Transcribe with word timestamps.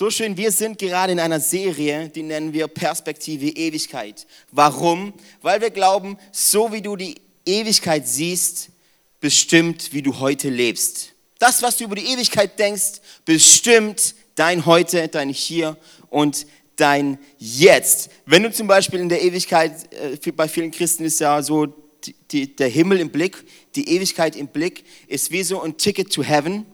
So 0.00 0.08
schön, 0.08 0.34
wir 0.38 0.50
sind 0.50 0.78
gerade 0.78 1.12
in 1.12 1.20
einer 1.20 1.40
Serie, 1.40 2.08
die 2.08 2.22
nennen 2.22 2.54
wir 2.54 2.68
Perspektive 2.68 3.48
Ewigkeit. 3.48 4.26
Warum? 4.50 5.12
Weil 5.42 5.60
wir 5.60 5.68
glauben, 5.68 6.16
so 6.32 6.72
wie 6.72 6.80
du 6.80 6.96
die 6.96 7.16
Ewigkeit 7.44 8.08
siehst, 8.08 8.70
bestimmt, 9.20 9.92
wie 9.92 10.00
du 10.00 10.18
heute 10.18 10.48
lebst. 10.48 11.12
Das, 11.38 11.62
was 11.62 11.76
du 11.76 11.84
über 11.84 11.96
die 11.96 12.06
Ewigkeit 12.06 12.58
denkst, 12.58 13.02
bestimmt 13.26 14.14
dein 14.36 14.64
Heute, 14.64 15.06
dein 15.08 15.28
Hier 15.28 15.76
und 16.08 16.46
dein 16.76 17.18
Jetzt. 17.36 18.08
Wenn 18.24 18.42
du 18.42 18.50
zum 18.50 18.68
Beispiel 18.68 19.00
in 19.00 19.10
der 19.10 19.20
Ewigkeit, 19.20 19.92
äh, 19.92 20.32
bei 20.32 20.48
vielen 20.48 20.70
Christen 20.70 21.04
ist 21.04 21.20
ja 21.20 21.42
so 21.42 21.66
die, 22.30 22.56
der 22.56 22.68
Himmel 22.68 23.00
im 23.00 23.10
Blick, 23.10 23.36
die 23.74 23.86
Ewigkeit 23.86 24.34
im 24.34 24.48
Blick, 24.48 24.82
ist 25.08 25.30
wie 25.30 25.42
so 25.42 25.60
ein 25.60 25.76
Ticket 25.76 26.10
to 26.10 26.22
Heaven. 26.22 26.64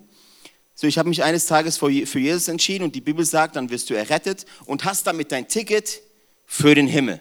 So, 0.79 0.87
ich 0.87 0.99
habe 0.99 1.09
mich 1.09 1.23
eines 1.23 1.47
Tages 1.47 1.79
für 1.79 1.89
Jesus 1.89 2.49
entschieden 2.49 2.85
und 2.85 2.95
die 2.95 3.01
Bibel 3.01 3.25
sagt, 3.25 3.57
dann 3.57 3.71
wirst 3.71 3.89
du 3.89 3.95
errettet 3.95 4.45
und 4.67 4.85
hast 4.85 5.07
damit 5.07 5.33
dein 5.33 5.49
Ticket 5.49 6.03
für 6.45 6.75
den 6.75 6.87
Himmel. 6.87 7.19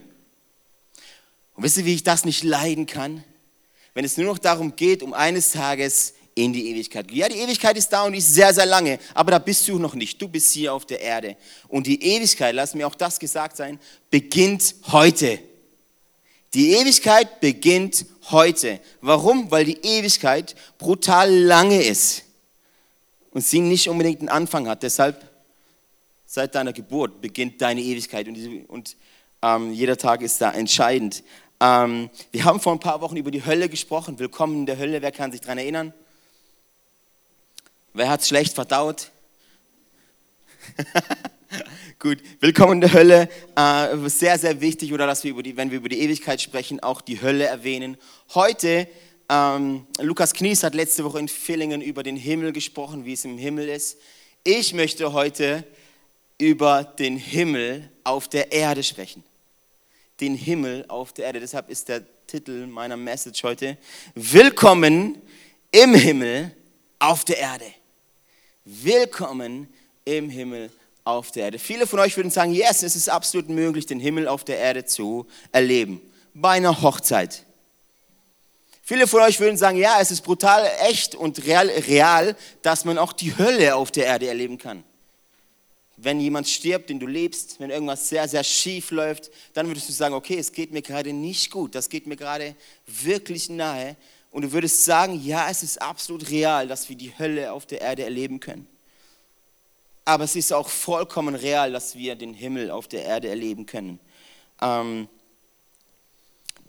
Und 1.55 1.63
wisst 1.63 1.77
ihr, 1.77 1.85
wie 1.85 1.93
ich 1.93 2.03
das 2.03 2.25
nicht 2.25 2.43
leiden 2.43 2.85
kann? 2.85 3.23
Wenn 3.93 4.03
es 4.03 4.17
nur 4.17 4.25
noch 4.25 4.39
darum 4.39 4.75
geht, 4.75 5.01
um 5.01 5.13
eines 5.13 5.53
Tages 5.53 6.15
in 6.35 6.51
die 6.51 6.69
Ewigkeit. 6.69 7.09
Ja, 7.11 7.29
die 7.29 7.37
Ewigkeit 7.37 7.77
ist 7.77 7.87
da 7.87 8.03
und 8.03 8.11
die 8.11 8.17
ist 8.17 8.33
sehr, 8.33 8.53
sehr 8.53 8.65
lange, 8.65 8.99
aber 9.13 9.31
da 9.31 9.39
bist 9.39 9.65
du 9.69 9.79
noch 9.79 9.95
nicht. 9.95 10.21
Du 10.21 10.27
bist 10.27 10.51
hier 10.51 10.73
auf 10.73 10.85
der 10.85 10.99
Erde. 10.99 11.37
Und 11.69 11.87
die 11.87 12.03
Ewigkeit, 12.03 12.53
lass 12.53 12.75
mir 12.75 12.85
auch 12.85 12.95
das 12.95 13.17
gesagt 13.17 13.55
sein, 13.55 13.79
beginnt 14.11 14.75
heute. 14.91 15.39
Die 16.53 16.71
Ewigkeit 16.71 17.39
beginnt 17.39 18.05
heute. 18.31 18.81
Warum? 18.99 19.49
Weil 19.49 19.63
die 19.63 19.77
Ewigkeit 19.81 20.57
brutal 20.77 21.33
lange 21.33 21.81
ist 21.81 22.24
und 23.35 23.41
sie 23.41 23.59
nicht 23.59 23.89
unbedingt 23.89 24.21
einen 24.21 24.29
Anfang 24.29 24.65
hat. 24.65 24.81
Deshalb, 24.81 25.29
seit 26.25 26.55
deiner 26.55 26.71
Geburt 26.71 27.19
beginnt 27.19 27.61
deine 27.61 27.81
Ewigkeit 27.81 28.29
und, 28.29 28.69
und 28.69 28.95
ähm, 29.41 29.73
jeder 29.73 29.97
Tag 29.97 30.21
ist 30.21 30.39
da 30.39 30.51
entscheidend. 30.53 31.21
Ähm, 31.59 32.09
wir 32.31 32.45
haben 32.45 32.61
vor 32.61 32.71
ein 32.71 32.79
paar 32.79 33.01
Wochen 33.01 33.17
über 33.17 33.31
die 33.31 33.45
Hölle 33.45 33.67
gesprochen. 33.67 34.19
Willkommen 34.19 34.59
in 34.59 34.65
der 34.65 34.77
Hölle, 34.77 35.01
wer 35.01 35.11
kann 35.11 35.33
sich 35.33 35.41
daran 35.41 35.57
erinnern? 35.57 35.93
Wer 37.93 38.07
hat 38.07 38.21
es 38.21 38.29
schlecht 38.29 38.55
verdaut? 38.55 39.11
Gut, 41.99 42.19
willkommen 42.39 42.75
in 42.75 42.81
der 42.81 42.93
Hölle. 42.93 43.29
Äh, 43.57 43.97
sehr, 44.07 44.39
sehr 44.39 44.61
wichtig, 44.61 44.93
oder 44.93 45.07
dass 45.07 45.25
wir, 45.25 45.31
über 45.31 45.43
die, 45.43 45.57
wenn 45.57 45.71
wir 45.71 45.79
über 45.79 45.89
die 45.89 45.99
Ewigkeit 45.99 46.39
sprechen, 46.41 46.79
auch 46.79 47.01
die 47.01 47.21
Hölle 47.21 47.43
erwähnen. 47.43 47.97
Heute 48.33 48.87
ähm, 49.29 49.87
Lukas 49.99 50.33
Knies 50.33 50.63
hat 50.63 50.75
letzte 50.75 51.03
Woche 51.03 51.19
in 51.19 51.27
Villingen 51.27 51.81
über 51.81 52.03
den 52.03 52.17
Himmel 52.17 52.51
gesprochen, 52.51 53.05
wie 53.05 53.13
es 53.13 53.25
im 53.25 53.37
Himmel 53.37 53.69
ist. 53.69 53.97
Ich 54.43 54.73
möchte 54.73 55.13
heute 55.13 55.63
über 56.37 56.83
den 56.83 57.17
Himmel 57.17 57.89
auf 58.03 58.27
der 58.27 58.51
Erde 58.51 58.83
sprechen. 58.83 59.23
Den 60.19 60.35
Himmel 60.35 60.85
auf 60.87 61.13
der 61.13 61.25
Erde. 61.25 61.39
Deshalb 61.39 61.69
ist 61.69 61.87
der 61.89 62.03
Titel 62.27 62.67
meiner 62.67 62.97
Message 62.97 63.43
heute 63.43 63.77
Willkommen 64.13 65.21
im 65.71 65.93
Himmel 65.93 66.55
auf 66.99 67.25
der 67.25 67.37
Erde. 67.37 67.65
Willkommen 68.63 69.67
im 70.05 70.29
Himmel 70.29 70.71
auf 71.03 71.31
der 71.31 71.45
Erde. 71.45 71.59
Viele 71.59 71.87
von 71.87 71.99
euch 71.99 72.17
würden 72.17 72.31
sagen, 72.31 72.53
yes, 72.53 72.83
es 72.83 72.95
ist 72.95 73.09
absolut 73.09 73.49
möglich, 73.49 73.85
den 73.85 73.99
Himmel 73.99 74.27
auf 74.27 74.43
der 74.43 74.57
Erde 74.57 74.85
zu 74.85 75.27
erleben. 75.51 76.01
Bei 76.33 76.51
einer 76.51 76.81
Hochzeit 76.81 77.44
Viele 78.87 79.07
von 79.07 79.21
euch 79.21 79.39
würden 79.39 79.57
sagen, 79.57 79.79
ja, 79.79 79.99
es 79.99 80.11
ist 80.11 80.21
brutal 80.21 80.69
echt 80.81 81.15
und 81.15 81.43
real, 81.43 81.69
real, 81.69 82.35
dass 82.61 82.85
man 82.85 82.99
auch 82.99 83.13
die 83.13 83.35
Hölle 83.35 83.75
auf 83.75 83.89
der 83.89 84.05
Erde 84.05 84.27
erleben 84.27 84.59
kann. 84.59 84.83
Wenn 85.97 86.19
jemand 86.19 86.47
stirbt, 86.47 86.91
den 86.91 86.99
du 86.99 87.07
lebst, 87.07 87.59
wenn 87.59 87.71
irgendwas 87.71 88.09
sehr, 88.09 88.27
sehr 88.27 88.43
schief 88.43 88.91
läuft, 88.91 89.31
dann 89.55 89.65
würdest 89.65 89.89
du 89.89 89.93
sagen, 89.93 90.13
okay, 90.13 90.37
es 90.37 90.51
geht 90.51 90.71
mir 90.71 90.83
gerade 90.83 91.13
nicht 91.13 91.49
gut, 91.49 91.73
das 91.73 91.89
geht 91.89 92.05
mir 92.05 92.15
gerade 92.15 92.55
wirklich 92.85 93.49
nahe. 93.49 93.95
Und 94.29 94.43
du 94.43 94.51
würdest 94.51 94.85
sagen, 94.85 95.19
ja, 95.25 95.49
es 95.49 95.63
ist 95.63 95.81
absolut 95.81 96.29
real, 96.29 96.67
dass 96.67 96.87
wir 96.87 96.95
die 96.95 97.17
Hölle 97.17 97.53
auf 97.53 97.65
der 97.65 97.81
Erde 97.81 98.03
erleben 98.03 98.39
können. 98.39 98.67
Aber 100.03 100.25
es 100.25 100.35
ist 100.35 100.53
auch 100.53 100.69
vollkommen 100.69 101.33
real, 101.33 101.71
dass 101.71 101.95
wir 101.95 102.13
den 102.13 102.35
Himmel 102.35 102.69
auf 102.69 102.87
der 102.87 103.03
Erde 103.03 103.29
erleben 103.29 103.65
können. 103.65 103.99
Ähm, 104.61 105.07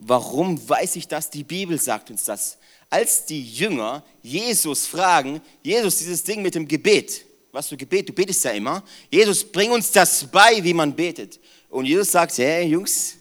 Warum 0.08 0.68
weiß 0.68 0.94
ich 0.96 1.08
das? 1.08 1.30
Die 1.30 1.42
Bibel 1.42 1.80
sagt 1.80 2.10
uns 2.10 2.24
das. 2.24 2.58
Als 2.88 3.26
die 3.26 3.42
Jünger 3.42 4.04
Jesus 4.22 4.86
fragen, 4.86 5.40
Jesus, 5.64 5.98
dieses 5.98 6.22
Ding 6.22 6.42
mit 6.42 6.54
dem 6.54 6.68
Gebet, 6.68 7.26
was 7.50 7.68
für 7.68 7.76
Gebet, 7.76 8.08
du 8.08 8.12
betest 8.12 8.44
ja 8.44 8.52
immer, 8.52 8.84
Jesus, 9.10 9.42
bring 9.42 9.72
uns 9.72 9.90
das 9.90 10.24
bei, 10.24 10.62
wie 10.62 10.74
man 10.74 10.94
betet. 10.94 11.40
Und 11.68 11.86
Jesus 11.86 12.12
sagt, 12.12 12.38
hey 12.38 12.68
Jungs, 12.68 13.16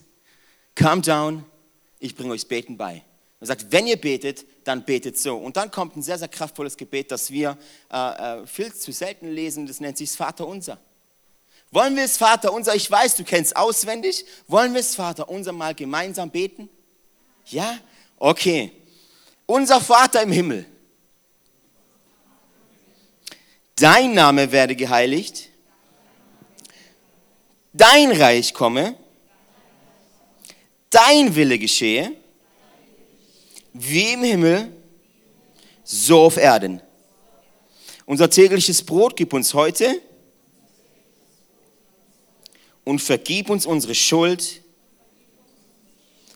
calm 0.75 1.01
down, 1.01 1.44
ich 2.00 2.16
bringe 2.16 2.34
euch 2.34 2.47
Beten 2.47 2.78
bei. 2.78 3.03
Er 3.40 3.47
sagt, 3.47 3.66
wenn 3.72 3.88
ihr 3.88 3.97
betet, 3.97 4.46
dann 4.63 4.85
betet 4.85 5.17
so. 5.17 5.38
Und 5.38 5.57
dann 5.57 5.72
kommt 5.72 5.97
ein 5.97 6.03
sehr, 6.03 6.19
sehr 6.19 6.28
kraftvolles 6.28 6.78
Gebet, 6.78 7.09
das 7.09 7.31
wir 7.31 7.57
äh, 7.91 8.41
äh 8.41 8.46
viel 8.46 8.72
zu 8.72 8.91
selten 8.91 9.31
lesen, 9.31 9.66
das 9.66 9.79
nennt 9.79 9.97
sich 9.97 10.09
das 10.09 10.17
Vater 10.17 10.46
unser. 10.46 10.78
Wollen 11.72 11.96
wir 11.96 12.03
es, 12.03 12.17
Vater 12.17 12.53
unser, 12.53 12.75
ich 12.75 12.90
weiß, 12.90 13.16
du 13.16 13.23
kennst 13.23 13.56
auswendig, 13.56 14.23
wollen 14.47 14.73
wir 14.73 14.81
es, 14.81 14.94
Vater 14.96 15.28
unser, 15.28 15.52
mal 15.52 15.73
gemeinsam 15.73 16.29
beten? 16.29 16.69
Ja? 17.46 17.80
Okay. 18.18 18.72
Unser 19.46 19.80
Vater 19.80 20.24
im 20.24 20.32
Himmel, 20.32 20.66
dein 23.76 24.14
Name 24.14 24.52
werde 24.52 24.76
geheiligt, 24.76 25.50
dein 27.72 28.12
Reich 28.12 28.54
komme, 28.54 28.98
dein 30.90 31.36
Wille 31.36 31.60
geschehe, 31.60 32.12
wie 33.74 34.14
im 34.14 34.24
Himmel, 34.24 34.76
so 35.84 36.22
auf 36.22 36.38
Erden. 36.38 36.82
Unser 38.08 38.30
tägliches 38.30 38.84
Brot 38.84 39.16
gib 39.16 39.34
uns 39.34 39.54
heute 39.54 40.02
und 42.84 43.00
vergib 43.00 43.50
uns 43.52 43.68
unsere 43.68 43.94
Schuld, 43.94 44.64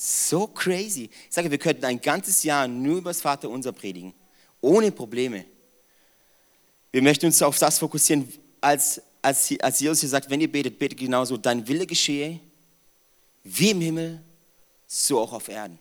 So 0.00 0.46
crazy. 0.46 1.10
Ich 1.28 1.34
sage, 1.34 1.50
wir 1.50 1.58
könnten 1.58 1.84
ein 1.84 2.00
ganzes 2.00 2.44
Jahr 2.44 2.68
nur 2.68 2.98
über 2.98 3.10
das 3.10 3.20
Vater 3.20 3.50
unser 3.50 3.72
predigen, 3.72 4.14
ohne 4.60 4.92
Probleme. 4.92 5.44
Wir 6.92 7.02
möchten 7.02 7.26
uns 7.26 7.42
auf 7.42 7.58
das 7.58 7.80
fokussieren, 7.80 8.32
als, 8.60 9.02
als, 9.20 9.52
als 9.58 9.80
Jesus 9.80 9.98
hier 9.98 10.08
sagt, 10.08 10.30
wenn 10.30 10.40
ihr 10.40 10.52
betet, 10.52 10.78
betet 10.78 11.00
genauso, 11.00 11.36
dein 11.36 11.66
Wille 11.66 11.84
geschehe, 11.84 12.38
wie 13.42 13.70
im 13.70 13.80
Himmel, 13.80 14.22
so 14.86 15.18
auch 15.18 15.32
auf 15.32 15.48
Erden. 15.48 15.80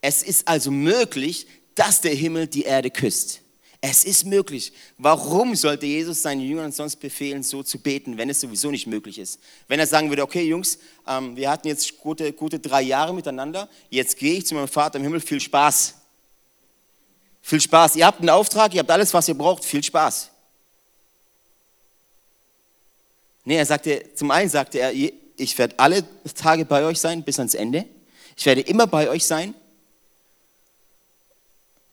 Es 0.00 0.24
ist 0.24 0.48
also 0.48 0.72
möglich, 0.72 1.46
dass 1.76 2.00
der 2.00 2.14
Himmel 2.14 2.48
die 2.48 2.62
Erde 2.62 2.90
küsst. 2.90 3.41
Es 3.84 4.04
ist 4.04 4.26
möglich. 4.26 4.72
Warum 4.96 5.56
sollte 5.56 5.86
Jesus 5.86 6.22
seinen 6.22 6.40
Jüngern 6.40 6.70
sonst 6.70 6.96
befehlen, 6.96 7.42
so 7.42 7.64
zu 7.64 7.80
beten, 7.80 8.16
wenn 8.16 8.30
es 8.30 8.40
sowieso 8.40 8.70
nicht 8.70 8.86
möglich 8.86 9.18
ist? 9.18 9.40
Wenn 9.66 9.80
er 9.80 9.88
sagen 9.88 10.08
würde, 10.08 10.22
okay 10.22 10.44
Jungs, 10.44 10.78
ähm, 11.04 11.34
wir 11.34 11.50
hatten 11.50 11.66
jetzt 11.66 11.98
gute, 11.98 12.32
gute 12.32 12.60
drei 12.60 12.82
Jahre 12.82 13.12
miteinander, 13.12 13.68
jetzt 13.90 14.16
gehe 14.18 14.34
ich 14.34 14.46
zu 14.46 14.54
meinem 14.54 14.68
Vater 14.68 14.98
im 14.98 15.02
Himmel, 15.02 15.20
viel 15.20 15.40
Spaß. 15.40 15.94
Viel 17.42 17.60
Spaß. 17.60 17.96
Ihr 17.96 18.06
habt 18.06 18.20
einen 18.20 18.30
Auftrag, 18.30 18.72
ihr 18.72 18.78
habt 18.78 18.90
alles, 18.92 19.12
was 19.12 19.26
ihr 19.26 19.34
braucht, 19.34 19.64
viel 19.64 19.82
Spaß. 19.82 20.30
Nee, 23.44 23.56
er 23.56 23.66
sagte, 23.66 24.14
zum 24.14 24.30
einen 24.30 24.48
sagte 24.48 24.78
er, 24.78 24.92
ich 24.92 25.58
werde 25.58 25.76
alle 25.80 26.04
Tage 26.36 26.64
bei 26.64 26.84
euch 26.84 27.00
sein 27.00 27.24
bis 27.24 27.40
ans 27.40 27.54
Ende. 27.54 27.84
Ich 28.36 28.46
werde 28.46 28.60
immer 28.60 28.86
bei 28.86 29.08
euch 29.08 29.24
sein. 29.24 29.54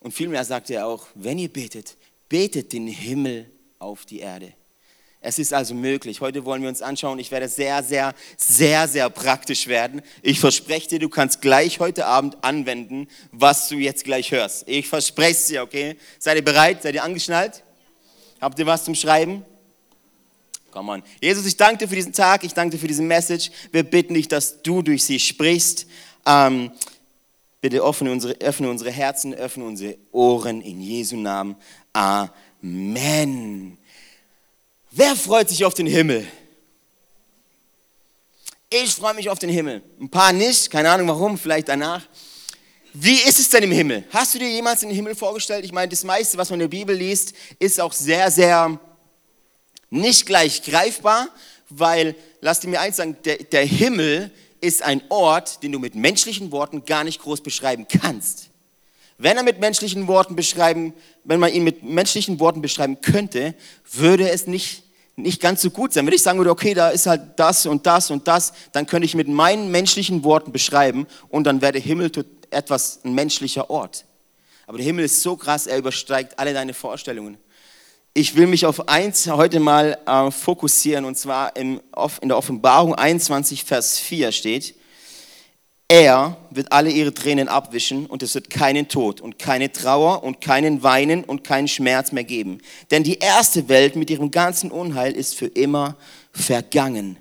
Und 0.09 0.13
vielmehr 0.13 0.43
sagte 0.43 0.73
er 0.73 0.87
auch, 0.87 1.05
wenn 1.13 1.37
ihr 1.37 1.53
betet, 1.53 1.95
betet 2.29 2.73
den 2.73 2.87
Himmel 2.87 3.47
auf 3.77 4.07
die 4.07 4.21
Erde. 4.21 4.53
Es 5.21 5.37
ist 5.37 5.53
also 5.53 5.75
möglich. 5.75 6.19
Heute 6.19 6.45
wollen 6.45 6.63
wir 6.63 6.69
uns 6.69 6.81
anschauen. 6.81 7.19
Ich 7.19 7.29
werde 7.29 7.47
sehr, 7.47 7.83
sehr, 7.83 8.15
sehr, 8.35 8.87
sehr 8.87 9.07
praktisch 9.11 9.67
werden. 9.67 10.01
Ich 10.23 10.39
verspreche 10.39 10.89
dir, 10.89 10.97
du 10.97 11.09
kannst 11.09 11.43
gleich 11.43 11.79
heute 11.79 12.07
Abend 12.07 12.43
anwenden, 12.43 13.07
was 13.31 13.69
du 13.69 13.75
jetzt 13.75 14.03
gleich 14.03 14.31
hörst. 14.31 14.67
Ich 14.67 14.87
verspreche 14.87 15.33
es 15.33 15.45
dir, 15.45 15.61
okay? 15.61 15.95
Seid 16.17 16.37
ihr 16.37 16.43
bereit? 16.43 16.81
Seid 16.81 16.95
ihr 16.95 17.03
angeschnallt? 17.03 17.63
Habt 18.41 18.57
ihr 18.57 18.65
was 18.65 18.85
zum 18.85 18.95
Schreiben? 18.95 19.45
Come 20.71 20.91
on. 20.91 21.03
Jesus, 21.21 21.45
ich 21.45 21.55
danke 21.55 21.85
dir 21.85 21.87
für 21.87 21.95
diesen 21.95 22.13
Tag, 22.13 22.43
ich 22.43 22.55
danke 22.55 22.77
dir 22.77 22.81
für 22.81 22.87
diese 22.87 23.03
Message. 23.03 23.51
Wir 23.71 23.83
bitten 23.83 24.15
dich, 24.15 24.27
dass 24.27 24.63
du 24.63 24.81
durch 24.81 25.03
sie 25.03 25.19
sprichst. 25.19 25.85
Ähm, 26.25 26.71
bitte 27.61 27.81
öffne 27.81 28.11
unsere, 28.11 28.33
öffne 28.39 28.69
unsere 28.69 28.91
Herzen, 28.91 29.33
öffne 29.33 29.65
unsere 29.65 29.97
Ohren 30.11 30.61
in 30.61 30.81
Jesu 30.81 31.17
Namen. 31.17 31.55
Amen. 31.93 33.77
Wer 34.91 35.15
freut 35.15 35.49
sich 35.49 35.63
auf 35.65 35.73
den 35.73 35.87
Himmel? 35.87 36.25
Ich 38.69 38.93
freue 38.93 39.15
mich 39.15 39.29
auf 39.29 39.39
den 39.39 39.49
Himmel. 39.49 39.81
Ein 39.99 40.09
paar 40.09 40.31
nicht, 40.31 40.69
keine 40.69 40.89
Ahnung 40.91 41.07
warum, 41.07 41.37
vielleicht 41.37 41.69
danach. 41.69 42.07
Wie 42.93 43.15
ist 43.15 43.39
es 43.39 43.49
denn 43.49 43.63
im 43.63 43.71
Himmel? 43.71 44.03
Hast 44.11 44.33
du 44.33 44.39
dir 44.39 44.49
jemals 44.49 44.81
den 44.81 44.89
Himmel 44.89 45.15
vorgestellt? 45.15 45.63
Ich 45.63 45.71
meine, 45.71 45.89
das 45.89 46.03
meiste, 46.03 46.37
was 46.37 46.49
man 46.49 46.59
in 46.59 46.69
der 46.69 46.77
Bibel 46.77 46.95
liest, 46.95 47.33
ist 47.59 47.79
auch 47.79 47.93
sehr, 47.93 48.31
sehr 48.31 48.79
nicht 49.89 50.25
gleich 50.25 50.63
greifbar, 50.63 51.29
weil, 51.69 52.15
lass 52.41 52.59
dir 52.59 52.67
mir 52.67 52.79
eins 52.79 52.97
sagen, 52.97 53.17
der, 53.25 53.37
der 53.37 53.65
Himmel 53.65 54.31
ist 54.61 54.83
ein 54.83 55.01
Ort, 55.09 55.63
den 55.63 55.71
du 55.71 55.79
mit 55.79 55.95
menschlichen 55.95 56.51
Worten 56.51 56.85
gar 56.85 57.03
nicht 57.03 57.21
groß 57.21 57.41
beschreiben 57.41 57.87
kannst. 57.87 58.49
Wenn 59.17 59.35
er 59.35 59.43
mit 59.43 59.59
menschlichen 59.59 60.07
Worten 60.07 60.35
beschreiben, 60.35 60.93
wenn 61.25 61.39
man 61.39 61.51
ihn 61.51 61.63
mit 61.63 61.83
menschlichen 61.83 62.39
Worten 62.39 62.61
beschreiben 62.61 63.01
könnte, 63.01 63.53
würde 63.91 64.29
es 64.29 64.47
nicht, 64.47 64.83
nicht 65.17 65.41
ganz 65.41 65.61
so 65.61 65.69
gut 65.69 65.91
sein. 65.91 66.05
Wenn 66.05 66.13
ich 66.13 66.23
sagen 66.23 66.37
würde, 66.37 66.51
okay, 66.51 66.73
da 66.73 66.89
ist 66.89 67.05
halt 67.05 67.37
das 67.37 67.65
und 67.65 67.85
das 67.85 68.11
und 68.11 68.27
das, 68.29 68.53
dann 68.71 68.87
könnte 68.87 69.05
ich 69.05 69.15
mit 69.15 69.27
meinen 69.27 69.71
menschlichen 69.71 70.23
Worten 70.23 70.53
beschreiben 70.53 71.05
und 71.27 71.43
dann 71.43 71.61
wäre 71.61 71.73
der 71.73 71.81
Himmel 71.81 72.11
etwas 72.49 73.01
ein 73.03 73.13
menschlicher 73.13 73.69
Ort. 73.69 74.05
Aber 74.67 74.77
der 74.77 74.85
Himmel 74.85 75.05
ist 75.05 75.21
so 75.21 75.35
krass, 75.35 75.67
er 75.67 75.77
übersteigt 75.77 76.39
alle 76.39 76.53
deine 76.53 76.73
Vorstellungen. 76.73 77.37
Ich 78.13 78.35
will 78.35 78.47
mich 78.47 78.65
auf 78.65 78.87
eins 78.89 79.27
heute 79.27 79.59
mal 79.59 79.97
äh, 80.05 80.31
fokussieren 80.31 81.05
und 81.05 81.17
zwar 81.17 81.55
in, 81.55 81.79
in 82.21 82.27
der 82.27 82.37
Offenbarung 82.37 82.95
21, 82.95 83.63
Vers 83.63 83.99
4 83.99 84.31
steht, 84.31 84.75
er 85.91 86.37
wird 86.51 86.71
alle 86.71 86.91
ihre 86.91 87.13
Tränen 87.13 87.47
abwischen 87.47 88.05
und 88.05 88.21
es 88.21 88.35
wird 88.35 88.51
keinen 88.51 88.89
Tod 88.89 89.21
und 89.21 89.39
keine 89.39 89.71
Trauer 89.71 90.23
und 90.23 90.39
keinen 90.39 90.83
Weinen 90.83 91.23
und 91.23 91.43
keinen 91.43 91.67
Schmerz 91.67 92.11
mehr 92.11 92.23
geben. 92.23 92.59
Denn 92.91 93.03
die 93.03 93.17
erste 93.17 93.69
Welt 93.69 93.95
mit 93.95 94.11
ihrem 94.11 94.29
ganzen 94.29 94.69
Unheil 94.69 95.13
ist 95.13 95.33
für 95.33 95.47
immer 95.47 95.97
vergangen. 96.31 97.17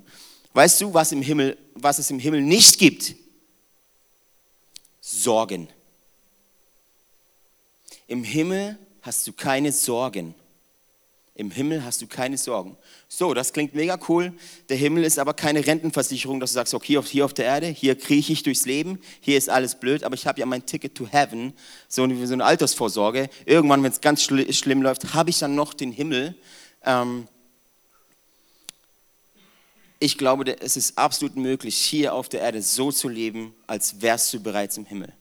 Weißt 0.52 0.82
du, 0.82 0.92
was, 0.92 1.12
im 1.12 1.22
Himmel, 1.22 1.56
was 1.74 1.98
es 1.98 2.10
im 2.10 2.18
Himmel 2.18 2.42
nicht 2.42 2.78
gibt? 2.78 3.14
Sorgen. 5.00 5.68
Im 8.06 8.22
Himmel 8.22 8.78
hast 9.00 9.26
du 9.26 9.32
keine 9.32 9.72
Sorgen. 9.72 10.34
Im 11.38 11.52
Himmel 11.52 11.84
hast 11.84 12.02
du 12.02 12.08
keine 12.08 12.36
Sorgen. 12.36 12.76
So, 13.06 13.32
das 13.32 13.52
klingt 13.52 13.72
mega 13.72 13.96
cool. 14.08 14.32
Der 14.68 14.76
Himmel 14.76 15.04
ist 15.04 15.20
aber 15.20 15.34
keine 15.34 15.64
Rentenversicherung, 15.64 16.40
dass 16.40 16.50
du 16.50 16.54
sagst, 16.54 16.74
okay, 16.74 17.00
hier 17.04 17.24
auf 17.24 17.32
der 17.32 17.44
Erde, 17.44 17.68
hier 17.68 17.96
krieche 17.96 18.32
ich 18.32 18.42
durchs 18.42 18.66
Leben, 18.66 18.98
hier 19.20 19.38
ist 19.38 19.48
alles 19.48 19.78
blöd, 19.78 20.02
aber 20.02 20.16
ich 20.16 20.26
habe 20.26 20.40
ja 20.40 20.46
mein 20.46 20.66
Ticket 20.66 20.96
to 20.96 21.06
heaven, 21.06 21.52
so 21.86 22.02
eine, 22.02 22.26
so 22.26 22.32
eine 22.32 22.44
Altersvorsorge. 22.44 23.30
Irgendwann, 23.46 23.84
wenn 23.84 23.92
es 23.92 24.00
ganz 24.00 24.24
schl 24.24 24.52
schlimm 24.52 24.82
läuft, 24.82 25.14
habe 25.14 25.30
ich 25.30 25.38
dann 25.38 25.54
noch 25.54 25.74
den 25.74 25.92
Himmel. 25.92 26.34
Ähm 26.84 27.28
ich 30.00 30.18
glaube, 30.18 30.60
es 30.60 30.76
ist 30.76 30.98
absolut 30.98 31.36
möglich, 31.36 31.76
hier 31.76 32.14
auf 32.14 32.28
der 32.28 32.40
Erde 32.40 32.62
so 32.62 32.90
zu 32.90 33.08
leben, 33.08 33.54
als 33.68 34.02
wärst 34.02 34.32
du 34.32 34.40
bereits 34.40 34.76
im 34.76 34.86
Himmel 34.86 35.12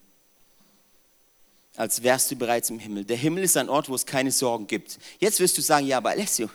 als 1.77 2.01
wärst 2.01 2.31
du 2.31 2.35
bereits 2.35 2.69
im 2.71 2.79
Himmel. 2.79 3.05
Der 3.05 3.15
Himmel 3.15 3.43
ist 3.43 3.55
ein 3.55 3.69
Ort, 3.69 3.87
wo 3.87 3.95
es 3.95 4.05
keine 4.05 4.31
Sorgen 4.31 4.65
gibt. 4.65 4.97
Jetzt 5.19 5.39
wirst 5.39 5.57
du 5.57 5.61
sagen, 5.61 5.85
ja, 5.85 5.97
aber 5.97 6.09
Alessio, 6.09 6.49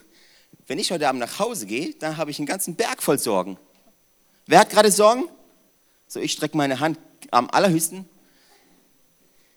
wenn 0.67 0.79
ich 0.81 0.91
heute 0.91 1.09
Abend 1.09 1.21
nach 1.21 1.39
Hause 1.39 1.65
gehe, 1.65 1.95
dann 1.95 2.17
habe 2.17 2.31
ich 2.33 2.39
einen 2.39 2.47
ganzen 2.47 2.75
Berg 2.75 3.03
voll 3.03 3.19
Sorgen. 3.19 3.57
Wer 4.47 4.59
hat 4.59 4.71
gerade 4.71 4.91
Sorgen? 4.91 5.29
So, 6.09 6.19
ich 6.19 6.33
strecke 6.33 6.57
meine 6.57 6.81
Hand 6.81 6.99
am 7.31 7.49
allerhöchsten. 7.51 8.05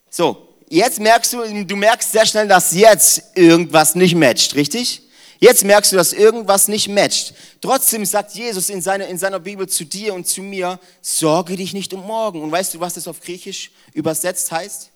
So, 0.09 0.55
jetzt 0.69 0.99
merkst 0.99 1.33
du, 1.33 1.65
du 1.65 1.75
merkst 1.75 2.11
sehr 2.11 2.27
schnell, 2.27 2.47
dass 2.47 2.71
jetzt 2.73 3.35
irgendwas 3.35 3.95
nicht 3.95 4.15
matcht, 4.15 4.53
richtig? 4.55 5.01
Jetzt 5.39 5.65
merkst 5.65 5.91
du, 5.91 5.95
dass 5.97 6.13
irgendwas 6.13 6.67
nicht 6.67 6.87
matcht. 6.87 7.33
Trotzdem 7.59 8.05
sagt 8.05 8.35
Jesus 8.35 8.69
in 8.69 8.81
seiner, 8.81 9.07
in 9.07 9.17
seiner 9.17 9.39
Bibel 9.39 9.67
zu 9.67 9.83
dir 9.83 10.13
und 10.13 10.27
zu 10.27 10.43
mir, 10.43 10.79
sorge 11.01 11.57
dich 11.57 11.73
nicht 11.73 11.91
um 11.93 12.05
morgen. 12.05 12.43
Und 12.43 12.51
weißt 12.51 12.75
du, 12.75 12.79
was 12.79 12.93
das 12.93 13.07
auf 13.07 13.19
Griechisch 13.19 13.71
übersetzt 13.93 14.51
heißt? 14.51 14.91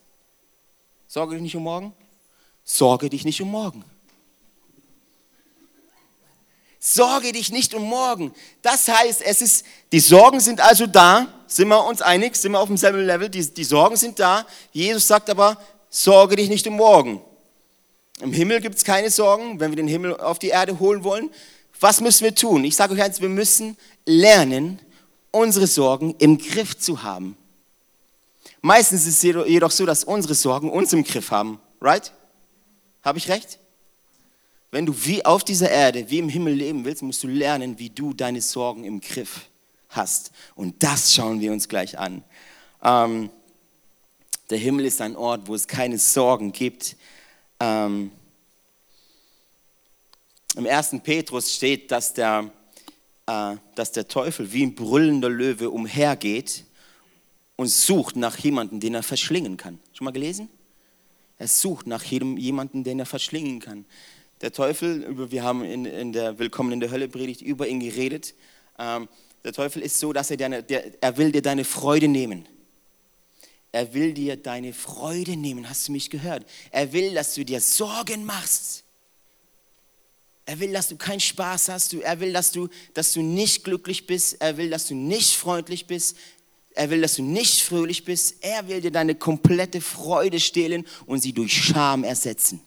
Sorge 1.12 1.34
dich 1.34 1.42
nicht 1.42 1.56
um 1.56 1.64
morgen. 1.64 1.92
Sorge 2.64 3.10
dich 3.10 3.26
nicht 3.26 3.42
um 3.42 3.50
morgen. 3.50 3.84
Sorge 6.80 7.32
dich 7.32 7.52
nicht 7.52 7.74
um 7.74 7.82
morgen. 7.82 8.32
Das 8.62 8.88
heißt, 8.88 9.24
es 9.24 9.42
ist, 9.42 9.66
die 9.92 10.02
Sorgen 10.02 10.40
sind 10.40 10.62
also 10.62 10.86
da. 10.86 11.26
Sind 11.48 11.68
wir 11.70 11.84
uns 11.84 12.04
einig? 12.04 12.36
Sind 12.36 12.52
wir 12.52 12.60
auf 12.60 12.68
demselben 12.68 13.04
Level? 13.04 13.28
Die, 13.28 13.44
die 13.44 13.64
Sorgen 13.64 13.98
sind 13.98 14.20
da. 14.20 14.46
Jesus 14.72 15.08
sagt 15.08 15.32
aber, 15.32 15.58
sorge 15.90 16.36
dich 16.36 16.48
nicht 16.48 16.68
um 16.68 16.76
morgen. 16.76 17.20
Im 18.22 18.32
Himmel 18.32 18.62
gibt 18.62 18.76
es 18.76 18.84
keine 18.84 19.10
Sorgen, 19.10 19.60
wenn 19.60 19.72
wir 19.72 19.78
den 19.78 19.88
Himmel 19.88 20.16
auf 20.16 20.38
die 20.38 20.50
Erde 20.50 20.78
holen 20.78 21.04
wollen. 21.04 21.32
Was 21.80 22.02
müssen 22.02 22.24
wir 22.24 22.36
tun? 22.36 22.64
Ich 22.66 22.76
sage 22.76 22.94
euch 22.94 23.02
eins, 23.02 23.20
wir 23.20 23.30
müssen 23.30 23.78
lernen, 24.06 24.80
unsere 25.32 25.66
Sorgen 25.66 26.14
im 26.20 26.38
Griff 26.38 26.78
zu 26.78 27.02
haben. 27.02 27.36
Meistens 28.62 29.08
ist 29.08 29.24
es 29.24 29.48
jedoch 29.48 29.72
so, 29.72 29.86
dass 29.86 30.04
unsere 30.04 30.36
Sorgen 30.36 30.70
uns 30.70 30.92
im 30.94 31.04
Griff 31.04 31.32
haben. 31.32 31.60
Right? 31.82 32.12
Habe 33.04 33.18
ich 33.18 33.30
recht? 33.30 33.60
Wenn 34.72 34.86
du 34.86 34.94
wie 35.06 35.26
auf 35.26 35.44
dieser 35.44 35.70
Erde, 35.70 36.10
wie 36.10 36.20
im 36.20 36.30
Himmel 36.30 36.54
leben 36.54 36.86
willst, 36.86 37.02
musst 37.02 37.24
du 37.24 37.28
lernen, 37.28 37.80
wie 37.80 37.90
du 37.90 38.14
deine 38.14 38.42
Sorgen 38.42 38.84
im 38.84 39.02
Griff 39.02 39.50
hast. 39.90 40.32
Und 40.56 40.84
das 40.84 41.14
schauen 41.14 41.40
wir 41.40 41.52
uns 41.52 41.68
gleich 41.68 41.98
an. 41.98 42.24
Ähm, 42.84 43.30
der 44.50 44.58
Himmel 44.58 44.86
ist 44.86 45.02
ein 45.02 45.16
Ort, 45.16 45.48
wo 45.48 45.56
es 45.56 45.68
keine 45.68 45.98
Sorgen 45.98 46.52
gibt. 46.52 46.98
Ähm, 47.60 48.12
Im 50.56 50.66
ersten 50.66 51.02
Petrus 51.02 51.54
steht, 51.54 51.92
dass 51.92 52.14
der, 52.14 52.52
äh, 53.26 53.56
dass 53.76 53.92
der 53.92 54.08
Teufel 54.08 54.52
wie 54.52 54.64
ein 54.64 54.76
brüllender 54.76 55.30
Löwe 55.30 55.70
umhergeht 55.70 56.66
und 57.60 57.68
sucht 57.68 58.16
nach 58.16 58.38
jemandem, 58.38 58.80
den 58.80 58.96
er 58.96 59.04
verschlingen 59.04 59.58
kann. 59.58 59.80
Schon 59.92 60.06
mal 60.06 60.12
gelesen? 60.12 60.48
Er 61.38 61.50
sucht 61.50 61.88
nach 61.88 62.06
jemandem, 62.06 62.86
den 62.86 63.00
er 63.00 63.06
verschlingen 63.06 63.60
kann. 63.60 63.84
Der 64.40 64.54
Teufel, 64.54 65.30
wir 65.30 65.44
haben 65.44 65.66
in, 65.66 65.84
in 65.84 66.14
der 66.14 66.40
Willkommen 66.40 66.72
in 66.72 66.80
der 66.80 66.90
Hölle 66.90 67.10
Predigt 67.10 67.42
über 67.42 67.68
ihn 67.68 67.82
geredet. 67.82 68.34
Ähm, 68.78 69.10
der 69.44 69.52
Teufel 69.52 69.82
ist 69.82 70.00
so, 70.00 70.14
dass 70.14 70.32
er, 70.32 70.38
deine, 70.38 70.64
der, 70.64 71.04
er 71.04 71.18
will 71.18 71.34
dir 71.34 71.42
deine 71.42 71.66
Freude 71.66 72.08
nehmen. 72.08 72.48
Er 73.74 73.94
will 73.94 74.14
dir 74.14 74.38
deine 74.38 74.72
Freude 74.72 75.36
nehmen. 75.36 75.70
Hast 75.70 75.90
du 75.90 75.92
mich 75.92 76.10
gehört? 76.10 76.46
Er 76.72 76.94
will, 76.94 77.14
dass 77.14 77.36
du 77.36 77.44
dir 77.44 77.60
Sorgen 77.60 78.24
machst. 78.24 78.86
Er 80.46 80.62
will, 80.62 80.72
dass 80.72 80.88
du 80.88 80.96
keinen 80.96 81.20
Spaß 81.20 81.68
hast. 81.68 81.94
Er 81.94 82.22
will, 82.22 82.32
dass 82.32 82.54
du, 82.54 82.70
dass 82.94 83.12
du 83.12 83.22
nicht 83.22 83.66
glücklich 83.66 84.08
bist. 84.08 84.38
Er 84.40 84.56
will, 84.56 84.70
dass 84.70 84.88
du 84.88 84.96
nicht 84.96 85.36
freundlich 85.36 85.88
bist. 85.88 86.16
Er 86.80 86.90
will, 86.90 87.02
dass 87.02 87.16
du 87.16 87.24
nicht 87.24 87.62
fröhlich 87.62 88.06
bist. 88.06 88.36
Er 88.40 88.70
will 88.70 88.80
dir 88.80 88.90
deine 88.90 89.14
komplette 89.14 89.82
Freude 89.82 90.40
stehlen 90.40 90.88
und 91.06 91.20
sie 91.20 91.34
durch 91.34 91.52
Scham 91.52 92.06
ersetzen. 92.06 92.62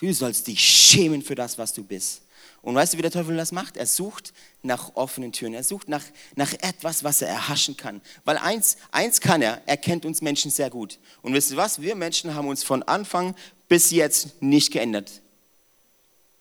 Du 0.00 0.10
sollst 0.14 0.46
dich 0.46 0.58
schämen 0.58 1.20
für 1.20 1.34
das, 1.34 1.58
was 1.58 1.74
du 1.74 1.84
bist. 1.84 2.22
Und 2.62 2.74
weißt 2.74 2.94
du, 2.94 2.96
wie 2.96 3.02
der 3.02 3.10
Teufel 3.10 3.36
das 3.36 3.52
macht? 3.52 3.76
Er 3.76 3.84
sucht 3.84 4.32
nach 4.62 4.96
offenen 4.96 5.32
Türen. 5.32 5.52
Er 5.52 5.64
sucht 5.64 5.86
nach, 5.90 6.02
nach 6.34 6.54
etwas, 6.54 7.04
was 7.04 7.20
er 7.20 7.28
erhaschen 7.28 7.76
kann. 7.76 8.00
Weil 8.24 8.38
eins, 8.38 8.78
eins 8.90 9.20
kann 9.20 9.42
er, 9.42 9.60
er 9.66 9.76
kennt 9.76 10.06
uns 10.06 10.22
Menschen 10.22 10.50
sehr 10.50 10.70
gut. 10.70 10.98
Und 11.20 11.34
wisst 11.34 11.50
ihr 11.50 11.58
was? 11.58 11.82
Wir 11.82 11.94
Menschen 11.94 12.34
haben 12.34 12.48
uns 12.48 12.64
von 12.64 12.82
Anfang 12.84 13.34
bis 13.68 13.90
jetzt 13.90 14.40
nicht 14.40 14.72
geändert. 14.72 15.20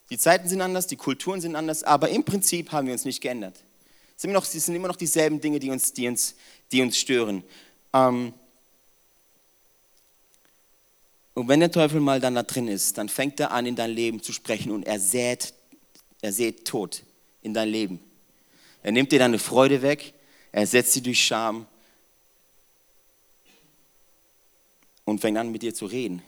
Die 0.09 0.17
Zeiten 0.17 0.47
sind 0.47 0.61
anders, 0.61 0.88
die 0.88 0.95
Kulturen 0.95 1.41
sind 1.41 1.57
anders, 1.57 1.83
aber 1.83 2.07
im 2.07 2.23
Prinzip 2.23 2.71
haben 2.71 2.88
wir 2.88 2.93
uns 2.93 3.03
nicht 3.03 3.19
geändert 3.19 3.65
sind 4.22 4.30
immer 4.30 4.40
noch, 4.40 4.46
es 4.46 4.66
sind 4.66 4.75
immer 4.75 4.88
noch 4.88 4.96
dieselben 4.96 5.42
Dinge, 5.42 5.60
die 5.60 5.72
uns, 5.72 5.94
die 5.94 6.08
uns, 6.08 6.36
die 6.72 6.82
uns 6.84 6.96
stören. 6.96 7.44
Ähm, 7.92 8.34
und 11.34 11.48
wenn 11.48 11.60
der 11.60 11.72
Teufel 11.72 12.00
mal 12.00 12.20
dann 12.20 12.36
da 12.36 12.44
drin 12.44 12.68
ist, 12.68 13.00
dann 13.00 13.10
fängt 13.10 13.40
er 13.40 13.51
an, 13.51 13.66
in 13.66 13.75
dein 13.75 13.90
Leben 13.90 14.22
zu 14.22 14.32
sprechen 14.32 14.72
und 14.72 14.86
er 14.86 15.00
sät, 15.00 15.56
er 16.22 16.32
sät 16.32 16.66
Tod 16.66 17.01
in 17.42 17.56
dein 17.56 17.70
Leben. 17.70 18.00
Er 18.84 18.92
nimmt 18.92 19.12
dir 19.12 19.18
deine 19.18 19.40
Freude 19.40 19.82
weg, 19.82 20.13
er 20.51 20.68
setzt 20.68 20.94
sie 20.94 21.01
durch 21.01 21.25
Scham 21.25 21.66
und 25.04 25.20
fängt 25.20 25.38
an, 25.40 25.51
mit 25.51 25.63
dir 25.63 25.74
zu 25.74 25.88
reden. 25.88 26.22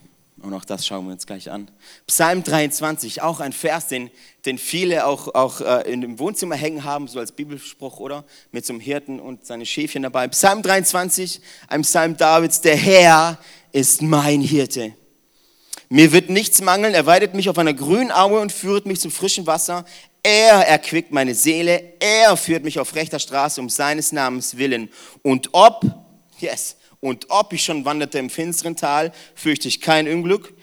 Und 0.43 0.53
auch 0.53 0.65
das 0.65 0.85
schauen 0.85 1.05
wir 1.05 1.13
uns 1.13 1.25
gleich 1.25 1.49
an. 1.49 1.71
Psalm 2.05 2.43
23, 2.43 3.21
auch 3.21 3.39
ein 3.39 3.53
Vers, 3.53 3.87
den, 3.87 4.11
den 4.45 4.57
viele 4.57 5.05
auch, 5.05 5.33
auch 5.33 5.61
äh, 5.61 5.89
in 5.89 6.01
dem 6.01 6.19
Wohnzimmer 6.19 6.55
hängen 6.55 6.83
haben, 6.83 7.07
so 7.07 7.19
als 7.19 7.31
Bibelspruch, 7.31 8.01
oder? 8.01 8.25
Mit 8.51 8.65
so 8.65 8.73
einem 8.73 8.81
Hirten 8.81 9.21
und 9.21 9.45
seine 9.45 9.65
Schäfchen 9.65 10.03
dabei. 10.03 10.27
Psalm 10.27 10.61
23, 10.61 11.39
ein 11.69 11.83
Psalm 11.83 12.17
Davids, 12.17 12.59
der 12.59 12.75
Herr 12.75 13.39
ist 13.71 14.01
mein 14.01 14.41
Hirte. 14.41 14.93
Mir 15.87 16.11
wird 16.11 16.29
nichts 16.29 16.61
mangeln, 16.61 16.93
er 16.93 17.05
weidet 17.05 17.35
mich 17.35 17.49
auf 17.49 17.57
einer 17.57 17.73
grünen 17.73 18.11
Aue 18.11 18.41
und 18.41 18.51
führt 18.51 18.85
mich 18.85 18.99
zum 18.99 19.11
frischen 19.11 19.47
Wasser. 19.47 19.85
Er 20.23 20.67
erquickt 20.67 21.11
meine 21.11 21.35
Seele. 21.35 21.93
Er 21.99 22.35
führt 22.35 22.63
mich 22.63 22.79
auf 22.79 22.95
rechter 22.95 23.19
Straße 23.19 23.61
um 23.61 23.69
seines 23.69 24.11
Namens 24.11 24.57
willen. 24.57 24.89
Und 25.21 25.49
ob, 25.53 25.85
yes, 26.39 26.75
und 27.03 27.25
ob 27.27 27.51
ich 27.51 27.65
schon 27.65 27.83
wanderte 27.83 28.17
im 28.17 28.29
finsteren 28.29 28.77
Tal, 28.77 29.11
fürchte 29.35 29.67
ich 29.67 29.81
kein 29.81 30.07
Unglück, 30.07 30.53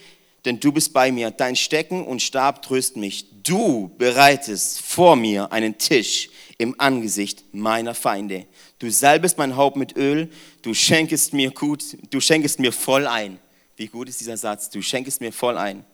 denn 0.46 0.58
du 0.58 0.72
bist 0.72 0.94
bei 0.94 1.12
mir. 1.12 1.30
Dein 1.30 1.54
Stecken 1.54 2.02
und 2.02 2.22
Stab 2.22 2.62
trösten 2.62 3.02
mich. 3.02 3.26
Du 3.42 3.90
bereitest 3.98 4.80
vor 4.80 5.16
mir 5.16 5.52
einen 5.52 5.76
Tisch 5.76 6.30
im 6.56 6.74
Angesicht 6.78 7.44
meiner 7.52 7.94
Feinde. 7.94 8.46
Du 8.78 8.90
salbest 8.90 9.36
mein 9.36 9.54
Haupt 9.54 9.76
mit 9.76 9.98
Öl, 9.98 10.30
du 10.62 10.72
schenkest 10.72 11.34
mir 11.34 11.50
gut, 11.50 11.84
du 12.08 12.20
schenkest 12.20 12.58
mir 12.58 12.72
voll 12.72 13.06
ein. 13.06 13.38
Wie 13.76 13.88
gut 13.88 14.08
ist 14.08 14.20
dieser 14.20 14.38
Satz? 14.38 14.70
Du 14.70 14.80
schenkest 14.80 15.20
mir 15.20 15.34
voll 15.34 15.58
ein. 15.58 15.84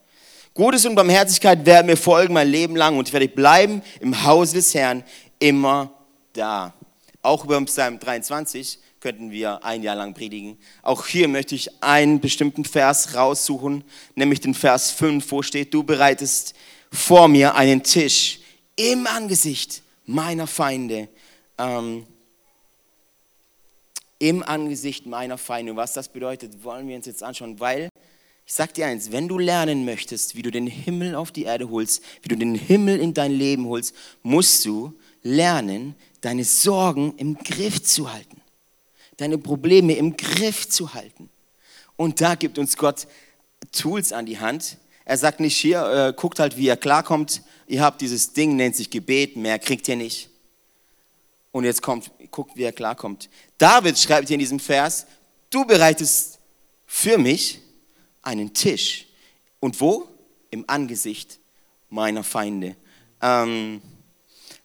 Gutes 0.55 0.87
und 0.87 0.95
Barmherzigkeit 0.95 1.67
werden 1.67 1.89
mir 1.89 1.97
folgen 1.97 2.35
mein 2.35 2.49
Leben 2.49 2.77
lang 2.77 2.97
und 2.97 3.09
ich 3.09 3.13
werde 3.13 3.27
bleiben 3.27 3.83
im 3.99 4.23
Hause 4.23 4.55
des 4.55 4.73
Herrn 4.77 5.03
immer 5.41 5.93
da. 6.35 6.73
Auch 7.21 7.45
über 7.45 7.61
Psalm 7.65 7.99
23 7.99 8.79
könnten 9.07 9.31
wir 9.31 9.65
ein 9.65 9.85
Jahr 9.85 9.95
lang 9.95 10.15
predigen. 10.15 10.59
Auch 10.83 11.07
hier 11.07 11.29
möchte 11.29 11.55
ich 11.55 11.81
einen 11.81 12.19
bestimmten 12.19 12.65
Vers 12.65 13.15
raussuchen, 13.15 13.85
nämlich 14.17 14.41
den 14.41 14.53
Vers 14.53 14.91
5, 14.91 15.31
wo 15.31 15.43
steht, 15.43 15.73
du 15.73 15.85
bereitest 15.85 16.55
vor 16.91 17.29
mir 17.29 17.55
einen 17.55 17.85
Tisch 17.85 18.41
im 18.75 19.07
Angesicht 19.07 19.85
meiner 20.07 20.49
Feinde. 20.49 21.09
Ähm, 21.57 22.05
Im 24.19 24.43
Angesicht 24.43 25.07
meiner 25.07 25.39
Feinde. 25.39 25.77
Was 25.77 25.93
das 25.93 26.09
bedeutet, 26.09 26.65
wollen 26.65 26.89
wir 26.89 26.97
uns 26.97 27.07
jetzt 27.07 27.23
anschauen, 27.23 27.61
weil 27.61 27.89
ich 28.45 28.55
sag 28.55 28.75
dir 28.75 28.87
eins, 28.87 29.13
wenn 29.13 29.29
du 29.29 29.39
lernen 29.39 29.85
möchtest, 29.85 30.35
wie 30.35 30.43
du 30.43 30.51
den 30.51 30.67
Himmel 30.67 31.15
auf 31.15 31.31
die 31.31 31.45
Erde 31.45 31.71
holst, 31.71 32.03
wie 32.23 32.29
du 32.29 32.37
den 32.37 32.57
Himmel 32.57 32.99
in 32.99 33.15
dein 33.15 33.31
Leben 33.31 33.67
holst, 33.67 33.95
musst 34.25 34.65
du 34.65 34.99
lernen, 35.23 35.95
deine 36.23 36.43
Sorgen 36.43 37.15
im 37.19 37.39
Griff 37.39 37.81
zu 37.85 38.13
halten. 38.13 38.43
Deine 39.17 39.39
Probleme 39.39 39.95
im 39.95 40.17
Griff 40.17 40.69
zu 40.69 40.95
halten. 40.95 41.31
Und 41.97 42.21
da 42.21 42.35
gibt 42.35 42.59
uns 42.59 42.77
Gott 42.77 43.07
Tools 43.73 44.13
an 44.13 44.27
die 44.27 44.39
Hand. 44.39 44.79
Er 45.05 45.17
sagt 45.17 45.41
nicht 45.41 45.57
hier, 45.57 45.87
äh, 45.87 46.13
guckt 46.15 46.39
halt, 46.39 46.57
wie 46.57 46.67
ihr 46.67 46.77
klarkommt. 46.77 47.43
Ihr 47.67 47.83
habt 47.83 48.01
dieses 48.01 48.33
Ding, 48.33 48.57
nennt 48.57 48.77
sich 48.77 48.91
Gebet, 48.91 49.37
mehr 49.37 49.59
kriegt 49.59 49.89
ihr 49.89 49.97
nicht. 49.97 50.29
Und 51.53 51.65
jetzt 51.65 51.81
kommt, 51.81 52.11
guckt, 52.31 52.57
wie 52.57 52.65
er 52.65 52.73
klarkommt. 52.73 53.31
David 53.57 53.99
schreibt 53.99 54.29
hier 54.29 54.35
in 54.35 54.41
diesem 54.41 54.61
Vers, 54.61 55.07
du 55.49 55.65
bereitest 55.65 56.39
für 56.87 57.19
mich 57.19 57.61
einen 58.23 58.53
Tisch. 58.53 59.07
Und 59.61 59.81
wo? 59.81 60.09
Im 60.51 60.65
Angesicht 60.67 61.39
meiner 61.89 62.23
Feinde. 62.23 62.77
Ähm, 63.23 63.81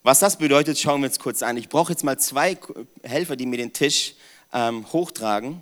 was 0.04 0.20
das 0.20 0.38
bedeutet, 0.38 0.80
schauen 0.80 1.02
wir 1.02 1.08
uns 1.08 1.20
kurz 1.20 1.44
an. 1.44 1.58
Ich 1.58 1.70
brauche 1.70 1.92
jetzt 1.92 2.04
mal 2.04 2.18
zwei 2.20 2.58
Helfer, 3.04 3.36
die 3.36 3.46
mir 3.46 3.58
den 3.58 3.72
Tisch 3.72 4.16
ähm, 4.54 4.86
hochtragen. 4.92 5.62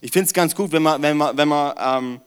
Ich 0.00 0.12
finde 0.12 0.26
es 0.26 0.32
ganz 0.32 0.54
gut, 0.54 0.72
wenn 0.72 0.82
man, 0.82 1.00
wenn 1.02 1.16
man, 1.16 1.36
wenn 1.36 1.48
man 1.48 1.74
ähm, 1.78 2.20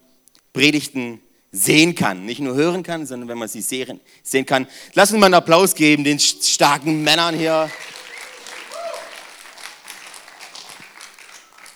Predigten 0.53 1.21
sehen 1.51 1.95
kann. 1.95 2.25
Nicht 2.25 2.39
nur 2.39 2.55
hören 2.55 2.83
kann, 2.83 3.05
sondern 3.05 3.29
wenn 3.29 3.37
man 3.37 3.47
sie 3.47 3.61
sehen, 3.61 4.01
sehen 4.23 4.45
kann. 4.45 4.67
Lass 4.93 5.11
uns 5.11 5.19
mal 5.19 5.27
einen 5.27 5.35
Applaus 5.35 5.73
geben, 5.73 6.03
den 6.03 6.19
starken 6.19 7.03
Männern 7.03 7.37
hier. 7.37 7.69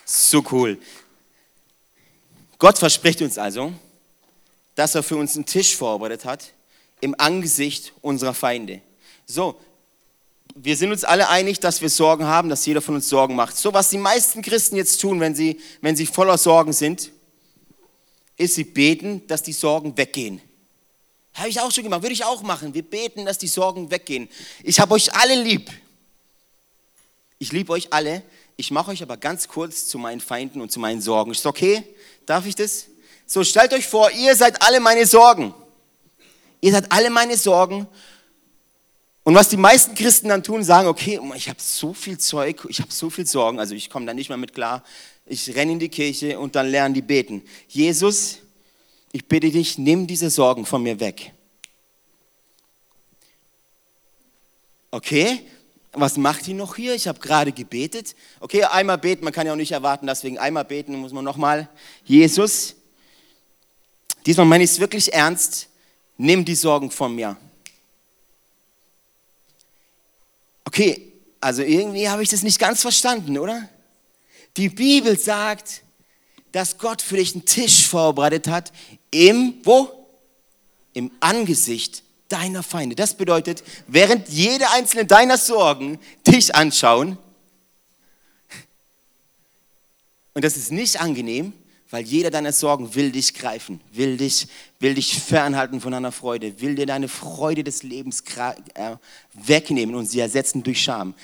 So 0.06 0.44
cool. 0.52 0.78
Gott 2.58 2.78
verspricht 2.78 3.22
uns 3.22 3.38
also, 3.38 3.74
dass 4.76 4.96
er 4.96 5.04
für 5.04 5.16
uns 5.16 5.36
einen 5.36 5.46
Tisch 5.46 5.76
vorbereitet 5.76 6.26
hat 6.26 6.54
im 7.02 7.16
Angesicht 7.18 7.94
unserer 8.02 8.34
Feinde. 8.34 8.82
So, 9.26 9.60
wir 10.56 10.76
sind 10.76 10.92
uns 10.92 11.04
alle 11.04 11.30
einig, 11.30 11.60
dass 11.60 11.82
wir 11.82 11.90
Sorgen 11.90 12.26
haben, 12.26 12.50
dass 12.50 12.66
jeder 12.66 12.82
von 12.82 12.96
uns 12.96 13.08
Sorgen 13.08 13.36
macht. 13.36 13.56
So, 13.58 13.74
was 13.74 13.90
die 13.90 13.98
meisten 13.98 14.42
Christen 14.42 14.76
jetzt 14.76 15.00
tun, 15.00 15.20
wenn 15.20 15.36
sie, 15.36 15.60
wenn 15.82 15.96
sie 15.96 16.06
voller 16.06 16.38
Sorgen 16.38 16.74
sind, 16.74 17.12
ist, 18.38 18.56
sie 18.56 18.64
beten, 18.64 19.26
dass 19.28 19.44
die 19.44 19.54
Sorgen 19.54 19.98
weggehen. 19.98 20.42
Habe 21.34 21.50
ich 21.50 21.60
auch 21.60 21.72
schon 21.72 21.84
gemacht, 21.84 22.02
würde 22.02 22.14
ich 22.14 22.26
auch 22.26 22.42
machen. 22.42 22.74
Wir 22.74 22.84
beten, 22.84 23.26
dass 23.26 23.38
die 23.38 23.48
Sorgen 23.48 23.92
weggehen. 23.92 24.28
Ich 24.64 24.80
habe 24.80 24.94
euch 24.94 25.14
alle 25.14 25.42
lieb. 25.42 25.70
Ich 27.38 27.52
liebe 27.52 27.72
euch 27.72 27.94
alle. 27.94 28.24
Ich 28.58 28.72
mache 28.72 28.92
euch 28.92 29.02
aber 29.02 29.16
ganz 29.16 29.48
kurz 29.48 29.88
zu 29.88 29.98
meinen 29.98 30.20
Feinden 30.20 30.60
und 30.60 30.72
zu 30.72 30.80
meinen 30.80 31.00
Sorgen. 31.00 31.32
Ist 31.32 31.46
okay? 31.46 31.84
Darf 32.26 32.46
ich 32.46 32.56
das? 32.56 32.88
So, 33.26 33.44
stellt 33.44 33.74
euch 33.74 33.88
vor, 33.88 34.12
ihr 34.12 34.36
seid 34.36 34.62
alle 34.62 34.80
meine 34.80 35.06
Sorgen. 35.06 35.54
Ihr 36.60 36.72
seid 36.72 36.92
alle 36.92 37.10
meine 37.10 37.38
Sorgen. 37.38 37.88
Und 39.30 39.36
was 39.36 39.48
die 39.48 39.58
meisten 39.58 39.94
Christen 39.94 40.30
dann 40.30 40.42
tun, 40.42 40.64
sagen, 40.64 40.88
okay, 40.88 41.20
ich 41.36 41.50
habe 41.50 41.60
so 41.62 41.94
viel 41.94 42.18
Zeug, 42.18 42.66
ich 42.68 42.82
habe 42.82 42.92
so 42.92 43.12
viel 43.12 43.28
Sorgen, 43.28 43.60
also 43.60 43.76
ich 43.76 43.88
komme 43.92 44.08
da 44.08 44.14
nicht 44.16 44.30
mehr 44.30 44.40
mit 44.40 44.56
klar. 44.56 44.84
Ich 45.28 45.56
renne 45.56 45.74
in 45.74 45.78
die 45.78 45.90
Kirche 45.90 46.40
und 46.40 46.56
dann 46.56 46.68
lernen 46.68 46.96
die 46.96 47.04
beten. 47.04 47.44
Jesus, 47.68 48.40
ich 49.12 49.28
bitte 49.28 49.52
dich, 49.52 49.78
nimm 49.78 50.08
diese 50.08 50.32
Sorgen 50.32 50.66
von 50.66 50.82
mir 50.82 51.00
weg. 51.00 51.32
Okay, 54.90 55.42
was 55.92 56.18
macht 56.18 56.48
die 56.48 56.56
noch 56.56 56.76
hier? 56.76 56.96
Ich 56.96 57.08
habe 57.08 57.20
gerade 57.20 57.52
gebetet. 57.52 58.16
Okay, 58.40 58.64
einmal 58.64 58.98
beten, 58.98 59.24
man 59.24 59.32
kann 59.32 59.46
ja 59.46 59.54
auch 59.54 59.58
nicht 59.58 59.74
erwarten, 59.74 60.08
deswegen 60.08 60.40
einmal 60.40 60.66
beten, 60.66 60.96
muss 60.96 61.14
man 61.14 61.24
nochmal. 61.24 61.70
Jesus, 62.04 62.74
diesmal 64.26 64.48
meine 64.48 64.64
ich 64.64 64.72
es 64.72 64.80
wirklich 64.80 65.14
ernst, 65.14 65.68
nimm 66.18 66.44
die 66.44 66.56
Sorgen 66.56 66.90
von 66.90 67.14
mir. 67.14 67.38
Okay, 70.70 71.14
also 71.42 71.64
irgendwie 71.64 72.10
habe 72.10 72.22
ich 72.22 72.30
das 72.30 72.44
nicht 72.44 72.60
ganz 72.60 72.84
verstanden, 72.84 73.40
oder? 73.40 73.68
Die 74.56 74.70
Bibel 74.70 75.18
sagt, 75.18 75.82
dass 76.52 76.78
Gott 76.78 77.02
für 77.02 77.18
dich 77.18 77.34
einen 77.34 77.44
Tisch 77.44 77.88
vorbereitet 77.88 78.48
hat 78.48 78.72
im, 79.10 79.56
wo? 79.64 79.90
Im 80.94 81.10
Angesicht 81.22 82.04
deiner 82.28 82.62
Feinde. 82.62 82.96
Das 82.96 83.16
bedeutet, 83.16 83.64
während 83.88 84.30
jede 84.30 84.70
einzelne 84.70 85.08
deiner 85.08 85.40
Sorgen 85.40 85.98
dich 86.28 86.54
anschauen, 86.54 87.18
und 90.36 90.46
das 90.46 90.56
ist 90.56 90.72
nicht 90.72 91.02
angenehm, 91.02 91.54
weil 91.90 92.06
jeder 92.06 92.30
deiner 92.30 92.52
Sorgen 92.52 92.94
will 92.96 93.12
dich 93.12 93.34
greifen, 93.34 93.82
will 93.92 94.18
dich, 94.18 94.48
will 94.80 94.94
dich 94.94 95.20
fernhalten 95.20 95.82
von 95.82 95.92
deiner 95.92 96.12
Freude, 96.12 96.62
will 96.62 96.76
dir 96.76 96.86
deine 96.86 97.08
Freude 97.08 97.64
des 97.64 97.84
Lebens 97.84 98.24
äh, 98.76 98.96
wegnehmen 99.34 99.96
und 99.96 100.06
sie 100.06 100.20
ersetzen 100.20 100.62
durch 100.62 100.82
Scham. 100.82 101.16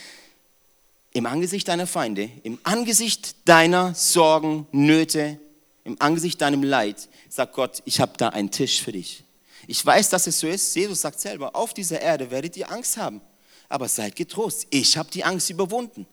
Im 1.14 1.28
Angesicht 1.28 1.68
deiner 1.68 1.88
Feinde, 1.88 2.30
im 2.44 2.60
Angesicht 2.64 3.48
deiner 3.48 3.94
Sorgen, 3.94 4.68
Nöte, 4.72 5.40
im 5.84 5.96
Angesicht 6.00 6.42
deinem 6.42 6.64
Leid, 6.64 7.08
sagt 7.30 7.54
Gott, 7.54 7.82
ich 7.86 8.00
habe 8.00 8.14
da 8.18 8.30
einen 8.30 8.52
Tisch 8.52 8.82
für 8.82 8.92
dich. 8.92 9.24
Ich 9.68 9.86
weiß, 9.86 10.10
dass 10.10 10.28
es 10.28 10.40
so 10.40 10.48
ist. 10.48 10.76
Jesus 10.76 11.02
sagt 11.02 11.20
selber, 11.20 11.56
auf 11.56 11.74
dieser 11.74 12.02
Erde 12.02 12.30
werdet 12.32 12.58
ihr 12.58 12.72
Angst 12.72 12.98
haben. 12.98 13.22
Aber 13.70 13.88
seid 13.88 14.16
getrost, 14.16 14.68
ich 14.70 14.98
habe 14.98 15.10
die 15.12 15.24
Angst 15.24 15.50
überwunden. 15.50 16.06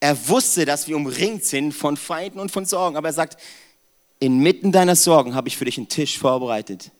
Er 0.00 0.28
wusste, 0.28 0.64
dass 0.64 0.86
wir 0.86 0.96
umringt 0.96 1.44
sind 1.44 1.72
von 1.72 1.96
Feinden 1.96 2.38
und 2.38 2.50
von 2.50 2.64
Sorgen. 2.64 2.96
Aber 2.96 3.08
er 3.08 3.12
sagt, 3.12 3.40
inmitten 4.20 4.72
deiner 4.72 4.96
Sorgen 4.96 5.34
habe 5.34 5.48
ich 5.48 5.56
für 5.56 5.64
dich 5.64 5.78
einen 5.78 5.88
Tisch 5.88 6.18
vorbereitet. 6.18 6.92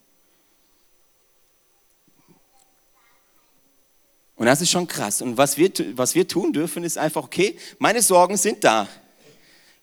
Und 4.36 4.46
das 4.46 4.60
ist 4.60 4.70
schon 4.70 4.86
krass. 4.86 5.20
Und 5.20 5.36
was 5.36 5.56
wir, 5.58 5.70
was 5.94 6.14
wir 6.14 6.26
tun 6.26 6.52
dürfen, 6.52 6.84
ist 6.84 6.96
einfach, 6.96 7.24
okay, 7.24 7.56
meine 7.78 8.02
Sorgen 8.02 8.36
sind 8.36 8.62
da. 8.62 8.88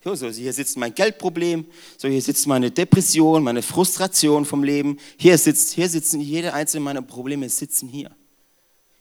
So, 0.03 0.29
hier 0.29 0.53
sitzt 0.53 0.77
mein 0.77 0.93
Geldproblem, 0.93 1.65
so 1.98 2.07
hier 2.07 2.22
sitzt 2.22 2.45
meine 2.45 2.69
Depression, 2.69 3.41
meine 3.43 3.63
Frustration 3.63 4.45
vom 4.45 4.63
Leben. 4.63 5.00
Hier, 5.17 5.36
sitzt, 5.38 5.74
hier 5.74 5.89
sitzen 5.89 6.22
jede 6.22 6.53
einzelne 6.53 6.84
meiner 6.84 7.01
Probleme 7.01 7.50
sitzen 7.50 7.89
hier. 7.89 8.15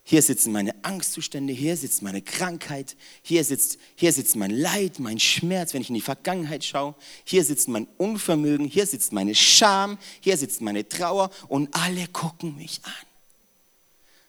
Hier 0.07 0.21
sitzen 0.21 0.53
meine 0.53 0.75
Angstzustände, 0.85 1.55
hier 1.55 1.79
sitzt 1.79 2.03
meine 2.03 2.21
Krankheit, 2.21 2.95
hier 3.23 3.43
sitzt, 3.43 3.79
hier 3.97 4.13
sitzt 4.13 4.37
mein 4.37 4.51
Leid, 4.51 4.99
mein 4.99 5.19
Schmerz, 5.19 5.73
wenn 5.73 5.81
ich 5.81 5.89
in 5.89 5.95
die 5.95 6.03
Vergangenheit 6.03 6.63
schaue. 6.63 6.95
Hier 7.25 7.43
sitzt 7.43 7.69
mein 7.69 7.89
Unvermögen, 7.97 8.67
hier 8.67 8.87
sitzt 8.87 9.13
meine 9.13 9.35
Scham, 9.35 9.97
hier 10.21 10.37
sitzt 10.37 10.61
meine 10.61 10.87
Trauer 10.87 11.31
und 11.49 11.75
alle 11.75 12.07
gucken 12.09 12.55
mich 12.57 12.81
an. 12.83 12.93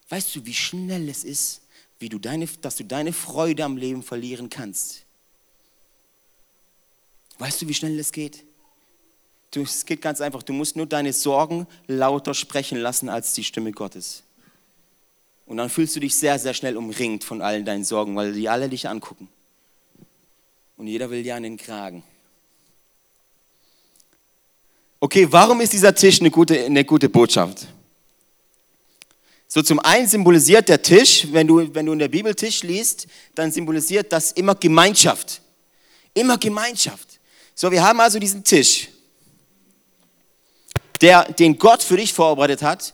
Weißt 0.08 0.34
du, 0.36 0.46
wie 0.46 0.54
schnell 0.54 1.10
es 1.10 1.26
ist, 1.26 1.62
wie 2.00 2.08
du 2.08 2.20
deine, 2.20 2.48
dass 2.62 2.78
du 2.78 2.86
deine 2.86 3.12
Freude 3.12 3.66
am 3.66 3.76
Leben 3.76 4.02
verlieren 4.02 4.50
kannst? 4.50 5.04
Weißt 7.38 7.62
du, 7.62 7.68
wie 7.68 7.74
schnell 7.74 7.98
das 7.98 8.14
geht? 8.14 8.46
Du, 9.52 9.64
es 9.64 9.86
geht 9.86 10.02
ganz 10.02 10.22
einfach. 10.22 10.42
Du 10.42 10.54
musst 10.54 10.78
nur 10.78 10.86
deine 10.86 11.12
Sorgen 11.12 11.68
lauter 11.88 12.34
sprechen 12.34 12.78
lassen 12.78 13.10
als 13.10 13.34
die 13.34 13.44
Stimme 13.44 13.74
Gottes. 13.74 14.25
Und 15.46 15.58
dann 15.58 15.70
fühlst 15.70 15.96
du 15.96 16.00
dich 16.00 16.16
sehr, 16.16 16.40
sehr 16.40 16.54
schnell 16.54 16.76
umringt 16.76 17.24
von 17.24 17.42
allen 17.42 17.66
deinen 17.66 17.84
Sorgen, 17.84 18.16
weil 18.16 18.34
die 18.34 18.50
alle 18.50 18.68
dich 18.68 18.90
angucken. 18.90 19.28
Und 20.78 20.88
jeder 20.88 21.10
will 21.10 21.24
dir 21.24 21.36
an 21.36 21.44
den 21.44 21.58
Kragen. 21.58 22.04
Okay, 25.00 25.28
warum 25.30 25.62
ist 25.62 25.74
dieser 25.74 25.94
Tisch 25.94 26.20
eine 26.20 26.32
gute, 26.32 26.66
eine 26.66 26.84
gute 26.84 27.10
Botschaft? 27.10 27.68
So 29.48 29.62
zum 29.62 29.80
einen 29.80 30.08
symbolisiert 30.08 30.68
der 30.68 30.82
Tisch, 30.82 31.28
wenn 31.32 31.48
du, 31.48 31.74
wenn 31.74 31.86
du 31.86 31.94
in 31.94 32.00
der 32.00 32.08
Bibel 32.08 32.34
Tisch 32.34 32.64
liest, 32.64 33.08
dann 33.36 33.52
symbolisiert 33.52 34.12
das 34.12 34.32
immer 34.32 34.56
Gemeinschaft. 34.56 35.42
Immer 36.14 36.38
Gemeinschaft. 36.38 37.20
So, 37.54 37.72
wir 37.72 37.84
haben 37.84 38.00
also 38.00 38.18
diesen 38.18 38.44
Tisch, 38.44 38.90
der, 41.00 41.32
den 41.34 41.58
Gott 41.58 41.84
für 41.84 41.98
dich 41.98 42.12
vorbereitet 42.12 42.64
hat, 42.64 42.94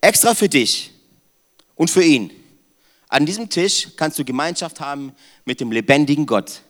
extra 0.00 0.34
für 0.34 0.48
dich 0.48 0.92
und 1.78 1.90
für 1.90 2.02
ihn. 2.02 2.30
An 3.08 3.24
diesem 3.24 3.48
Tisch 3.48 3.88
kannst 3.96 4.18
du 4.18 4.24
Gemeinschaft 4.24 4.80
haben 4.80 5.12
mit 5.46 5.60
dem 5.60 5.72
lebendigen 5.72 6.26
Gott. 6.26 6.60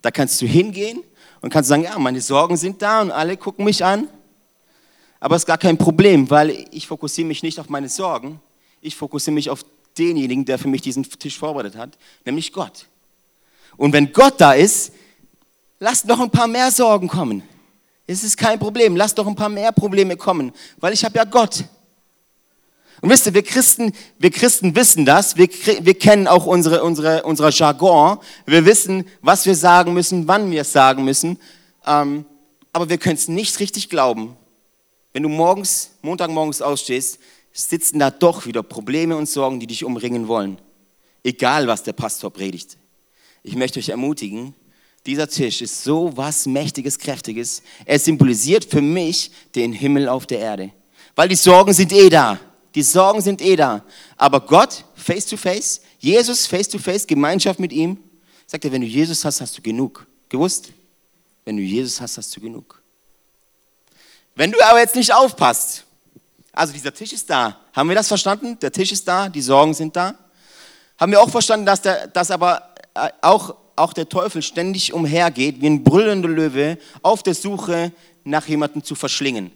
Da 0.00 0.10
kannst 0.10 0.40
du 0.40 0.46
hingehen 0.46 1.02
und 1.42 1.50
kannst 1.50 1.68
sagen, 1.68 1.82
ja, 1.82 1.98
meine 1.98 2.22
Sorgen 2.22 2.56
sind 2.56 2.80
da 2.80 3.02
und 3.02 3.10
alle 3.10 3.36
gucken 3.36 3.66
mich 3.66 3.84
an. 3.84 4.08
Aber 5.20 5.36
es 5.36 5.42
ist 5.42 5.46
gar 5.46 5.58
kein 5.58 5.76
Problem, 5.76 6.30
weil 6.30 6.66
ich 6.70 6.86
fokussiere 6.86 7.28
mich 7.28 7.42
nicht 7.42 7.60
auf 7.60 7.68
meine 7.68 7.90
Sorgen. 7.90 8.40
Ich 8.80 8.96
fokussiere 8.96 9.34
mich 9.34 9.50
auf 9.50 9.64
denjenigen, 9.98 10.44
der 10.44 10.58
für 10.58 10.68
mich 10.68 10.80
diesen 10.80 11.02
Tisch 11.04 11.38
vorbereitet 11.38 11.76
hat, 11.76 11.98
nämlich 12.24 12.52
Gott. 12.52 12.86
Und 13.76 13.92
wenn 13.92 14.12
Gott 14.12 14.40
da 14.40 14.52
ist, 14.52 14.92
lasst 15.78 16.06
noch 16.06 16.20
ein 16.20 16.30
paar 16.30 16.46
mehr 16.46 16.70
Sorgen 16.70 17.08
kommen. 17.08 17.42
Es 18.06 18.22
ist 18.22 18.36
kein 18.36 18.58
Problem. 18.58 18.94
Lasst 18.94 19.18
doch 19.18 19.26
ein 19.26 19.34
paar 19.34 19.48
mehr 19.48 19.72
Probleme 19.72 20.16
kommen, 20.16 20.52
weil 20.78 20.92
ich 20.92 21.04
habe 21.04 21.16
ja 21.16 21.24
Gott. 21.24 21.64
Und 23.00 23.10
wisst 23.10 23.26
ihr, 23.26 23.34
wir 23.34 23.42
Christen, 23.42 23.92
wir 24.18 24.30
Christen 24.30 24.74
wissen 24.74 25.04
das. 25.04 25.36
Wir, 25.36 25.48
wir 25.80 25.94
kennen 25.94 26.26
auch 26.26 26.46
unsere, 26.46 26.82
unsere, 26.82 27.22
unser 27.24 27.50
Jargon. 27.50 28.18
Wir 28.46 28.64
wissen, 28.64 29.06
was 29.20 29.44
wir 29.46 29.54
sagen 29.54 29.92
müssen, 29.92 30.26
wann 30.28 30.50
wir 30.50 30.62
es 30.62 30.72
sagen 30.72 31.04
müssen. 31.04 31.38
Ähm, 31.86 32.24
aber 32.72 32.88
wir 32.88 32.98
können 32.98 33.16
es 33.16 33.28
nicht 33.28 33.60
richtig 33.60 33.88
glauben. 33.88 34.36
Wenn 35.12 35.22
du 35.22 35.28
morgens, 35.28 35.90
Montagmorgens 36.02 36.62
ausstehst, 36.62 37.18
sitzen 37.52 37.98
da 37.98 38.10
doch 38.10 38.46
wieder 38.46 38.62
Probleme 38.62 39.16
und 39.16 39.28
Sorgen, 39.28 39.60
die 39.60 39.66
dich 39.66 39.84
umringen 39.84 40.28
wollen. 40.28 40.58
Egal, 41.22 41.66
was 41.66 41.82
der 41.82 41.94
Pastor 41.94 42.30
predigt. 42.30 42.76
Ich 43.42 43.56
möchte 43.56 43.78
euch 43.78 43.88
ermutigen, 43.88 44.54
dieser 45.06 45.28
Tisch 45.28 45.62
ist 45.62 45.84
so 45.84 46.16
was 46.16 46.46
Mächtiges, 46.46 46.98
Kräftiges. 46.98 47.62
Er 47.84 47.98
symbolisiert 47.98 48.64
für 48.64 48.82
mich 48.82 49.30
den 49.54 49.72
Himmel 49.72 50.08
auf 50.08 50.26
der 50.26 50.40
Erde. 50.40 50.72
Weil 51.14 51.28
die 51.28 51.36
Sorgen 51.36 51.72
sind 51.72 51.92
eh 51.92 52.08
da. 52.08 52.38
Die 52.76 52.82
Sorgen 52.82 53.20
sind 53.20 53.40
eh 53.42 53.56
da. 53.56 53.82
Aber 54.16 54.40
Gott, 54.40 54.84
face 54.94 55.26
to 55.26 55.36
face, 55.36 55.80
Jesus, 55.98 56.46
face 56.46 56.68
to 56.68 56.78
face, 56.78 57.06
Gemeinschaft 57.06 57.58
mit 57.58 57.72
ihm, 57.72 57.98
sagt 58.46 58.64
er, 58.64 58.70
wenn 58.70 58.82
du 58.82 58.86
Jesus 58.86 59.24
hast, 59.24 59.40
hast 59.40 59.58
du 59.58 59.62
genug. 59.62 60.06
Gewusst? 60.28 60.68
Wenn 61.44 61.56
du 61.56 61.62
Jesus 61.62 62.00
hast, 62.00 62.18
hast 62.18 62.36
du 62.36 62.40
genug. 62.40 62.80
Wenn 64.34 64.52
du 64.52 64.60
aber 64.64 64.78
jetzt 64.78 64.94
nicht 64.94 65.12
aufpasst, 65.12 65.84
also 66.52 66.72
dieser 66.72 66.92
Tisch 66.92 67.12
ist 67.12 67.28
da. 67.28 67.58
Haben 67.72 67.88
wir 67.88 67.96
das 67.96 68.08
verstanden? 68.08 68.58
Der 68.60 68.70
Tisch 68.70 68.92
ist 68.92 69.08
da, 69.08 69.28
die 69.28 69.42
Sorgen 69.42 69.74
sind 69.74 69.96
da. 69.96 70.14
Haben 70.98 71.12
wir 71.12 71.20
auch 71.20 71.30
verstanden, 71.30 71.66
dass, 71.66 71.82
der, 71.82 72.06
dass 72.06 72.30
aber 72.30 72.74
äh, 72.94 73.08
auch 73.22 73.56
auch 73.76 73.92
der 73.92 74.08
Teufel 74.08 74.40
ständig 74.42 74.92
umhergeht 74.94 75.60
wie 75.60 75.66
ein 75.66 75.84
brüllender 75.84 76.28
Löwe 76.28 76.78
auf 77.02 77.22
der 77.22 77.34
Suche 77.34 77.92
nach 78.24 78.48
jemandem 78.48 78.82
zu 78.82 78.94
verschlingen. 78.94 79.52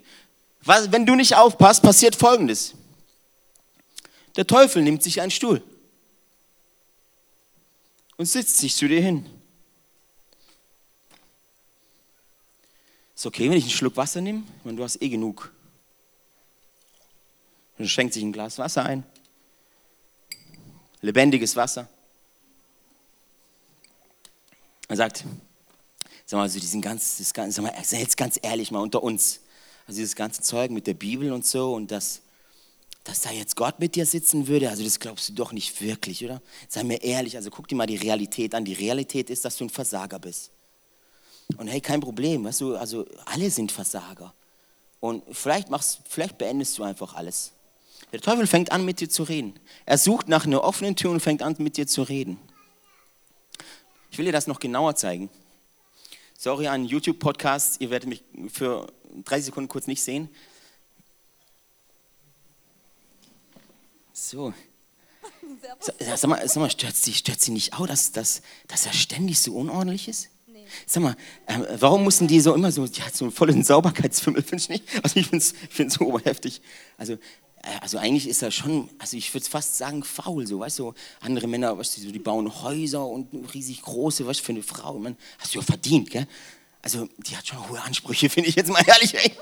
Wenn 0.62 1.07
du 1.07 1.15
nicht 1.15 1.35
aufpasst, 1.35 1.83
passiert 1.83 2.15
Folgendes. 2.15 2.75
Der 4.37 4.46
Teufel 4.46 4.82
nimmt 4.82 5.02
sich 5.02 5.20
einen 5.20 5.30
Stuhl 5.30 5.62
und 8.16 8.26
sitzt 8.26 8.58
sich 8.58 8.75
zu 8.75 8.87
dir 8.87 9.00
hin. 9.00 9.26
Ist 13.14 13.26
okay, 13.26 13.50
wenn 13.50 13.58
ich 13.58 13.64
einen 13.64 13.73
Schluck 13.73 13.97
Wasser 13.97 14.21
nehme? 14.21 14.45
Ich 14.58 14.64
meine, 14.64 14.76
du 14.78 14.82
hast 14.82 15.02
eh 15.02 15.08
genug. 15.08 15.52
Dann 17.76 17.88
schenkt 17.88 18.14
sich 18.14 18.23
ein 18.23 18.32
Glas 18.32 18.58
Wasser 18.58 18.84
ein. 18.84 19.04
Lebendiges 21.02 21.56
Wasser. 21.56 21.88
Er 24.88 24.97
sagt, 24.97 25.25
sag 26.26 26.36
mal, 26.36 26.43
also 26.43 26.58
diesen 26.58 26.82
ganz, 26.82 27.19
das 27.19 27.28
sag 27.28 27.62
mal, 27.62 27.73
jetzt 27.93 28.16
ganz 28.16 28.38
ehrlich 28.43 28.71
mal 28.71 28.80
unter 28.80 29.02
uns, 29.02 29.40
also 29.86 29.99
dieses 29.99 30.16
ganze 30.16 30.43
Zeug 30.43 30.71
mit 30.71 30.86
der 30.86 30.95
Bibel 30.95 31.32
und 31.32 31.47
so 31.47 31.75
und 31.75 31.90
das, 31.90 32.23
dass 33.04 33.23
da 33.23 33.30
jetzt 33.30 33.56
Gott 33.56 33.80
mit 33.80 33.95
dir 33.95 34.06
sitzen 34.06 34.47
würde, 34.47 34.69
also 34.69 34.84
das 34.84 35.00
glaubst 35.00 35.28
du 35.28 35.32
doch 35.32 35.52
nicht 35.52 35.80
wirklich, 35.80 36.25
oder? 36.25 36.43
Sei 36.69 36.84
mir 36.84 37.02
ehrlich, 37.02 37.36
also 37.36 37.50
guck 37.50 37.67
dir 37.67 37.76
mal 37.76 37.86
die 37.86 37.97
Realität 37.97 38.54
an. 38.54 38.65
Die 38.65 38.75
Realität 38.75 39.30
ist, 39.30 39.45
dass 39.45 39.56
du 39.56 39.65
ein 39.65 39.71
Versager 39.71 40.19
bist. 40.19 40.50
Und 41.56 41.69
hey, 41.69 41.80
kein 41.80 42.00
Problem, 42.00 42.45
weißt 42.45 42.60
du, 42.60 42.76
also 42.76 43.06
alle 43.25 43.50
sind 43.50 43.73
Versager. 43.73 44.34
Und 45.00 45.25
vielleicht, 45.32 45.71
machst, 45.71 46.00
vielleicht 46.08 46.39
beendest 46.39 46.76
du 46.78 46.82
einfach 46.82 47.15
alles. 47.15 47.52
Der 48.13 48.21
Teufel 48.21 48.47
fängt 48.47 48.71
an, 48.73 48.84
mit 48.84 49.00
dir 49.00 49.08
zu 49.08 49.23
reden. 49.23 49.54
Er 49.86 49.99
sucht 49.99 50.28
nach 50.28 50.45
einer 50.45 50.63
offenen 50.63 50.97
Tür 50.97 51.10
und 51.10 51.21
fängt 51.21 51.43
an, 51.43 51.56
mit 51.58 51.76
dir 51.76 51.86
zu 51.86 52.02
reden. 52.02 52.39
Ich 54.10 54.19
will 54.19 54.26
dir 54.26 54.32
das 54.32 54.47
noch 54.47 54.60
genauer 54.60 54.97
zeigen. 54.97 55.30
Sorry 56.36 56.67
an 56.67 56.84
YouTube-Podcast, 56.84 57.80
ihr 57.80 57.91
werdet 57.91 58.08
mich 58.08 58.25
für 58.52 58.86
drei 59.25 59.41
Sekunden 59.41 59.69
kurz 59.69 59.86
nicht 59.86 60.02
sehen. 60.02 60.28
So. 64.21 64.52
Sag 66.17 66.28
mal, 66.28 66.47
sag 66.47 66.56
mal 66.56 66.71
stört, 66.71 66.95
sie, 66.95 67.13
stört 67.15 67.41
sie 67.41 67.52
nicht 67.52 67.73
auch, 67.75 67.87
dass, 67.87 68.13
dass, 68.13 68.43
dass 68.69 68.87
er 68.87 68.93
ständig 68.93 69.41
so 69.41 69.54
unordentlich 69.54 70.09
ist? 70.09 70.28
Nee. 70.47 70.65
Sag 70.87 71.02
mal, 71.02 71.17
äh, 71.47 71.59
warum 71.78 72.04
mussten 72.04 72.26
die 72.28 72.41
so 72.41 72.54
immer 72.54 72.71
so, 72.71 72.87
die 72.87 73.02
hat 73.02 73.15
so 73.15 73.25
einen 73.25 73.33
vollen 73.33 73.63
Sauberkeitsfimmel, 73.63 74.43
finde 74.47 74.63
ich 74.63 74.69
nicht? 74.69 74.85
Also 75.02 75.21
ich 75.21 75.26
finde 75.26 75.39
es 75.39 75.95
so 75.95 76.04
oberheftig. 76.06 76.61
Also 76.99 77.15
äh, 77.15 77.19
also 77.80 77.99
eigentlich 77.99 78.28
ist 78.28 78.43
er 78.43 78.50
schon, 78.50 78.91
also 78.99 79.17
ich 79.17 79.33
würde 79.33 79.49
fast 79.49 79.78
sagen, 79.78 80.02
faul, 80.04 80.47
so, 80.47 80.61
weißt 80.61 80.80
du, 80.80 80.95
andere 81.21 81.47
Männer, 81.47 81.76
weißt 81.76 81.99
du, 81.99 82.13
die 82.13 82.19
bauen 82.19 82.63
Häuser 82.63 83.06
und 83.06 83.33
riesig 83.54 83.83
große, 83.83 84.26
was 84.26 84.39
für 84.39 84.52
eine 84.52 84.63
Frau, 84.63 84.99
man, 84.99 85.17
hast 85.39 85.54
du 85.54 85.61
ja 85.61 85.65
verdient, 85.65 86.11
gell? 86.11 86.26
Also, 86.82 87.08
die 87.19 87.36
hat 87.36 87.47
schon 87.47 87.69
hohe 87.69 87.80
Ansprüche, 87.82 88.28
finde 88.30 88.49
ich 88.49 88.56
jetzt 88.56 88.71
mal 88.71 88.82
ehrlich. 88.86 89.14
Ey. 89.14 89.32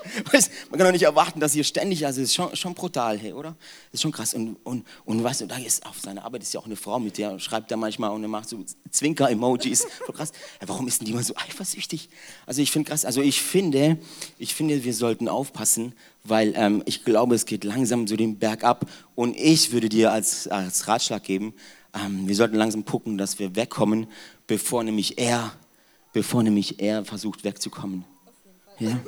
Man 0.69 0.77
kann 0.77 0.87
doch 0.87 0.91
nicht 0.91 1.03
erwarten, 1.03 1.39
dass 1.39 1.55
ihr 1.55 1.63
ständig, 1.63 2.05
also, 2.05 2.21
ist 2.21 2.35
schon, 2.35 2.53
schon 2.55 2.73
brutal, 2.73 3.17
hey, 3.17 3.31
oder? 3.31 3.55
Das 3.91 3.99
ist 3.99 4.01
schon 4.01 4.11
krass. 4.11 4.33
Und, 4.33 4.57
und, 4.65 4.85
und 5.05 5.23
weißt 5.23 5.41
du, 5.41 5.45
da 5.45 5.55
ist 5.57 5.85
auf 5.85 5.99
seiner 6.01 6.25
Arbeit 6.25 6.43
ist 6.43 6.53
ja 6.53 6.59
auch 6.59 6.65
eine 6.65 6.75
Frau, 6.75 6.99
mit 6.99 7.17
der 7.17 7.39
schreibt 7.39 7.71
er 7.71 7.77
manchmal 7.77 8.11
und 8.11 8.23
er 8.23 8.27
macht 8.27 8.49
so 8.49 8.63
Zwinker-Emojis. 8.89 9.87
Krass. 10.13 10.33
Ja, 10.59 10.67
warum 10.67 10.87
ist 10.87 10.99
denn 10.99 11.05
die 11.05 11.11
immer 11.13 11.23
so 11.23 11.33
eifersüchtig? 11.35 12.09
Also, 12.45 12.61
ich 12.61 12.71
finde 12.71 12.89
krass, 12.89 13.05
also, 13.05 13.21
ich 13.21 13.41
finde, 13.41 13.97
ich 14.37 14.53
finde, 14.53 14.83
wir 14.83 14.93
sollten 14.93 15.29
aufpassen, 15.29 15.93
weil 16.25 16.53
ähm, 16.57 16.83
ich 16.85 17.05
glaube, 17.05 17.35
es 17.35 17.45
geht 17.45 17.63
langsam 17.63 18.05
so 18.07 18.17
den 18.17 18.37
Berg 18.37 18.65
ab. 18.65 18.85
Und 19.15 19.37
ich 19.37 19.71
würde 19.71 19.87
dir 19.87 20.11
als, 20.11 20.47
als 20.49 20.89
Ratschlag 20.89 21.23
geben, 21.23 21.53
ähm, 21.93 22.27
wir 22.27 22.35
sollten 22.35 22.55
langsam 22.55 22.83
gucken, 22.83 23.17
dass 23.17 23.39
wir 23.39 23.55
wegkommen, 23.55 24.07
bevor 24.45 24.83
nämlich 24.83 25.17
er 25.17 25.53
bevor 26.13 26.43
nämlich 26.43 26.79
er 26.79 27.05
versucht 27.05 27.43
wegzukommen. 27.43 28.05
Ja? 28.79 28.99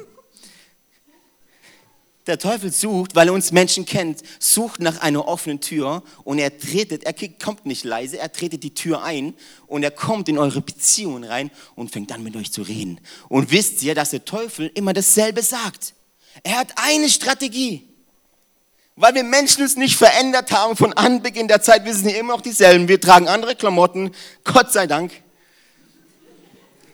Der 2.27 2.37
Teufel 2.37 2.71
sucht, 2.71 3.15
weil 3.15 3.29
er 3.29 3.33
uns 3.33 3.51
Menschen 3.51 3.85
kennt, 3.85 4.21
sucht 4.37 4.79
nach 4.79 5.01
einer 5.01 5.27
offenen 5.27 5.59
Tür 5.59 6.03
und 6.23 6.37
er 6.37 6.55
tretet, 6.55 7.03
er 7.03 7.13
kommt 7.13 7.65
nicht 7.65 7.83
leise, 7.83 8.19
er 8.19 8.31
tretet 8.31 8.61
die 8.63 8.75
Tür 8.75 9.03
ein 9.03 9.33
und 9.65 9.81
er 9.81 9.89
kommt 9.89 10.29
in 10.29 10.37
eure 10.37 10.61
Beziehung 10.61 11.23
rein 11.23 11.49
und 11.75 11.91
fängt 11.91 12.11
an 12.11 12.21
mit 12.21 12.35
euch 12.35 12.51
zu 12.51 12.61
reden. 12.61 12.99
Und 13.27 13.49
wisst 13.49 13.81
ihr, 13.81 13.95
dass 13.95 14.11
der 14.11 14.23
Teufel 14.23 14.69
immer 14.75 14.93
dasselbe 14.93 15.41
sagt? 15.41 15.95
Er 16.43 16.59
hat 16.59 16.73
eine 16.75 17.09
Strategie. 17.09 17.87
Weil 18.95 19.15
wir 19.15 19.23
Menschen 19.23 19.63
uns 19.63 19.75
nicht 19.75 19.95
verändert 19.95 20.51
haben 20.51 20.75
von 20.75 20.93
Anbeginn 20.93 21.47
der 21.47 21.61
Zeit, 21.61 21.85
wir 21.85 21.95
sind 21.95 22.09
immer 22.09 22.33
noch 22.33 22.41
dieselben. 22.41 22.87
Wir 22.87 23.01
tragen 23.01 23.27
andere 23.27 23.55
Klamotten, 23.55 24.11
Gott 24.43 24.71
sei 24.71 24.85
Dank. 24.85 25.11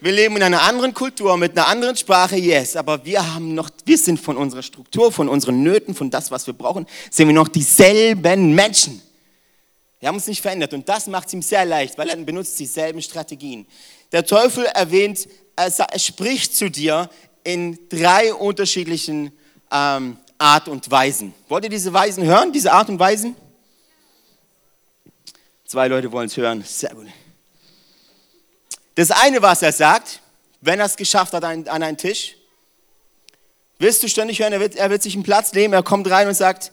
Wir 0.08 0.14
leben 0.14 0.38
in 0.38 0.44
einer 0.44 0.62
anderen 0.62 0.94
Kultur, 0.94 1.36
mit 1.36 1.52
einer 1.52 1.68
anderen 1.68 1.98
Sprache, 1.98 2.38
yes, 2.38 2.78
aber 2.78 3.04
wir 3.04 3.34
haben 3.34 3.54
noch, 3.54 3.70
wir 3.84 3.98
sind 3.98 4.18
von 4.18 4.38
unserer 4.38 4.64
Struktur, 4.64 5.12
von 5.12 5.28
unseren 5.28 5.64
Nöten, 5.64 5.94
von 5.94 6.10
das, 6.10 6.32
was 6.32 6.48
wir 6.48 6.54
brauchen, 6.54 6.88
sind 7.12 7.28
wir 7.28 7.36
noch 7.36 7.50
dieselben 7.50 8.56
Menschen. 8.56 9.02
Wir 10.00 10.08
haben 10.08 10.16
uns 10.16 10.28
nicht 10.28 10.42
verändert 10.42 10.74
und 10.74 10.88
das 10.88 11.08
macht 11.08 11.28
es 11.28 11.34
ihm 11.34 11.42
sehr 11.42 11.66
leicht, 11.66 11.98
weil 11.98 12.08
er 12.08 12.16
benutzt 12.16 12.58
dieselben 12.58 13.02
Strategien. 13.02 13.68
Der 14.14 14.26
Teufel 14.26 14.64
erwähnt, 14.68 15.28
er 15.58 16.00
spricht 16.00 16.56
zu 16.56 16.72
dir 16.72 17.10
in 17.44 17.78
drei 17.90 18.34
unterschiedlichen 18.34 19.34
ähm, 19.70 20.16
Art 20.38 20.70
und 20.70 20.90
Weisen. 20.90 21.34
Wollt 21.50 21.66
ihr 21.66 21.70
diese 21.70 21.92
Weisen 21.92 22.24
hören, 22.24 22.54
diese 22.54 22.72
Art 22.72 22.88
und 22.88 22.98
Weisen? 22.98 23.36
Zwei 25.66 25.90
Leute 25.90 26.10
wollen 26.14 26.28
es 26.28 26.38
hören, 26.38 26.64
sehr 26.66 26.96
gut. 26.96 27.08
Das 28.98 29.12
eine, 29.12 29.44
was 29.44 29.62
er 29.62 29.72
sagt, 29.72 30.22
wenn 30.60 30.80
er 30.80 30.88
es 30.88 30.96
geschafft 30.96 31.32
hat 31.34 31.44
an, 31.44 31.68
einen 31.68 31.98
Tisch, 31.98 32.36
wirst 33.78 34.02
du 34.02 34.10
ständig 34.10 34.40
hören, 34.40 34.54
er 34.54 34.60
wird, 34.60 34.76
er 34.76 34.90
wird 34.90 35.04
sich 35.04 35.14
einen 35.14 35.22
Platz 35.22 35.54
nehmen, 35.54 35.76
er 35.76 35.84
kommt 35.84 36.10
rein 36.10 36.28
und 36.28 36.34
sagt, 36.34 36.72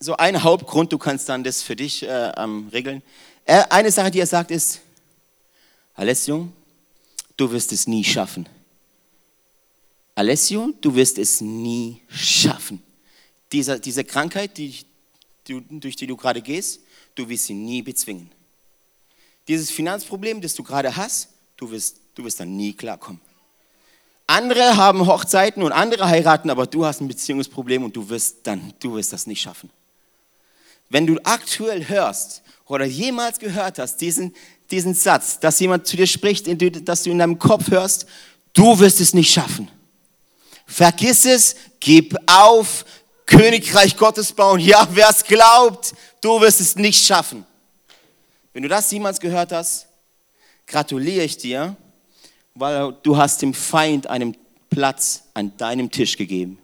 so 0.00 0.16
ein 0.16 0.42
Hauptgrund, 0.42 0.92
du 0.92 0.98
kannst 0.98 1.28
dann 1.28 1.44
das 1.44 1.62
für 1.62 1.76
dich 1.76 2.02
äh, 2.02 2.32
ähm, 2.36 2.68
regeln. 2.72 3.02
Er, 3.44 3.70
eine 3.70 3.92
Sache, 3.92 4.10
die 4.10 4.18
er 4.18 4.26
sagt, 4.26 4.50
ist, 4.50 4.80
Alessio, 5.94 6.48
du 7.36 7.48
wirst 7.52 7.70
es 7.70 7.86
nie 7.86 8.02
schaffen. 8.02 8.48
Alessio, 10.16 10.72
du 10.80 10.96
wirst 10.96 11.18
es 11.18 11.40
nie 11.40 12.02
schaffen. 12.08 12.82
Diese, 13.52 13.78
diese 13.78 14.02
Krankheit, 14.02 14.58
die, 14.58 14.80
durch 15.44 15.94
die 15.94 16.08
du 16.08 16.16
gerade 16.16 16.42
gehst, 16.42 16.80
du 17.14 17.28
wirst 17.28 17.44
sie 17.44 17.54
nie 17.54 17.82
bezwingen. 17.82 18.32
Dieses 19.48 19.70
Finanzproblem, 19.70 20.40
das 20.40 20.54
du 20.54 20.62
gerade 20.62 20.94
hast, 20.94 21.28
du 21.56 21.70
wirst, 21.70 21.96
du 22.14 22.24
wirst 22.24 22.38
dann 22.38 22.56
nie 22.56 22.74
klarkommen. 22.74 23.20
Andere 24.26 24.76
haben 24.76 25.06
Hochzeiten 25.06 25.62
und 25.62 25.72
andere 25.72 26.06
heiraten, 26.06 26.50
aber 26.50 26.66
du 26.66 26.84
hast 26.84 27.00
ein 27.00 27.08
Beziehungsproblem 27.08 27.82
und 27.82 27.96
du 27.96 28.10
wirst 28.10 28.40
dann, 28.42 28.74
du 28.78 28.94
wirst 28.94 29.14
das 29.14 29.26
nicht 29.26 29.40
schaffen. 29.40 29.70
Wenn 30.90 31.06
du 31.06 31.18
aktuell 31.24 31.88
hörst 31.88 32.42
oder 32.66 32.84
jemals 32.84 33.38
gehört 33.38 33.78
hast, 33.78 33.96
diesen, 34.02 34.34
diesen 34.70 34.92
Satz, 34.92 35.40
dass 35.40 35.58
jemand 35.60 35.86
zu 35.86 35.96
dir 35.96 36.06
spricht, 36.06 36.46
dass 36.86 37.02
du 37.04 37.10
in 37.10 37.18
deinem 37.18 37.38
Kopf 37.38 37.70
hörst, 37.70 38.06
du 38.52 38.78
wirst 38.78 39.00
es 39.00 39.14
nicht 39.14 39.32
schaffen. 39.32 39.70
Vergiss 40.66 41.24
es, 41.24 41.56
gib 41.80 42.14
auf, 42.26 42.84
Königreich 43.24 43.96
Gottes 43.96 44.32
bauen. 44.32 44.60
Ja, 44.60 44.86
wer 44.92 45.08
es 45.08 45.24
glaubt, 45.24 45.94
du 46.20 46.38
wirst 46.40 46.60
es 46.60 46.76
nicht 46.76 47.04
schaffen. 47.04 47.46
Wenn 48.52 48.62
du 48.62 48.68
das 48.68 48.90
jemals 48.90 49.20
gehört 49.20 49.52
hast, 49.52 49.86
gratuliere 50.66 51.24
ich 51.24 51.36
dir, 51.38 51.76
weil 52.54 52.96
du 53.02 53.16
hast 53.16 53.42
dem 53.42 53.54
Feind 53.54 54.06
einen 54.06 54.36
Platz 54.70 55.24
an 55.34 55.56
deinem 55.56 55.90
Tisch 55.90 56.16
gegeben. 56.16 56.58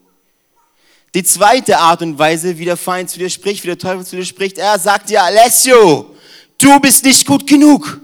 Die 1.13 1.23
zweite 1.23 1.77
Art 1.77 2.01
und 2.01 2.19
Weise, 2.19 2.57
wie 2.57 2.65
der 2.65 2.75
Feind 2.75 3.09
zu 3.09 3.19
dir 3.19 3.29
spricht, 3.29 3.63
wie 3.63 3.67
der 3.67 3.77
Teufel 3.77 4.05
zu 4.05 4.17
dir 4.17 4.25
spricht, 4.25 4.57
er 4.57 4.77
sagt 4.77 5.09
dir, 5.09 5.23
Alessio, 5.23 6.13
du 6.57 6.79
bist 6.79 7.05
nicht 7.05 7.25
gut 7.25 7.47
genug. 7.47 8.01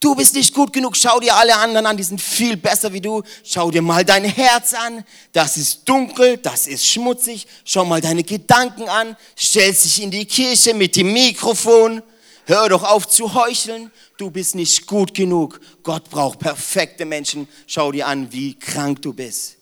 Du 0.00 0.14
bist 0.14 0.34
nicht 0.34 0.54
gut 0.54 0.72
genug. 0.72 0.96
Schau 0.96 1.20
dir 1.20 1.34
alle 1.34 1.56
anderen 1.56 1.86
an, 1.86 1.96
die 1.96 2.02
sind 2.02 2.20
viel 2.20 2.56
besser 2.56 2.92
wie 2.92 3.00
du. 3.00 3.22
Schau 3.44 3.70
dir 3.70 3.82
mal 3.82 4.04
dein 4.04 4.24
Herz 4.24 4.74
an. 4.74 5.04
Das 5.32 5.56
ist 5.56 5.82
dunkel, 5.86 6.36
das 6.36 6.66
ist 6.66 6.86
schmutzig. 6.86 7.46
Schau 7.64 7.84
mal 7.84 8.00
deine 8.00 8.22
Gedanken 8.22 8.88
an. 8.88 9.16
Stell 9.34 9.72
dich 9.72 10.02
in 10.02 10.10
die 10.10 10.26
Kirche 10.26 10.74
mit 10.74 10.96
dem 10.96 11.12
Mikrofon. 11.12 12.02
Hör 12.48 12.68
doch 12.68 12.84
auf 12.84 13.08
zu 13.08 13.34
heucheln. 13.34 13.90
Du 14.18 14.30
bist 14.30 14.54
nicht 14.54 14.86
gut 14.86 15.14
genug. 15.14 15.60
Gott 15.82 16.08
braucht 16.08 16.38
perfekte 16.38 17.04
Menschen. 17.04 17.48
Schau 17.66 17.90
dir 17.90 18.06
an, 18.06 18.32
wie 18.32 18.56
krank 18.56 19.02
du 19.02 19.12
bist. 19.12 19.56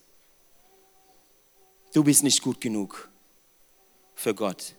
Du 1.94 2.04
bist 2.04 2.22
nicht 2.22 2.42
gut 2.42 2.60
genug 2.60 3.08
für 4.14 4.34
Gott. 4.34 4.74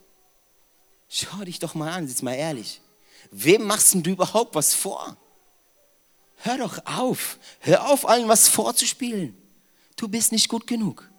Schau 1.10 1.44
dich 1.46 1.58
doch 1.58 1.74
mal 1.74 1.92
an, 1.92 2.08
jetzt 2.08 2.22
mal 2.22 2.34
ehrlich. 2.34 2.80
Wem 3.32 3.64
machst 3.64 3.96
du 3.96 4.10
überhaupt 4.12 4.54
was 4.54 4.76
vor? 4.76 5.18
Hör 6.38 6.60
doch 6.60 6.86
auf. 6.86 7.40
Hör 7.60 7.90
auf, 7.90 8.08
allen 8.08 8.28
was 8.28 8.48
vorzuspielen. 8.48 9.36
Du 9.96 10.08
bist 10.08 10.32
nicht 10.32 10.48
gut 10.48 10.68
genug. 10.68 11.10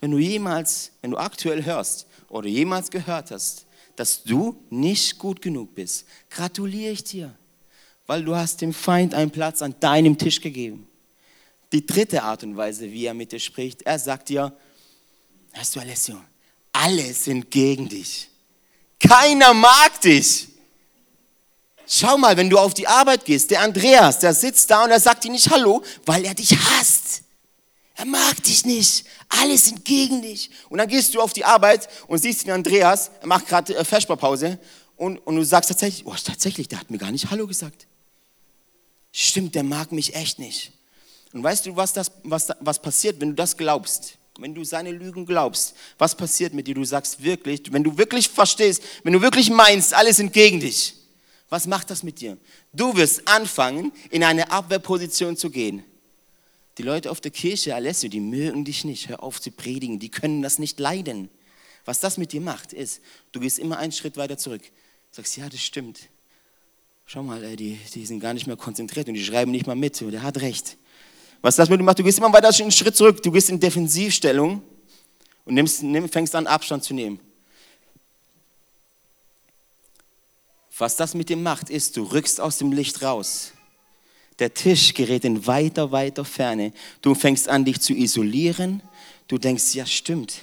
Wenn 0.00 0.10
du 0.10 0.18
jemals, 0.18 0.92
wenn 1.00 1.12
du 1.12 1.16
aktuell 1.16 1.64
hörst 1.64 2.06
oder 2.28 2.48
jemals 2.48 2.90
gehört 2.90 3.30
hast, 3.30 3.64
dass 3.98 4.22
du 4.22 4.56
nicht 4.70 5.18
gut 5.18 5.42
genug 5.42 5.74
bist, 5.74 6.06
gratuliere 6.30 6.92
ich 6.92 7.02
dir, 7.02 7.34
weil 8.06 8.24
du 8.24 8.36
hast 8.36 8.60
dem 8.60 8.72
Feind 8.72 9.12
einen 9.12 9.30
Platz 9.30 9.60
an 9.60 9.74
deinem 9.80 10.16
Tisch 10.16 10.40
gegeben. 10.40 10.86
Die 11.72 11.84
dritte 11.84 12.22
Art 12.22 12.44
und 12.44 12.56
Weise, 12.56 12.90
wie 12.90 13.06
er 13.06 13.14
mit 13.14 13.32
dir 13.32 13.40
spricht, 13.40 13.82
er 13.82 13.98
sagt 13.98 14.28
dir, 14.28 14.56
hörst 15.52 15.74
du 15.74 15.80
Alessio, 15.80 16.16
alle 16.72 17.12
sind 17.12 17.50
gegen 17.50 17.88
dich. 17.88 18.28
Keiner 19.00 19.52
mag 19.52 20.00
dich. 20.00 20.48
Schau 21.86 22.18
mal, 22.18 22.36
wenn 22.36 22.50
du 22.50 22.58
auf 22.58 22.74
die 22.74 22.86
Arbeit 22.86 23.24
gehst, 23.24 23.50
der 23.50 23.62
Andreas, 23.62 24.18
der 24.20 24.34
sitzt 24.34 24.70
da 24.70 24.84
und 24.84 24.90
er 24.90 25.00
sagt 25.00 25.24
dir 25.24 25.30
nicht 25.30 25.50
Hallo, 25.50 25.82
weil 26.06 26.24
er 26.24 26.34
dich 26.34 26.56
hasst. 26.56 27.22
Er 27.98 28.04
mag 28.04 28.40
dich 28.44 28.64
nicht. 28.64 29.04
Alle 29.28 29.58
sind 29.58 29.84
gegen 29.84 30.22
dich. 30.22 30.50
Und 30.68 30.78
dann 30.78 30.88
gehst 30.88 31.14
du 31.14 31.20
auf 31.20 31.32
die 31.32 31.44
Arbeit 31.44 31.88
und 32.06 32.18
siehst 32.18 32.46
den 32.46 32.52
Andreas, 32.52 33.10
er 33.20 33.26
macht 33.26 33.48
gerade 33.48 33.74
äh, 33.74 33.84
Vesperpause 33.84 34.58
und, 34.96 35.18
und 35.18 35.34
du 35.34 35.44
sagst 35.44 35.68
tatsächlich, 35.68 36.06
oh, 36.06 36.14
tatsächlich, 36.14 36.68
der 36.68 36.78
hat 36.78 36.92
mir 36.92 36.98
gar 36.98 37.10
nicht 37.10 37.28
Hallo 37.30 37.48
gesagt. 37.48 37.88
Stimmt, 39.10 39.56
der 39.56 39.64
mag 39.64 39.90
mich 39.90 40.14
echt 40.14 40.38
nicht. 40.38 40.72
Und 41.32 41.42
weißt 41.42 41.66
du, 41.66 41.74
was, 41.74 41.92
das, 41.92 42.12
was, 42.22 42.48
was 42.60 42.80
passiert, 42.80 43.20
wenn 43.20 43.30
du 43.30 43.34
das 43.34 43.56
glaubst? 43.56 44.16
Wenn 44.38 44.54
du 44.54 44.62
seine 44.62 44.92
Lügen 44.92 45.26
glaubst, 45.26 45.74
was 45.98 46.14
passiert 46.14 46.54
mit 46.54 46.68
dir? 46.68 46.76
Du 46.76 46.84
sagst 46.84 47.20
wirklich, 47.20 47.72
wenn 47.72 47.82
du 47.82 47.98
wirklich 47.98 48.28
verstehst, 48.28 48.80
wenn 49.02 49.12
du 49.12 49.20
wirklich 49.20 49.50
meinst, 49.50 49.92
alle 49.92 50.14
sind 50.14 50.32
gegen 50.32 50.60
dich 50.60 50.94
was 51.48 51.66
macht 51.66 51.90
das 51.90 52.02
mit 52.02 52.20
dir? 52.20 52.36
Du 52.72 52.94
wirst 52.96 53.26
anfangen, 53.26 53.92
in 54.10 54.22
eine 54.22 54.50
Abwehrposition 54.50 55.36
zu 55.36 55.50
gehen. 55.50 55.82
Die 56.78 56.84
Leute 56.84 57.10
auf 57.10 57.20
der 57.20 57.32
Kirche, 57.32 57.74
Alessio, 57.74 58.08
die 58.08 58.20
mögen 58.20 58.64
dich 58.64 58.84
nicht. 58.84 59.08
Hör 59.08 59.22
auf 59.22 59.40
zu 59.40 59.50
predigen. 59.50 59.98
Die 59.98 60.10
können 60.10 60.42
das 60.42 60.60
nicht 60.60 60.78
leiden. 60.78 61.28
Was 61.84 61.98
das 61.98 62.18
mit 62.18 62.32
dir 62.32 62.40
macht, 62.40 62.72
ist, 62.72 63.00
du 63.32 63.40
gehst 63.40 63.58
immer 63.58 63.78
einen 63.78 63.90
Schritt 63.90 64.16
weiter 64.16 64.38
zurück. 64.38 64.62
Sagst, 65.10 65.36
ja, 65.36 65.48
das 65.48 65.60
stimmt. 65.60 66.08
Schau 67.04 67.24
mal, 67.24 67.42
ey, 67.42 67.56
die, 67.56 67.78
die 67.94 68.06
sind 68.06 68.20
gar 68.20 68.32
nicht 68.32 68.46
mehr 68.46 68.56
konzentriert 68.56 69.08
und 69.08 69.14
die 69.14 69.24
schreiben 69.24 69.50
nicht 69.50 69.66
mal 69.66 69.74
mit. 69.74 70.00
Der 70.00 70.22
hat 70.22 70.40
recht. 70.40 70.76
Was 71.40 71.56
das 71.56 71.68
mit 71.68 71.80
dir 71.80 71.84
macht, 71.84 71.98
du 71.98 72.04
gehst 72.04 72.18
immer 72.18 72.32
weiter 72.32 72.50
einen 72.56 72.70
Schritt 72.70 72.94
zurück. 72.94 73.22
Du 73.24 73.32
gehst 73.32 73.50
in 73.50 73.58
Defensivstellung 73.58 74.62
und 75.46 75.54
nimmst, 75.54 75.82
nimm, 75.82 76.08
fängst 76.08 76.36
an, 76.36 76.46
Abstand 76.46 76.84
zu 76.84 76.94
nehmen. 76.94 77.18
Was 80.76 80.94
das 80.94 81.14
mit 81.14 81.28
dir 81.28 81.36
macht, 81.36 81.70
ist, 81.70 81.96
du 81.96 82.04
rückst 82.04 82.40
aus 82.40 82.58
dem 82.58 82.70
Licht 82.70 83.02
raus. 83.02 83.52
Der 84.38 84.54
Tisch 84.54 84.94
gerät 84.94 85.24
in 85.24 85.46
weiter, 85.46 85.90
weiter 85.90 86.24
Ferne. 86.24 86.72
Du 87.02 87.14
fängst 87.14 87.48
an, 87.48 87.64
dich 87.64 87.80
zu 87.80 87.92
isolieren. 87.92 88.82
Du 89.26 89.38
denkst, 89.38 89.74
ja 89.74 89.84
stimmt, 89.84 90.40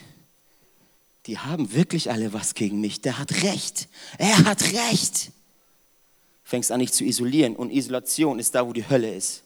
die 1.25 1.39
haben 1.39 1.73
wirklich 1.73 2.11
alle 2.11 2.33
was 2.33 2.53
gegen 2.53 2.81
mich. 2.81 3.01
Der 3.01 3.17
hat 3.17 3.43
recht. 3.43 3.87
Er 4.17 4.45
hat 4.45 4.63
recht. 4.73 5.31
Fängst 6.43 6.71
an, 6.71 6.79
dich 6.79 6.93
zu 6.93 7.03
isolieren. 7.03 7.55
Und 7.55 7.71
Isolation 7.71 8.37
ist 8.39 8.53
da, 8.53 8.67
wo 8.67 8.73
die 8.73 8.87
Hölle 8.87 9.13
ist. 9.13 9.43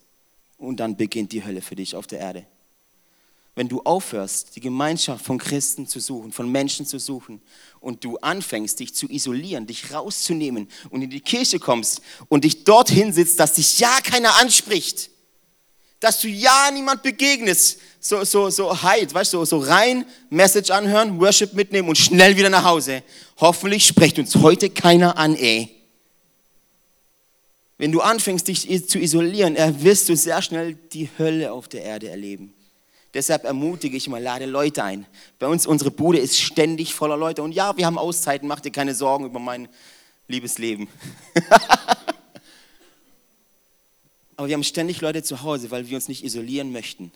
Und 0.58 0.80
dann 0.80 0.98
beginnt 0.98 1.32
die 1.32 1.46
Hölle 1.46 1.62
für 1.62 1.76
dich 1.76 1.96
auf 1.96 2.08
der 2.08 2.20
Erde 2.20 2.46
wenn 3.60 3.68
du 3.68 3.82
aufhörst, 3.82 4.56
die 4.56 4.62
Gemeinschaft 4.62 5.26
von 5.26 5.38
Christen 5.38 5.86
zu 5.86 6.00
suchen, 6.00 6.32
von 6.32 6.50
Menschen 6.50 6.86
zu 6.86 6.98
suchen 6.98 7.42
und 7.82 8.06
du 8.06 8.16
anfängst, 8.16 8.80
dich 8.80 8.96
zu 8.96 9.10
isolieren, 9.10 9.68
dich 9.68 9.94
rauszunehmen 9.94 10.70
und 10.92 11.02
in 11.02 11.10
die 11.10 11.20
Kirche 11.20 11.60
kommst 11.60 12.00
und 12.30 12.46
dich 12.46 12.64
dorthin 12.64 13.12
sitzt, 13.12 13.38
dass 13.38 13.56
dich 13.56 13.78
ja 13.78 14.00
keiner 14.02 14.38
anspricht, 14.38 15.10
dass 16.00 16.22
du 16.22 16.30
ja 16.30 16.72
niemand 16.72 17.04
begegnest, 17.04 17.80
so, 18.00 18.24
so, 18.24 18.50
so 18.50 18.82
Heid, 18.82 19.14
weißt 19.14 19.34
du, 19.34 19.40
so, 19.40 19.44
so 19.44 19.58
rein 19.58 20.06
Message 20.30 20.70
anhören, 20.72 21.20
Worship 21.20 21.52
mitnehmen 21.52 21.90
und 21.90 21.98
schnell 21.98 22.38
wieder 22.38 22.50
nach 22.50 22.64
Hause. 22.64 23.04
Hoffentlich 23.42 23.86
spricht 23.86 24.20
uns 24.20 24.36
heute 24.36 24.70
keiner 24.70 25.18
an, 25.18 25.36
ey. 25.36 25.70
Wenn 27.78 27.92
du 27.92 28.00
anfängst, 28.00 28.48
dich 28.48 28.88
zu 28.88 29.00
isolieren, 29.00 29.58
wirst 29.84 30.08
du 30.08 30.16
sehr 30.16 30.42
schnell 30.42 30.76
die 30.94 31.10
Hölle 31.18 31.52
auf 31.52 31.68
der 31.68 31.84
Erde 31.84 32.08
erleben. 32.08 32.54
Deshalb 33.14 33.44
ermutige 33.44 33.98
ich 33.98 34.08
mal, 34.08 34.22
lade 34.22 34.46
Leute 34.46 34.84
ein. 34.84 35.08
Bei 35.40 35.48
uns, 35.48 35.66
unsere 35.66 35.90
Bude 35.90 36.20
ist 36.20 36.40
ständig 36.40 36.94
voller 36.94 37.18
Leute. 37.18 37.42
Und 37.42 37.54
ja, 37.54 37.76
wir 37.76 37.86
haben 37.86 37.98
Auszeiten, 37.98 38.48
mach 38.48 38.60
dir 38.60 38.72
keine 38.72 38.94
Sorgen 38.94 39.26
über 39.26 39.40
mein 39.40 39.68
liebes 40.28 40.60
Leben. 40.60 40.88
Aber 44.36 44.48
wir 44.48 44.54
haben 44.54 44.64
ständig 44.64 45.02
Leute 45.02 45.24
zu 45.24 45.42
Hause, 45.42 45.72
weil 45.72 45.90
wir 45.90 45.98
uns 45.98 46.08
nicht 46.08 46.24
isolieren 46.24 46.72
möchten. 46.72 47.12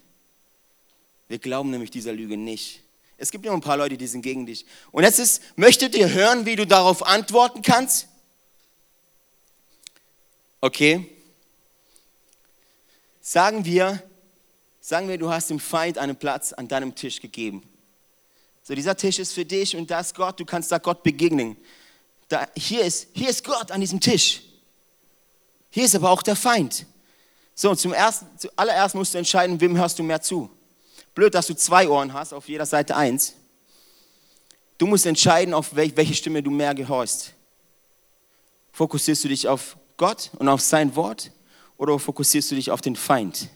Wir 1.30 1.40
glauben 1.40 1.70
nämlich 1.70 1.92
dieser 1.92 2.12
Lüge 2.12 2.38
nicht. 2.38 2.82
Es 3.18 3.32
gibt 3.32 3.46
ja 3.46 3.54
ein 3.54 3.62
paar 3.62 3.78
Leute, 3.78 3.96
die 3.96 4.08
sind 4.08 4.24
gegen 4.24 4.46
dich. 4.46 4.66
Und 4.92 5.04
jetzt 5.04 5.20
ist, 5.20 5.42
möchtet 5.56 5.96
ihr 5.96 6.10
hören, 6.12 6.46
wie 6.46 6.56
du 6.56 6.68
darauf 6.68 7.06
antworten 7.06 7.62
kannst? 7.62 8.08
Okay. 10.60 11.10
Sagen 13.22 13.64
wir, 13.64 14.04
Sagen 14.86 15.08
wir, 15.08 15.18
du 15.18 15.32
hast 15.32 15.50
dem 15.50 15.62
Feind 15.62 15.98
einen 15.98 16.18
Platz 16.18 16.52
an 16.52 16.68
deinem 16.68 16.94
Tisch 16.94 17.22
gegeben. 17.22 17.64
So, 18.64 18.76
dieser 18.76 18.98
Tisch 18.98 19.18
ist 19.18 19.32
für 19.32 19.46
dich 19.46 19.78
und 19.78 19.90
das 19.90 20.14
Gott, 20.14 20.38
du 20.38 20.44
kannst 20.44 20.74
da 20.74 20.78
Gott 20.78 21.04
begegnen. 21.04 21.56
Da, 22.28 22.50
hier, 22.54 22.84
ist, 22.84 23.08
hier 23.14 23.30
ist 23.30 23.46
Gott 23.46 23.72
an 23.72 23.80
diesem 23.80 24.02
Tisch. 24.02 24.42
Hier 25.70 25.86
ist 25.86 25.96
aber 25.96 26.10
auch 26.10 26.22
der 26.22 26.36
Feind. 26.36 26.86
So, 27.56 27.74
zum 27.76 27.94
ersten, 27.94 28.28
zuallererst 28.38 28.94
musst 28.94 29.14
du 29.14 29.20
entscheiden, 29.20 29.62
wem 29.62 29.78
hörst 29.78 30.00
du 30.00 30.04
mehr 30.04 30.22
zu. 30.22 30.50
Blöd, 31.16 31.34
dass 31.34 31.48
du 31.48 31.56
zwei 31.56 31.88
Ohren 31.88 32.12
hast, 32.12 32.34
auf 32.34 32.50
jeder 32.50 32.66
Seite 32.66 32.98
eins. 32.98 33.36
Du 34.78 34.86
musst 34.86 35.06
entscheiden, 35.06 35.54
auf 35.54 35.78
welche 35.78 36.14
Stimme 36.14 36.44
du 36.44 36.52
mehr 36.52 36.76
gehorchst. 36.76 37.32
Fokussierst 38.74 39.24
du 39.24 39.30
dich 39.30 39.48
auf 39.48 39.78
Gott 39.96 40.32
und 40.40 40.50
auf 40.50 40.60
sein 40.60 40.94
Wort 40.98 41.32
oder 41.78 41.98
fokussierst 41.98 42.52
du 42.52 42.56
dich 42.56 42.70
auf 42.70 42.82
den 42.82 42.98
Feind? 42.98 43.48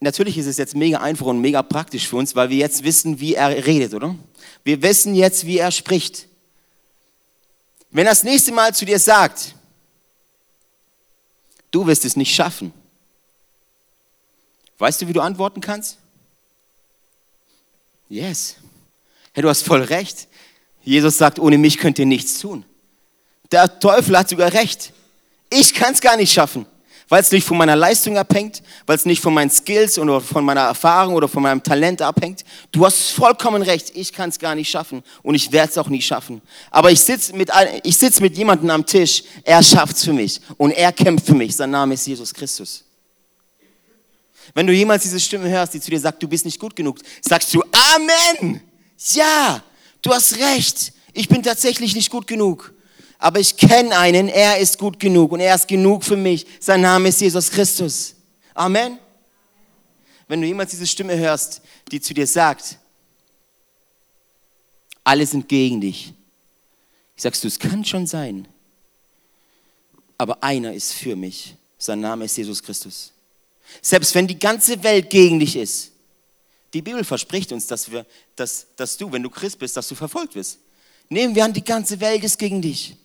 Natürlich 0.00 0.38
ist 0.38 0.46
es 0.46 0.56
jetzt 0.56 0.74
mega 0.74 0.98
einfach 0.98 1.26
und 1.26 1.40
mega 1.40 1.62
praktisch 1.62 2.08
für 2.08 2.16
uns, 2.16 2.34
weil 2.34 2.50
wir 2.50 2.56
jetzt 2.56 2.82
wissen, 2.82 3.20
wie 3.20 3.34
er 3.34 3.66
redet, 3.66 3.94
oder? 3.94 4.16
Wir 4.64 4.82
wissen 4.82 5.14
jetzt, 5.14 5.46
wie 5.46 5.58
er 5.58 5.70
spricht. 5.70 6.26
Wenn 7.90 8.06
er 8.06 8.12
das 8.12 8.24
nächste 8.24 8.52
Mal 8.52 8.74
zu 8.74 8.84
dir 8.84 8.98
sagt, 8.98 9.54
du 11.70 11.86
wirst 11.86 12.04
es 12.04 12.16
nicht 12.16 12.34
schaffen, 12.34 12.72
weißt 14.78 15.02
du, 15.02 15.08
wie 15.08 15.12
du 15.12 15.20
antworten 15.20 15.60
kannst? 15.60 15.98
Yes. 18.08 18.56
Hey, 19.32 19.42
du 19.42 19.48
hast 19.48 19.62
voll 19.62 19.82
recht. 19.82 20.28
Jesus 20.82 21.18
sagt, 21.18 21.38
ohne 21.38 21.58
mich 21.58 21.78
könnt 21.78 21.98
ihr 21.98 22.06
nichts 22.06 22.40
tun. 22.40 22.64
Der 23.52 23.78
Teufel 23.78 24.18
hat 24.18 24.28
sogar 24.28 24.52
recht. 24.52 24.92
Ich 25.50 25.74
kann 25.74 25.92
es 25.92 26.00
gar 26.00 26.16
nicht 26.16 26.32
schaffen, 26.32 26.66
weil 27.10 27.20
es 27.20 27.32
nicht 27.32 27.46
von 27.46 27.58
meiner 27.58 27.76
Leistung 27.76 28.16
abhängt, 28.16 28.62
weil 28.86 28.96
es 28.96 29.04
nicht 29.04 29.20
von 29.20 29.34
meinen 29.34 29.50
Skills 29.50 29.98
oder 29.98 30.20
von 30.20 30.44
meiner 30.44 30.62
Erfahrung 30.62 31.14
oder 31.14 31.28
von 31.28 31.42
meinem 31.42 31.62
Talent 31.62 32.00
abhängt. 32.00 32.44
Du 32.70 32.86
hast 32.86 33.10
vollkommen 33.10 33.62
recht, 33.62 33.90
ich 33.94 34.12
kann 34.12 34.30
es 34.30 34.38
gar 34.38 34.54
nicht 34.54 34.70
schaffen 34.70 35.02
und 35.22 35.34
ich 35.34 35.50
werde 35.50 35.72
es 35.72 35.76
auch 35.78 35.88
nie 35.88 36.00
schaffen. 36.00 36.40
Aber 36.70 36.92
ich 36.92 37.00
sitze 37.00 37.36
mit, 37.36 37.50
ich 37.82 37.98
sitz 37.98 38.20
mit 38.20 38.38
jemandem 38.38 38.70
am 38.70 38.86
Tisch, 38.86 39.24
er 39.42 39.60
schafft 39.62 39.96
es 39.96 40.04
für 40.04 40.12
mich 40.12 40.40
und 40.56 40.70
er 40.70 40.92
kämpft 40.92 41.26
für 41.26 41.34
mich. 41.34 41.56
Sein 41.56 41.72
Name 41.72 41.94
ist 41.94 42.06
Jesus 42.06 42.32
Christus. 42.32 42.84
Wenn 44.54 44.68
du 44.68 44.72
jemals 44.72 45.02
diese 45.02 45.18
Stimme 45.18 45.48
hörst, 45.48 45.74
die 45.74 45.80
zu 45.80 45.90
dir 45.90 45.98
sagt, 45.98 46.22
du 46.22 46.28
bist 46.28 46.44
nicht 46.44 46.60
gut 46.60 46.76
genug, 46.76 47.00
sagst 47.20 47.52
du 47.52 47.62
Amen. 47.72 48.62
Ja, 49.14 49.62
du 50.00 50.12
hast 50.12 50.38
recht. 50.38 50.92
Ich 51.12 51.28
bin 51.28 51.42
tatsächlich 51.42 51.96
nicht 51.96 52.10
gut 52.10 52.28
genug. 52.28 52.72
Aber 53.20 53.38
ich 53.38 53.54
kenne 53.54 53.96
einen, 53.98 54.28
er 54.28 54.58
ist 54.58 54.78
gut 54.78 54.98
genug 54.98 55.32
und 55.32 55.40
er 55.40 55.54
ist 55.54 55.68
genug 55.68 56.02
für 56.02 56.16
mich. 56.16 56.46
Sein 56.58 56.80
Name 56.80 57.10
ist 57.10 57.20
Jesus 57.20 57.50
Christus. 57.50 58.14
Amen. 58.54 58.98
Wenn 60.26 60.40
du 60.40 60.46
jemals 60.46 60.70
diese 60.70 60.86
Stimme 60.86 61.16
hörst, 61.16 61.60
die 61.92 62.00
zu 62.00 62.14
dir 62.14 62.26
sagt, 62.26 62.78
alle 65.04 65.26
sind 65.26 65.46
gegen 65.48 65.82
dich, 65.82 66.14
sagst 67.14 67.44
du, 67.44 67.48
es 67.48 67.58
kann 67.58 67.84
schon 67.84 68.06
sein, 68.06 68.48
aber 70.16 70.42
einer 70.42 70.72
ist 70.72 70.94
für 70.94 71.14
mich. 71.14 71.54
Sein 71.76 72.00
Name 72.00 72.24
ist 72.24 72.36
Jesus 72.38 72.62
Christus. 72.62 73.12
Selbst 73.82 74.14
wenn 74.14 74.26
die 74.26 74.38
ganze 74.38 74.82
Welt 74.82 75.10
gegen 75.10 75.40
dich 75.40 75.56
ist. 75.56 75.92
Die 76.72 76.80
Bibel 76.80 77.04
verspricht 77.04 77.52
uns, 77.52 77.66
dass, 77.66 77.90
wir, 77.90 78.06
dass, 78.36 78.66
dass 78.76 78.96
du, 78.96 79.12
wenn 79.12 79.22
du 79.22 79.28
Christ 79.28 79.58
bist, 79.58 79.76
dass 79.76 79.88
du 79.88 79.94
verfolgt 79.94 80.34
wirst. 80.34 80.58
Nehmen 81.08 81.34
wir 81.34 81.44
an, 81.44 81.52
die 81.52 81.64
ganze 81.64 81.98
Welt 82.00 82.22
ist 82.22 82.38
gegen 82.38 82.62
dich. 82.62 82.96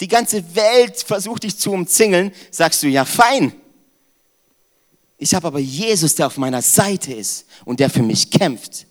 Die 0.00 0.08
ganze 0.08 0.54
Welt 0.54 0.98
versucht 0.98 1.44
dich 1.44 1.56
zu 1.56 1.72
umzingeln. 1.72 2.32
Sagst 2.50 2.82
du, 2.82 2.88
ja 2.88 3.04
fein. 3.04 3.52
Ich 5.18 5.34
habe 5.34 5.46
aber 5.46 5.58
Jesus, 5.60 6.14
der 6.14 6.26
auf 6.26 6.36
meiner 6.36 6.62
Seite 6.62 7.12
ist 7.14 7.46
und 7.64 7.78
der 7.78 7.90
für 7.90 8.02
mich 8.02 8.30
kämpft 8.30 8.86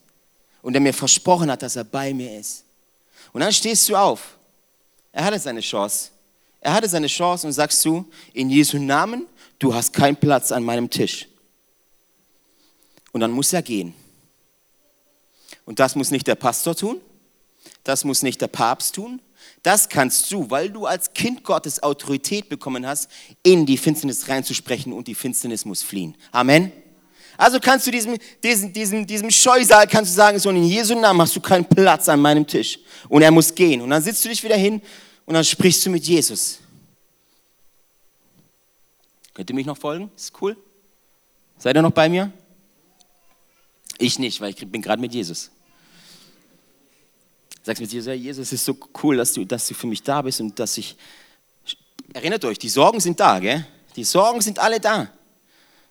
und 0.61 0.73
der 0.73 0.81
mir 0.81 0.93
versprochen 0.93 1.51
hat, 1.51 1.61
dass 1.61 1.75
er 1.75 1.83
bei 1.83 2.13
mir 2.13 2.39
ist. 2.39 2.63
Und 3.33 3.41
dann 3.41 3.51
stehst 3.51 3.89
du 3.89 3.95
auf. 3.95 4.37
Er 5.11 5.25
hatte 5.25 5.39
seine 5.39 5.61
Chance. 5.61 6.09
Er 6.61 6.73
hatte 6.73 6.87
seine 6.87 7.07
Chance 7.07 7.47
und 7.47 7.53
sagst 7.53 7.83
du, 7.83 8.05
in 8.33 8.49
Jesu 8.49 8.77
Namen 8.77 9.25
du 9.61 9.73
hast 9.73 9.93
keinen 9.93 10.15
Platz 10.15 10.51
an 10.51 10.63
meinem 10.63 10.89
Tisch. 10.89 11.27
Und 13.11 13.21
dann 13.21 13.31
muss 13.31 13.53
er 13.53 13.61
gehen. 13.61 13.93
Und 15.65 15.79
das 15.79 15.95
muss 15.95 16.11
nicht 16.11 16.27
der 16.27 16.35
Pastor 16.35 16.75
tun, 16.75 16.99
das 17.83 18.03
muss 18.03 18.23
nicht 18.23 18.41
der 18.41 18.47
Papst 18.47 18.95
tun, 18.95 19.21
das 19.63 19.89
kannst 19.89 20.31
du, 20.31 20.49
weil 20.49 20.69
du 20.69 20.85
als 20.85 21.13
Kind 21.13 21.43
Gottes 21.43 21.83
Autorität 21.83 22.49
bekommen 22.49 22.85
hast, 22.85 23.09
in 23.43 23.65
die 23.65 23.77
Finsternis 23.77 24.27
reinzusprechen 24.27 24.91
und 24.91 25.07
die 25.07 25.15
Finsternis 25.15 25.65
muss 25.65 25.83
fliehen. 25.83 26.15
Amen. 26.31 26.71
Also 27.37 27.59
kannst 27.59 27.87
du 27.87 27.91
diesem, 27.91 28.17
diesem, 28.43 28.73
diesem, 28.73 29.07
diesem 29.07 29.31
Scheusal 29.31 29.87
kannst 29.87 30.11
du 30.11 30.15
sagen, 30.15 30.39
so 30.39 30.49
in 30.49 30.63
Jesu 30.63 30.99
Namen 30.99 31.21
hast 31.21 31.35
du 31.35 31.41
keinen 31.41 31.65
Platz 31.65 32.09
an 32.09 32.19
meinem 32.19 32.45
Tisch. 32.45 32.79
Und 33.07 33.21
er 33.21 33.31
muss 33.31 33.53
gehen. 33.53 33.81
Und 33.81 33.89
dann 33.89 34.01
sitzt 34.01 34.23
du 34.25 34.29
dich 34.29 34.43
wieder 34.43 34.57
hin 34.57 34.81
und 35.25 35.33
dann 35.33 35.43
sprichst 35.43 35.85
du 35.85 35.89
mit 35.89 36.03
Jesus. 36.03 36.59
Könnt 39.33 39.49
ihr 39.49 39.55
mich 39.55 39.65
noch 39.65 39.77
folgen? 39.77 40.11
Ist 40.15 40.33
cool? 40.41 40.57
Seid 41.57 41.75
ihr 41.75 41.81
noch 41.81 41.91
bei 41.91 42.09
mir? 42.09 42.31
Ich 43.97 44.17
nicht, 44.19 44.41
weil 44.41 44.49
ich 44.49 44.67
bin 44.67 44.81
gerade 44.81 45.01
mit 45.01 45.13
Jesus. 45.13 45.51
Sagst 47.63 47.81
mit 47.81 47.91
Jesus, 47.91 48.07
ja, 48.07 48.13
Jesus, 48.13 48.47
es 48.47 48.53
ist 48.53 48.65
so 48.65 48.75
cool, 49.03 49.17
dass 49.17 49.33
du, 49.33 49.45
dass 49.45 49.67
du 49.67 49.73
für 49.73 49.87
mich 49.87 50.01
da 50.01 50.21
bist 50.21 50.41
und 50.41 50.57
dass 50.57 50.77
ich. 50.77 50.95
Erinnert 52.13 52.43
euch, 52.43 52.59
die 52.59 52.69
Sorgen 52.69 52.99
sind 52.99 53.19
da, 53.19 53.39
gell? 53.39 53.65
Die 53.95 54.03
Sorgen 54.03 54.41
sind 54.41 54.59
alle 54.59 54.79
da. 54.79 55.09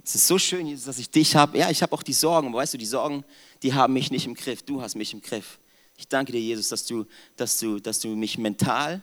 Es 0.03 0.15
ist 0.15 0.27
so 0.27 0.39
schön, 0.39 0.67
Jesus, 0.67 0.87
dass 0.87 0.99
ich 0.99 1.09
dich 1.11 1.37
habe. 1.37 1.59
Ja, 1.59 1.71
ich 1.71 1.83
habe 1.83 1.93
auch 1.93 2.03
die 2.03 2.13
Sorgen, 2.13 2.49
aber 2.49 2.59
weißt 2.59 2.75
du, 2.75 2.79
die 2.79 2.87
Sorgen, 2.87 3.25
die 3.63 3.73
haben 3.73 3.93
mich 3.93 4.11
nicht 4.11 4.27
im 4.27 4.35
Griff. 4.35 4.63
Du 4.63 4.83
hast 4.83 4.95
mich 4.95 5.13
im 5.13 5.23
Griff. 5.23 5.59
Ich 5.97 6.09
danke 6.09 6.33
dir, 6.33 6.41
Jesus, 6.41 6.69
dass 6.69 6.87
du, 6.87 7.07
dass 7.37 7.59
du, 7.59 7.79
dass 7.79 8.01
du 8.01 8.09
mich 8.09 8.39
mental, 8.39 9.03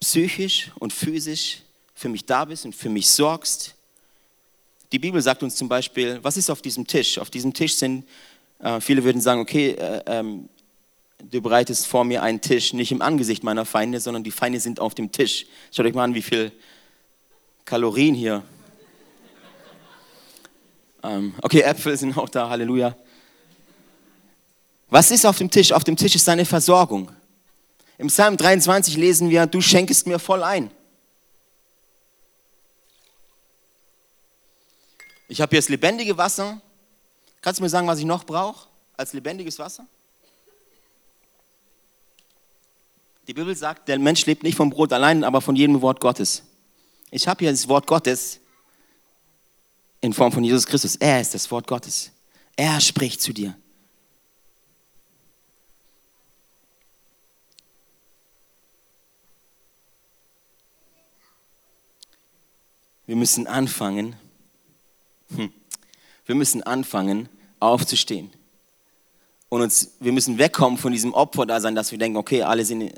psychisch 0.00 0.70
und 0.78 0.92
physisch 0.92 1.62
für 1.94 2.08
mich 2.08 2.24
da 2.24 2.44
bist 2.44 2.64
und 2.64 2.74
für 2.74 2.90
mich 2.90 3.08
sorgst. 3.08 3.74
Die 4.92 4.98
Bibel 4.98 5.20
sagt 5.20 5.42
uns 5.42 5.56
zum 5.56 5.68
Beispiel, 5.68 6.18
was 6.22 6.36
ist 6.36 6.50
auf 6.50 6.62
diesem 6.62 6.86
Tisch? 6.86 7.18
Auf 7.18 7.30
diesem 7.30 7.54
Tisch 7.54 7.74
sind, 7.74 8.06
äh, 8.58 8.80
viele 8.80 9.02
würden 9.04 9.20
sagen, 9.20 9.40
okay, 9.40 9.70
äh, 9.70 10.02
ähm, 10.06 10.48
du 11.28 11.40
bereitest 11.40 11.86
vor 11.86 12.04
mir 12.04 12.22
einen 12.22 12.40
Tisch, 12.40 12.72
nicht 12.72 12.92
im 12.92 13.02
Angesicht 13.02 13.42
meiner 13.42 13.64
Feinde, 13.64 14.00
sondern 14.00 14.24
die 14.24 14.30
Feinde 14.30 14.60
sind 14.60 14.80
auf 14.80 14.94
dem 14.94 15.12
Tisch. 15.12 15.46
Schaut 15.72 15.86
euch 15.86 15.94
mal 15.94 16.04
an, 16.04 16.14
wie 16.14 16.22
viel 16.22 16.52
Kalorien 17.64 18.14
hier. 18.14 18.42
Ähm, 21.02 21.34
okay, 21.42 21.60
Äpfel 21.60 21.96
sind 21.96 22.16
auch 22.16 22.28
da, 22.28 22.48
Halleluja. 22.48 22.96
Was 24.88 25.10
ist 25.10 25.24
auf 25.24 25.38
dem 25.38 25.50
Tisch? 25.50 25.72
Auf 25.72 25.84
dem 25.84 25.96
Tisch 25.96 26.14
ist 26.14 26.26
deine 26.26 26.44
Versorgung. 26.44 27.10
Im 27.96 28.08
Psalm 28.08 28.36
23 28.36 28.96
lesen 28.96 29.30
wir, 29.30 29.46
du 29.46 29.60
schenkest 29.60 30.06
mir 30.06 30.18
voll 30.18 30.42
ein. 30.42 30.70
Ich 35.28 35.40
habe 35.40 35.50
hier 35.50 35.60
das 35.60 35.68
lebendige 35.68 36.16
Wasser. 36.16 36.60
Kannst 37.40 37.60
du 37.60 37.62
mir 37.62 37.68
sagen, 37.68 37.86
was 37.86 37.98
ich 37.98 38.04
noch 38.04 38.24
brauche 38.24 38.68
als 38.96 39.12
lebendiges 39.12 39.58
Wasser? 39.58 39.86
Die 43.30 43.34
Bibel 43.34 43.54
sagt, 43.54 43.86
der 43.86 43.96
Mensch 44.00 44.26
lebt 44.26 44.42
nicht 44.42 44.56
vom 44.56 44.70
Brot 44.70 44.92
allein, 44.92 45.22
aber 45.22 45.40
von 45.40 45.54
jedem 45.54 45.80
Wort 45.82 46.00
Gottes. 46.00 46.42
Ich 47.12 47.28
habe 47.28 47.44
hier 47.44 47.52
das 47.52 47.68
Wort 47.68 47.86
Gottes 47.86 48.40
in 50.00 50.12
Form 50.12 50.32
von 50.32 50.42
Jesus 50.42 50.66
Christus. 50.66 50.96
Er 50.96 51.20
ist 51.20 51.32
das 51.32 51.48
Wort 51.52 51.68
Gottes. 51.68 52.10
Er 52.56 52.80
spricht 52.80 53.22
zu 53.22 53.32
dir. 53.32 53.56
Wir 63.06 63.14
müssen 63.14 63.46
anfangen, 63.46 64.16
hm. 65.36 65.52
Wir 66.26 66.34
müssen 66.34 66.64
anfangen, 66.64 67.28
aufzustehen. 67.60 68.32
Und 69.48 69.62
uns, 69.62 69.96
wir 70.00 70.10
müssen 70.10 70.38
wegkommen 70.38 70.78
von 70.78 70.92
diesem 70.92 71.12
Opfer 71.14 71.46
da 71.46 71.60
sein, 71.60 71.76
dass 71.76 71.92
wir 71.92 71.98
denken, 71.98 72.16
okay, 72.16 72.42
alle 72.42 72.64
sind, 72.64 72.92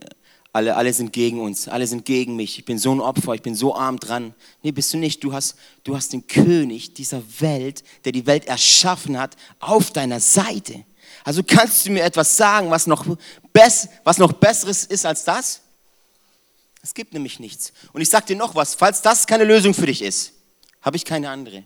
alle, 0.53 0.77
alle 0.77 0.93
sind 0.93 1.13
gegen 1.13 1.41
uns, 1.41 1.67
alle 1.67 1.87
sind 1.87 2.05
gegen 2.05 2.37
mich, 2.37 2.59
ich 2.59 2.65
bin 2.67 2.79
so 2.79 2.95
ein 2.95 3.01
Opfer, 3.01 3.35
ich 3.35 3.43
bin 3.43 3.55
so 3.55 3.75
arm 3.75 3.99
dran. 3.99 4.35
Nee, 4.63 4.73
bist 4.73 4.93
du 4.93 4.99
nicht. 4.99 5.25
Du 5.25 5.33
hast, 5.33 5.57
du 5.83 5.97
hast 5.97 6.13
den 6.13 6.27
König 6.27 6.93
dieser 6.93 7.23
Welt, 7.41 7.83
der 8.05 8.13
die 8.13 8.27
Welt 8.27 8.45
erschaffen 8.47 9.19
hat, 9.19 9.37
auf 9.61 9.91
deiner 9.91 10.21
Seite. 10.21 10.85
Also 11.25 11.43
kannst 11.43 11.87
du 11.87 11.91
mir 11.91 12.03
etwas 12.03 12.37
sagen, 12.37 12.71
was 12.71 12.87
noch, 12.87 13.07
bess, 13.53 13.89
was 14.05 14.19
noch 14.19 14.33
Besseres 14.33 14.85
ist 14.85 15.07
als 15.07 15.25
das? 15.25 15.63
Es 16.83 16.93
gibt 16.93 17.15
nämlich 17.15 17.41
nichts. 17.41 17.73
Und 17.93 18.03
ich 18.03 18.11
sage 18.11 18.27
dir 18.27 18.37
noch 18.37 18.55
was, 18.55 18.75
falls 18.75 19.01
das 19.01 19.27
keine 19.27 19.45
Lösung 19.45 19.73
für 19.73 19.87
dich 19.87 20.03
ist, 20.03 20.33
habe 20.83 20.97
ich 20.97 21.05
keine 21.05 21.31
andere. 21.31 21.65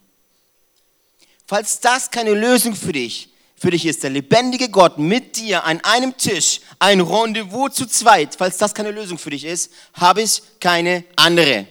Falls 1.46 1.80
das 1.80 2.10
keine 2.10 2.34
Lösung 2.34 2.76
für 2.76 2.92
dich, 2.92 3.30
für 3.56 3.70
dich 3.70 3.86
ist, 3.86 4.02
der 4.02 4.10
lebendige 4.10 4.68
Gott 4.68 4.98
mit 4.98 5.36
dir 5.36 5.64
an 5.64 5.80
einem 5.80 6.16
Tisch, 6.16 6.60
ein 6.78 7.00
Rendezvous 7.00 7.72
zu 7.72 7.86
zweit, 7.86 8.36
falls 8.36 8.58
das 8.58 8.74
keine 8.74 8.90
Lösung 8.90 9.18
für 9.18 9.30
dich 9.30 9.44
ist, 9.44 9.72
habe 9.94 10.22
ich 10.22 10.42
keine 10.60 11.04
andere. 11.16 11.66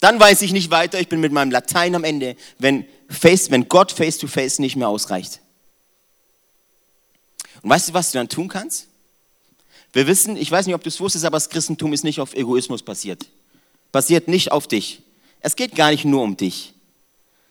Dann 0.00 0.20
weiß 0.20 0.42
ich 0.42 0.52
nicht 0.52 0.70
weiter, 0.70 1.00
ich 1.00 1.08
bin 1.08 1.20
mit 1.20 1.32
meinem 1.32 1.50
Latein 1.50 1.94
am 1.94 2.04
Ende, 2.04 2.36
wenn, 2.58 2.86
face, 3.08 3.50
wenn 3.50 3.68
Gott 3.68 3.92
face 3.92 4.18
to 4.18 4.26
face 4.26 4.58
nicht 4.58 4.76
mehr 4.76 4.88
ausreicht. 4.88 5.40
Und 7.62 7.70
weißt 7.70 7.88
du, 7.88 7.94
was 7.94 8.12
du 8.12 8.18
dann 8.18 8.28
tun 8.28 8.48
kannst? 8.48 8.88
Wir 9.92 10.06
wissen, 10.06 10.36
ich 10.36 10.50
weiß 10.50 10.66
nicht, 10.66 10.74
ob 10.74 10.82
du 10.82 10.88
es 10.88 11.00
wusstest, 11.00 11.24
aber 11.24 11.36
das 11.36 11.48
Christentum 11.48 11.92
ist 11.92 12.04
nicht 12.04 12.20
auf 12.20 12.34
Egoismus 12.34 12.82
basiert. 12.82 13.26
Basiert 13.92 14.28
nicht 14.28 14.52
auf 14.52 14.66
dich. 14.68 15.02
Es 15.40 15.56
geht 15.56 15.74
gar 15.74 15.90
nicht 15.90 16.04
nur 16.04 16.22
um 16.22 16.36
dich. 16.36 16.74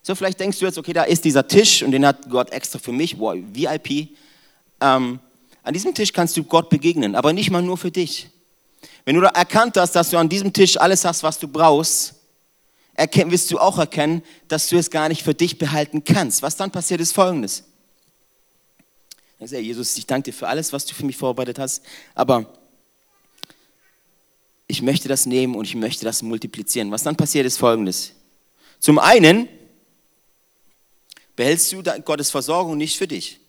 So, 0.04 0.14
vielleicht 0.14 0.40
denkst 0.40 0.60
du 0.60 0.66
jetzt, 0.66 0.78
okay, 0.78 0.94
da 0.94 1.04
ist 1.04 1.26
dieser 1.26 1.48
Tisch 1.48 1.82
und 1.82 1.92
den 1.92 2.06
hat 2.06 2.30
Gott 2.30 2.52
extra 2.52 2.78
für 2.78 2.92
mich, 2.92 3.18
wow, 3.18 3.36
VIP. 3.36 4.10
Ähm, 4.80 5.20
an 5.66 5.74
diesem 5.74 5.96
Tisch 5.96 6.14
kannst 6.14 6.38
du 6.38 6.44
Gott 6.44 6.70
begegnen, 6.70 7.16
aber 7.16 7.34
nicht 7.34 7.50
mal 7.50 7.62
nur 7.62 7.78
für 7.78 7.90
dich. 7.90 8.30
Wenn 9.04 9.16
du 9.16 9.22
erkannt 9.24 9.76
hast, 9.78 9.94
dass 9.94 10.12
du 10.12 10.18
an 10.18 10.30
diesem 10.30 10.54
Tisch 10.54 10.78
alles 10.78 11.04
hast, 11.04 11.24
was 11.24 11.40
du 11.40 11.48
brauchst, 11.48 12.14
erkenn, 12.94 13.32
wirst 13.32 13.50
du 13.50 13.58
auch 13.58 13.80
erkennen, 13.80 14.22
dass 14.48 14.70
du 14.70 14.78
es 14.78 14.92
gar 14.92 15.10
nicht 15.10 15.24
für 15.24 15.34
dich 15.34 15.58
behalten 15.58 16.04
kannst. 16.04 16.44
Was 16.44 16.56
dann 16.56 16.70
passiert, 16.70 17.02
ist 17.02 17.14
folgendes. 17.14 17.64
Jesus, 19.40 19.98
ich 19.98 20.06
danke 20.06 20.32
dir 20.32 20.38
für 20.38 20.48
alles, 20.48 20.72
was 20.72 20.86
du 20.86 20.94
für 20.94 21.06
mich 21.06 21.18
vorbereitet 21.18 21.58
hast, 21.58 21.84
aber 22.14 22.54
ich 24.68 24.84
möchte 24.84 25.08
das 25.08 25.26
nehmen 25.26 25.56
und 25.56 25.66
ich 25.66 25.76
möchte 25.76 26.06
das 26.06 26.22
multiplizieren. 26.22 26.92
Was 26.92 27.04
dann 27.04 27.16
passiert, 27.16 27.48
ist 27.48 27.58
folgendes. 27.58 28.14
Zum 28.80 29.00
einen 29.00 29.50
behältst 31.36 31.72
du 31.72 31.82
Gottes 32.04 32.30
Versorgung 32.30 32.78
nicht 32.78 32.98
für 32.98 33.08
dich. 33.08 33.40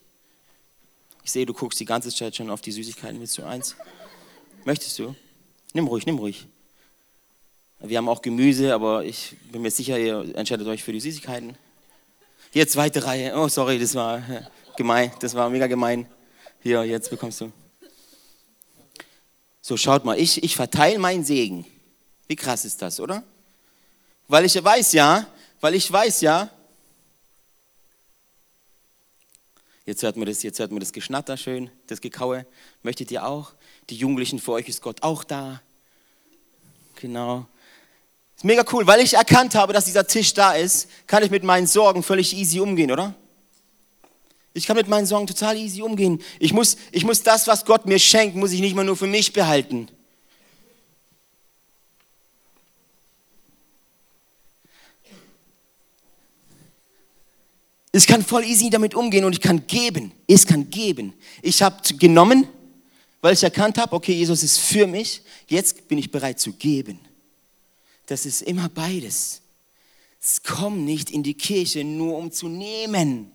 Ich 1.26 1.32
sehe, 1.32 1.44
du 1.44 1.52
guckst 1.52 1.80
die 1.80 1.84
ganze 1.84 2.14
Zeit 2.14 2.36
schon 2.36 2.50
auf 2.50 2.60
die 2.60 2.70
Süßigkeiten. 2.70 3.18
Willst 3.18 3.36
du 3.36 3.42
eins? 3.42 3.74
Möchtest 4.64 4.96
du? 5.00 5.16
Nimm 5.72 5.88
ruhig, 5.88 6.06
nimm 6.06 6.18
ruhig. 6.18 6.46
Wir 7.80 7.98
haben 7.98 8.08
auch 8.08 8.22
Gemüse, 8.22 8.72
aber 8.72 9.04
ich 9.04 9.36
bin 9.50 9.62
mir 9.62 9.72
sicher, 9.72 9.98
ihr 9.98 10.36
entscheidet 10.36 10.68
euch 10.68 10.84
für 10.84 10.92
die 10.92 11.00
Süßigkeiten. 11.00 11.58
Hier, 12.52 12.68
zweite 12.68 13.04
Reihe. 13.04 13.36
Oh, 13.36 13.48
sorry, 13.48 13.76
das 13.80 13.96
war 13.96 14.22
gemein. 14.76 15.10
Das 15.18 15.34
war 15.34 15.50
mega 15.50 15.66
gemein. 15.66 16.06
Hier, 16.62 16.84
jetzt 16.84 17.10
bekommst 17.10 17.40
du. 17.40 17.50
So, 19.60 19.76
schaut 19.76 20.04
mal, 20.04 20.20
ich, 20.20 20.44
ich 20.44 20.54
verteile 20.54 21.00
meinen 21.00 21.24
Segen. 21.24 21.66
Wie 22.28 22.36
krass 22.36 22.64
ist 22.64 22.80
das, 22.82 23.00
oder? 23.00 23.24
Weil 24.28 24.44
ich 24.44 24.62
weiß 24.62 24.92
ja, 24.92 25.26
weil 25.60 25.74
ich 25.74 25.90
weiß 25.90 26.20
ja, 26.20 26.52
Jetzt 29.86 30.02
hört 30.02 30.16
man 30.16 30.26
das, 30.26 30.42
jetzt 30.42 30.58
hört 30.58 30.72
man 30.72 30.80
das 30.80 30.92
Geschnatter 30.92 31.36
schön, 31.36 31.70
das 31.86 32.00
Gekaue. 32.00 32.44
Möchtet 32.82 33.12
ihr 33.12 33.24
auch? 33.24 33.52
Die 33.88 33.94
Jugendlichen, 33.94 34.40
für 34.40 34.52
euch 34.52 34.68
ist 34.68 34.82
Gott 34.82 35.04
auch 35.04 35.22
da. 35.22 35.62
Genau. 36.96 37.46
Ist 38.34 38.44
mega 38.44 38.64
cool, 38.72 38.84
weil 38.88 39.00
ich 39.00 39.14
erkannt 39.14 39.54
habe, 39.54 39.72
dass 39.72 39.84
dieser 39.84 40.04
Tisch 40.04 40.34
da 40.34 40.54
ist, 40.54 40.88
kann 41.06 41.22
ich 41.22 41.30
mit 41.30 41.44
meinen 41.44 41.68
Sorgen 41.68 42.02
völlig 42.02 42.36
easy 42.36 42.58
umgehen, 42.58 42.90
oder? 42.90 43.14
Ich 44.54 44.66
kann 44.66 44.76
mit 44.76 44.88
meinen 44.88 45.06
Sorgen 45.06 45.28
total 45.28 45.56
easy 45.56 45.82
umgehen. 45.82 46.20
Ich 46.40 46.52
muss, 46.52 46.76
ich 46.90 47.04
muss 47.04 47.22
das, 47.22 47.46
was 47.46 47.64
Gott 47.64 47.86
mir 47.86 48.00
schenkt, 48.00 48.34
muss 48.34 48.52
ich 48.52 48.60
nicht 48.60 48.74
mal 48.74 48.84
nur 48.84 48.96
für 48.96 49.06
mich 49.06 49.32
behalten. 49.32 49.88
Ich 57.96 58.06
kann 58.06 58.22
voll 58.22 58.44
easy 58.44 58.68
damit 58.68 58.94
umgehen 58.94 59.24
und 59.24 59.32
ich 59.32 59.40
kann 59.40 59.66
geben. 59.66 60.12
Ich 60.26 60.46
kann 60.46 60.68
geben. 60.68 61.14
Ich 61.40 61.62
habe 61.62 61.76
genommen, 61.94 62.46
weil 63.22 63.32
ich 63.32 63.42
erkannt 63.42 63.78
habe, 63.78 63.94
okay, 63.94 64.12
Jesus 64.12 64.42
ist 64.42 64.58
für 64.58 64.86
mich. 64.86 65.22
Jetzt 65.48 65.88
bin 65.88 65.96
ich 65.96 66.10
bereit 66.10 66.38
zu 66.38 66.52
geben. 66.52 66.98
Das 68.04 68.26
ist 68.26 68.42
immer 68.42 68.68
beides. 68.68 69.40
Komm 70.44 70.84
nicht 70.84 71.10
in 71.10 71.22
die 71.22 71.32
Kirche 71.32 71.84
nur 71.84 72.18
um 72.18 72.30
zu 72.30 72.48
nehmen. 72.48 73.32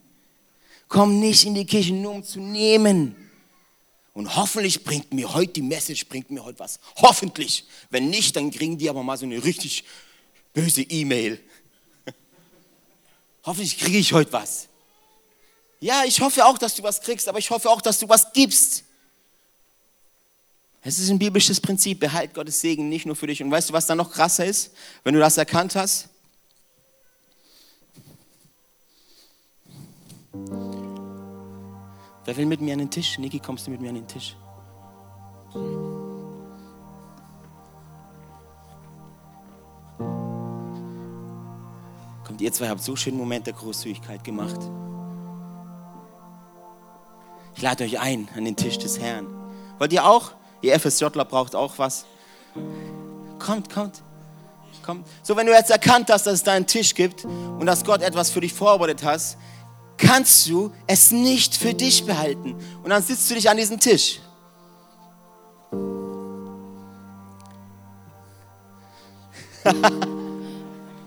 Komm 0.87 1.19
nicht 1.19 1.45
in 1.45 1.55
die 1.55 1.65
Kirche 1.65 1.93
nur 1.93 2.13
um 2.13 2.23
zu 2.23 2.39
nehmen. 2.39 3.15
Und 4.13 4.35
hoffentlich 4.35 4.83
bringt 4.83 5.11
mir 5.11 5.33
heute 5.33 5.53
die 5.53 5.63
Message, 5.63 6.05
bringt 6.05 6.29
mir 6.29 6.45
heute 6.45 6.59
was. 6.59 6.79
Hoffentlich. 6.97 7.65
Wenn 7.89 8.11
nicht, 8.11 8.35
dann 8.35 8.51
kriegen 8.51 8.77
die 8.77 8.91
aber 8.91 9.01
mal 9.01 9.17
so 9.17 9.25
eine 9.25 9.43
richtig 9.43 9.85
böse 10.53 10.83
E-Mail. 10.83 11.39
Hoffentlich 13.43 13.77
kriege 13.77 13.97
ich 13.97 14.13
heute 14.13 14.31
was. 14.33 14.67
Ja, 15.79 16.03
ich 16.05 16.21
hoffe 16.21 16.45
auch, 16.45 16.57
dass 16.57 16.75
du 16.75 16.83
was 16.83 17.01
kriegst, 17.01 17.27
aber 17.27 17.39
ich 17.39 17.49
hoffe 17.49 17.69
auch, 17.69 17.81
dass 17.81 17.97
du 17.97 18.07
was 18.07 18.33
gibst. 18.33 18.83
Es 20.83 20.99
ist 20.99 21.09
ein 21.09 21.19
biblisches 21.19 21.59
Prinzip, 21.59 21.99
behalt 21.99 22.33
Gottes 22.33 22.61
Segen 22.61 22.89
nicht 22.89 23.05
nur 23.05 23.15
für 23.15 23.27
dich. 23.27 23.41
Und 23.41 23.51
weißt 23.51 23.69
du, 23.69 23.73
was 23.73 23.85
da 23.85 23.95
noch 23.95 24.11
krasser 24.11 24.45
ist, 24.45 24.71
wenn 25.03 25.13
du 25.13 25.19
das 25.19 25.37
erkannt 25.37 25.75
hast? 25.75 26.07
Wer 32.25 32.37
will 32.37 32.45
mit 32.45 32.61
mir 32.61 32.73
an 32.73 32.79
den 32.79 32.91
Tisch? 32.91 33.17
Niki, 33.17 33.39
kommst 33.39 33.67
du 33.67 33.71
mit 33.71 33.81
mir 33.81 33.89
an 33.89 33.95
den 33.95 34.07
Tisch? 34.07 34.35
Ihr 42.41 42.51
zwei 42.51 42.69
habt 42.69 42.81
so 42.81 42.95
schönen 42.95 43.17
Moment 43.17 43.45
der 43.45 43.53
Großzügigkeit 43.53 44.23
gemacht. 44.23 44.59
Ich 47.55 47.61
lade 47.61 47.83
euch 47.83 47.99
ein 47.99 48.27
an 48.35 48.45
den 48.45 48.55
Tisch 48.55 48.77
des 48.77 48.99
Herrn. 48.99 49.27
Wollt 49.77 49.93
ihr 49.93 50.05
auch? 50.05 50.31
Ihr 50.61 50.79
FSJler 50.79 51.25
braucht 51.25 51.55
auch 51.55 51.77
was. 51.77 52.05
Kommt, 53.39 53.69
kommt, 53.71 54.01
kommt. 54.83 55.07
So, 55.23 55.35
wenn 55.35 55.45
du 55.45 55.53
jetzt 55.53 55.69
erkannt 55.71 56.09
hast, 56.09 56.25
dass 56.27 56.33
es 56.33 56.43
da 56.43 56.53
einen 56.53 56.67
Tisch 56.67 56.95
gibt 56.95 57.25
und 57.25 57.65
dass 57.65 57.83
Gott 57.83 58.01
etwas 58.01 58.31
für 58.31 58.41
dich 58.41 58.53
vorbereitet 58.53 59.03
hast, 59.03 59.37
kannst 59.97 60.47
du 60.49 60.71
es 60.87 61.11
nicht 61.11 61.55
für 61.55 61.73
dich 61.73 62.05
behalten. 62.05 62.55
Und 62.83 62.89
dann 62.89 63.03
sitzt 63.03 63.29
du 63.29 63.35
dich 63.35 63.49
an 63.49 63.57
diesem 63.57 63.79
Tisch. 63.79 64.19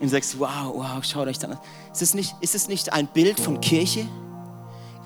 und 0.05 0.11
sagst, 0.11 0.39
wow, 0.39 0.73
wow, 0.75 1.03
schaut 1.03 1.27
euch 1.27 1.39
das 1.39 1.51
an. 1.51 1.59
Ist 1.93 2.03
es, 2.03 2.15
nicht, 2.15 2.35
ist 2.41 2.55
es 2.55 2.69
nicht 2.69 2.93
ein 2.93 3.07
Bild 3.07 3.41
von 3.41 3.61
Kirche? 3.61 4.07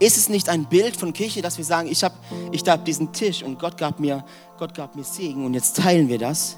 Ist 0.01 0.17
es 0.17 0.29
nicht 0.29 0.49
ein 0.49 0.65
Bild 0.65 0.97
von 0.97 1.13
Kirche, 1.13 1.43
dass 1.43 1.59
wir 1.59 1.65
sagen, 1.65 1.89
ich 1.91 2.05
habe 2.05 2.15
ich 2.53 2.63
hab 2.69 2.85
diesen 2.85 3.13
Tisch 3.13 3.43
und 3.43 3.59
Gott 3.59 3.77
gab, 3.77 3.99
mir, 3.99 4.25
Gott 4.59 4.75
gab 4.75 4.95
mir 4.95 5.03
Segen 5.03 5.45
und 5.45 5.55
jetzt 5.55 5.77
teilen 5.77 6.09
wir 6.09 6.19
das. 6.19 6.57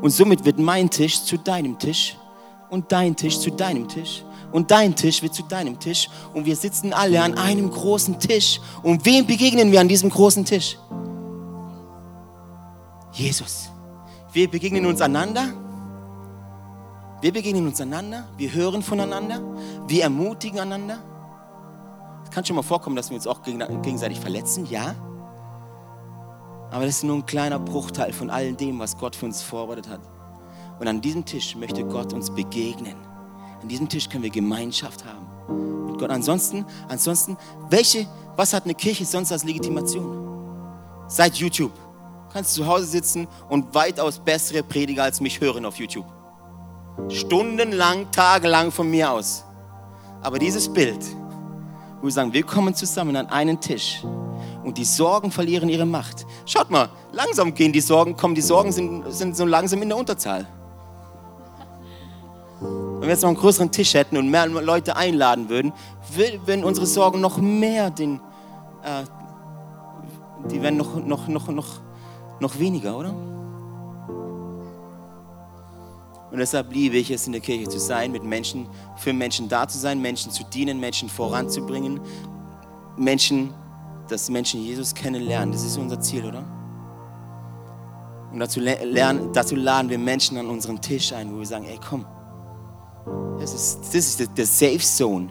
Und 0.00 0.10
somit 0.10 0.44
wird 0.44 0.58
mein 0.58 0.88
Tisch 0.88 1.22
zu 1.22 1.36
deinem 1.36 1.78
Tisch 1.78 2.16
und 2.70 2.90
dein 2.90 3.14
Tisch 3.16 3.38
zu 3.38 3.50
deinem 3.50 3.86
Tisch 3.86 4.24
und 4.52 4.70
dein 4.70 4.96
Tisch 4.96 5.22
wird 5.22 5.34
zu 5.34 5.42
deinem 5.42 5.78
Tisch 5.78 6.08
und 6.32 6.46
wir 6.46 6.56
sitzen 6.56 6.92
alle 6.92 7.22
an 7.22 7.34
einem 7.36 7.70
großen 7.70 8.18
Tisch. 8.18 8.60
Und 8.82 9.04
wem 9.04 9.26
begegnen 9.26 9.72
wir 9.72 9.80
an 9.80 9.88
diesem 9.88 10.08
großen 10.08 10.44
Tisch? 10.44 10.78
Jesus. 13.12 13.70
Wir 14.32 14.48
begegnen 14.48 14.86
uns 14.86 15.00
einander 15.00 15.52
wir 17.20 17.32
begegnen 17.32 17.66
uns 17.66 17.80
einander, 17.80 18.28
wir 18.36 18.52
hören 18.52 18.82
voneinander, 18.82 19.42
wir 19.86 20.04
ermutigen 20.04 20.60
einander. 20.60 20.98
Es 22.24 22.30
kann 22.30 22.44
schon 22.44 22.56
mal 22.56 22.62
vorkommen, 22.62 22.96
dass 22.96 23.10
wir 23.10 23.16
uns 23.16 23.26
auch 23.26 23.42
gegenseitig 23.42 24.20
verletzen, 24.20 24.66
ja. 24.66 24.94
Aber 26.70 26.86
das 26.86 26.96
ist 26.96 27.04
nur 27.04 27.16
ein 27.16 27.26
kleiner 27.26 27.58
Bruchteil 27.58 28.12
von 28.12 28.30
all 28.30 28.52
dem, 28.52 28.78
was 28.78 28.96
Gott 28.96 29.16
für 29.16 29.26
uns 29.26 29.42
vorbereitet 29.42 29.88
hat. 29.88 30.00
Und 30.78 30.88
an 30.88 31.00
diesem 31.00 31.24
Tisch 31.24 31.56
möchte 31.56 31.84
Gott 31.84 32.12
uns 32.12 32.30
begegnen. 32.30 32.94
An 33.60 33.68
diesem 33.68 33.88
Tisch 33.88 34.08
können 34.08 34.22
wir 34.22 34.30
Gemeinschaft 34.30 35.04
haben 35.04 35.86
mit 35.86 35.98
Gott. 35.98 36.10
Ansonsten, 36.10 36.64
ansonsten, 36.88 37.36
welche, 37.68 38.06
was 38.36 38.54
hat 38.54 38.64
eine 38.64 38.74
Kirche 38.74 39.04
sonst 39.04 39.32
als 39.32 39.44
Legitimation? 39.44 41.06
Seit 41.08 41.34
YouTube. 41.34 41.74
Du 41.74 42.32
kannst 42.32 42.54
zu 42.54 42.66
Hause 42.66 42.86
sitzen 42.86 43.28
und 43.48 43.74
weitaus 43.74 44.18
bessere 44.18 44.62
Prediger 44.62 45.02
als 45.02 45.20
mich 45.20 45.40
hören 45.40 45.66
auf 45.66 45.76
YouTube. 45.76 46.06
Stundenlang, 47.08 48.10
tagelang 48.10 48.70
von 48.70 48.90
mir 48.90 49.10
aus. 49.10 49.44
Aber 50.22 50.38
dieses 50.38 50.68
Bild, 50.72 51.04
wo 52.00 52.06
wir 52.06 52.12
sagen, 52.12 52.32
wir 52.32 52.42
kommen 52.42 52.74
zusammen 52.74 53.16
an 53.16 53.26
einen 53.28 53.60
Tisch 53.60 54.02
und 54.64 54.76
die 54.76 54.84
Sorgen 54.84 55.30
verlieren 55.30 55.68
ihre 55.68 55.86
Macht. 55.86 56.26
Schaut 56.46 56.70
mal, 56.70 56.88
langsam 57.12 57.54
gehen 57.54 57.72
die 57.72 57.80
Sorgen, 57.80 58.16
kommen 58.16 58.34
die 58.34 58.40
Sorgen, 58.40 58.72
sind, 58.72 59.10
sind 59.12 59.36
so 59.36 59.44
langsam 59.44 59.82
in 59.82 59.88
der 59.88 59.98
Unterzahl. 59.98 60.46
Wenn 62.60 63.02
wir 63.02 63.08
jetzt 63.08 63.22
noch 63.22 63.30
einen 63.30 63.38
größeren 63.38 63.70
Tisch 63.70 63.94
hätten 63.94 64.18
und 64.18 64.30
mehr 64.30 64.46
Leute 64.46 64.94
einladen 64.94 65.48
würden, 65.48 65.72
würden 66.14 66.64
unsere 66.64 66.86
Sorgen 66.86 67.20
noch 67.20 67.38
mehr 67.38 67.90
den, 67.90 68.20
äh, 68.82 69.04
die 70.50 70.60
werden 70.60 70.76
noch, 70.76 70.96
noch, 70.96 71.26
noch, 71.26 71.48
noch, 71.48 71.80
noch 72.40 72.58
weniger, 72.58 72.98
oder? 72.98 73.14
Und 76.30 76.38
deshalb 76.38 76.72
liebe 76.72 76.96
ich 76.96 77.10
es, 77.10 77.26
in 77.26 77.32
der 77.32 77.40
Kirche 77.40 77.68
zu 77.68 77.80
sein, 77.80 78.12
mit 78.12 78.22
Menschen, 78.22 78.68
für 78.96 79.12
Menschen 79.12 79.48
da 79.48 79.66
zu 79.66 79.78
sein, 79.78 80.00
Menschen 80.00 80.30
zu 80.30 80.44
dienen, 80.44 80.78
Menschen 80.78 81.08
voranzubringen, 81.08 82.00
Menschen, 82.96 83.52
dass 84.08 84.30
Menschen 84.30 84.62
Jesus 84.62 84.94
kennenlernen. 84.94 85.52
Das 85.52 85.64
ist 85.64 85.76
unser 85.76 86.00
Ziel, 86.00 86.24
oder? 86.24 86.44
Und 88.32 88.38
dazu, 88.38 88.60
lernen, 88.60 89.32
dazu 89.32 89.56
laden 89.56 89.90
wir 89.90 89.98
Menschen 89.98 90.36
an 90.38 90.46
unseren 90.46 90.80
Tisch 90.80 91.12
ein, 91.12 91.34
wo 91.34 91.38
wir 91.38 91.46
sagen, 91.46 91.64
ey, 91.64 91.80
komm, 91.84 92.06
das 93.40 93.54
ist, 93.54 93.80
das 93.88 93.94
ist 93.94 94.38
der 94.38 94.46
Safe 94.46 94.78
Zone. 94.78 95.30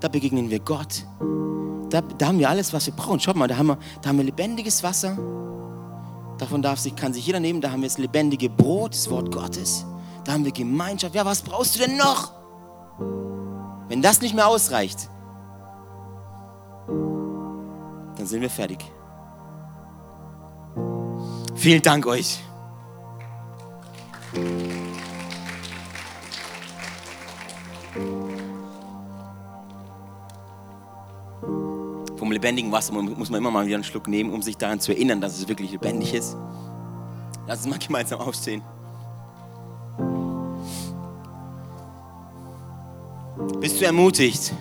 Da 0.00 0.08
begegnen 0.08 0.50
wir 0.50 0.58
Gott. 0.58 1.06
Da, 1.88 2.02
da 2.02 2.26
haben 2.26 2.38
wir 2.38 2.50
alles, 2.50 2.72
was 2.72 2.84
wir 2.86 2.92
brauchen. 2.92 3.20
Schaut 3.20 3.36
mal, 3.36 3.48
da 3.48 3.56
haben 3.56 3.68
wir, 3.68 3.78
da 4.02 4.10
haben 4.10 4.18
wir 4.18 4.24
lebendiges 4.24 4.82
Wasser. 4.82 5.16
Davon 6.36 6.60
darf 6.60 6.80
sich, 6.80 6.94
kann 6.94 7.14
sich 7.14 7.26
jeder 7.26 7.40
nehmen. 7.40 7.60
Da 7.60 7.70
haben 7.70 7.80
wir 7.80 7.88
das 7.88 7.96
lebendige 7.96 8.50
Brot, 8.50 8.92
das 8.92 9.08
Wort 9.08 9.32
Gottes. 9.32 9.86
Da 10.24 10.32
haben 10.32 10.44
wir 10.44 10.52
Gemeinschaft. 10.52 11.14
Ja, 11.14 11.24
was 11.24 11.42
brauchst 11.42 11.74
du 11.74 11.80
denn 11.80 11.96
noch? 11.96 12.32
Wenn 13.88 14.00
das 14.00 14.20
nicht 14.22 14.34
mehr 14.34 14.48
ausreicht, 14.48 15.08
dann 18.16 18.26
sind 18.26 18.40
wir 18.40 18.50
fertig. 18.50 18.78
Vielen 21.54 21.82
Dank 21.82 22.06
euch. 22.06 22.40
Vom 32.16 32.32
lebendigen 32.32 32.72
Wasser 32.72 32.94
muss 32.94 33.30
man 33.30 33.38
immer 33.38 33.50
mal 33.50 33.66
wieder 33.66 33.76
einen 33.76 33.84
Schluck 33.84 34.08
nehmen, 34.08 34.32
um 34.32 34.40
sich 34.40 34.56
daran 34.56 34.80
zu 34.80 34.92
erinnern, 34.92 35.20
dass 35.20 35.38
es 35.38 35.46
wirklich 35.46 35.70
lebendig 35.70 36.14
ist. 36.14 36.36
Lass 37.46 37.58
uns 37.58 37.68
mal 37.68 37.78
gemeinsam 37.86 38.20
aufstehen. 38.20 38.62
Bist 43.60 43.80
du 43.80 43.84
ermutigt? 43.84 44.52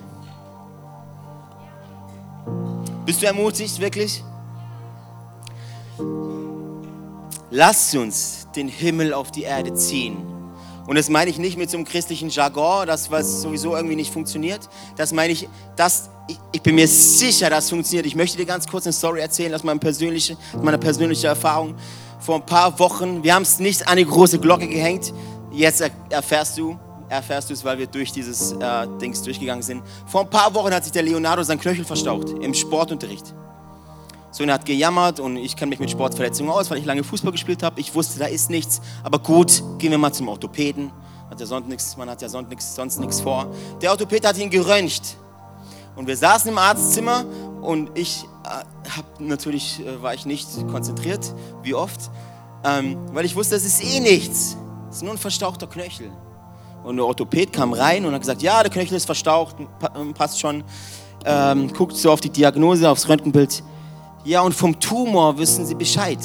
Bist 3.06 3.22
du 3.22 3.26
ermutigt, 3.26 3.80
wirklich? 3.80 4.24
Lasst 7.52 7.96
uns 7.96 8.48
den 8.56 8.68
Himmel 8.68 9.14
auf 9.14 9.32
die 9.32 9.44
Erde 9.44 9.74
ziehen. 9.74 10.18
Und 10.88 10.98
das 10.98 11.10
meine 11.10 11.30
ich 11.30 11.38
nicht 11.38 11.58
mit 11.58 11.70
so 11.70 11.78
einem 11.78 11.86
christlichen 11.86 12.30
Jargon, 12.30 12.88
das 12.88 13.10
was 13.10 13.42
sowieso 13.42 13.76
irgendwie 13.76 13.96
nicht 13.96 14.12
funktioniert. 14.12 14.70
Das 14.98 15.14
meine 15.14 15.32
ich, 15.32 15.48
das, 15.76 16.10
ich, 16.28 16.38
ich 16.52 16.62
bin 16.62 16.76
mir 16.76 16.88
sicher, 16.88 17.50
das 17.50 17.70
funktioniert. 17.70 18.06
Ich 18.06 18.16
möchte 18.16 18.38
dir 18.38 18.46
ganz 18.46 18.68
kurz 18.68 18.86
eine 18.86 18.94
Story 18.94 19.22
erzählen 19.22 19.54
aus 19.54 19.64
meiner 19.64 19.80
persönlichen, 19.80 20.38
meiner 20.62 20.78
persönlichen 20.78 21.26
Erfahrung. 21.26 21.76
Vor 22.20 22.36
ein 22.36 22.46
paar 22.46 22.78
Wochen, 22.80 23.24
wir 23.24 23.34
haben 23.34 23.44
es 23.44 23.60
nicht 23.60 23.88
an 23.88 23.98
die 23.98 24.06
große 24.06 24.40
Glocke 24.40 24.68
gehängt. 24.68 25.14
Jetzt 25.52 25.84
erfährst 26.10 26.58
du, 26.58 26.78
erfährst 27.14 27.50
du 27.50 27.54
es, 27.54 27.64
weil 27.64 27.78
wir 27.78 27.88
durch 27.88 28.12
dieses 28.12 28.54
äh, 28.54 28.88
Dings 29.02 29.22
durchgegangen 29.22 29.64
sind. 29.64 29.84
Vor 30.06 30.22
ein 30.22 30.30
paar 30.30 30.54
Wochen 30.54 30.74
hat 30.74 30.84
sich 30.84 30.92
der 30.92 31.04
Leonardo 31.04 31.44
sein 31.44 31.60
Knöchel 31.60 31.86
verstaucht 31.86 32.30
im 32.30 32.54
Sportunterricht. 32.54 33.34
So, 34.32 34.44
er 34.44 34.54
hat 34.56 34.66
gejammert 34.66 35.20
und 35.20 35.38
ich 35.38 35.56
kenne 35.56 35.70
mich 35.70 35.80
mit 35.80 35.92
Sportverletzungen 35.92 36.52
aus, 36.52 36.72
weil 36.72 36.80
ich 36.80 36.86
lange 36.86 37.04
Fußball 37.04 37.32
gespielt 37.32 37.62
habe. 37.62 37.80
Ich 37.80 37.94
wusste, 37.94 38.18
da 38.18 38.26
ist 38.26 38.50
nichts. 38.50 38.82
Aber 39.04 39.20
gut, 39.20 39.62
gehen 39.78 39.92
wir 39.92 40.00
mal 40.00 40.12
zum 40.12 40.28
Orthopäden. 40.28 40.92
Hat 41.30 41.40
ja 41.40 41.46
sonst 41.46 41.68
nix, 41.68 41.96
man 41.98 42.10
hat 42.10 42.22
ja 42.22 42.30
sonst 42.30 42.50
nichts 42.50 42.76
sonst 42.76 43.00
nix 43.00 43.22
vor. 43.22 43.48
Der 43.82 43.92
Orthopäd 43.92 44.26
hat 44.26 44.38
ihn 44.38 44.50
geröntgt. 44.50 45.18
Und 45.96 46.08
wir 46.08 46.18
saßen 46.18 46.50
im 46.50 46.58
Arztzimmer 46.58 47.26
und 47.62 47.92
ich 47.96 48.26
äh, 48.44 48.90
hab, 48.98 49.20
natürlich 49.20 49.86
äh, 49.86 50.02
war 50.02 50.16
ich 50.16 50.26
nicht 50.26 50.48
konzentriert, 50.68 51.32
wie 51.62 51.76
oft, 51.76 52.10
ähm, 52.64 52.98
weil 53.14 53.26
ich 53.26 53.36
wusste, 53.36 53.54
das 53.54 53.64
ist 53.64 53.84
eh 53.84 54.00
nichts. 54.00 54.58
Das 54.88 54.98
ist 54.98 55.04
nur 55.04 55.12
ein 55.12 55.20
verstauchter 55.20 55.68
Knöchel. 55.68 56.12
Und 56.84 56.98
der 56.98 57.06
Orthopäd 57.06 57.54
kam 57.54 57.74
rein 57.74 58.06
und 58.06 58.14
hat 58.14 58.22
gesagt, 58.22 58.42
ja, 58.42 58.62
der 58.62 58.72
Knöchel 58.72 58.98
ist 58.98 59.06
verstaucht, 59.06 59.56
passt 60.16 60.40
schon. 60.40 60.64
Ähm, 61.26 61.72
guckt 61.72 61.96
so 61.96 62.12
auf 62.12 62.20
die 62.20 62.30
Diagnose, 62.30 62.90
aufs 62.90 63.08
Röntgenbild. 63.08 63.64
Ja, 64.26 64.42
und 64.42 64.54
vom 64.54 64.78
Tumor 64.80 65.38
wissen 65.38 65.66
Sie 65.66 65.76
Bescheid. 65.76 66.20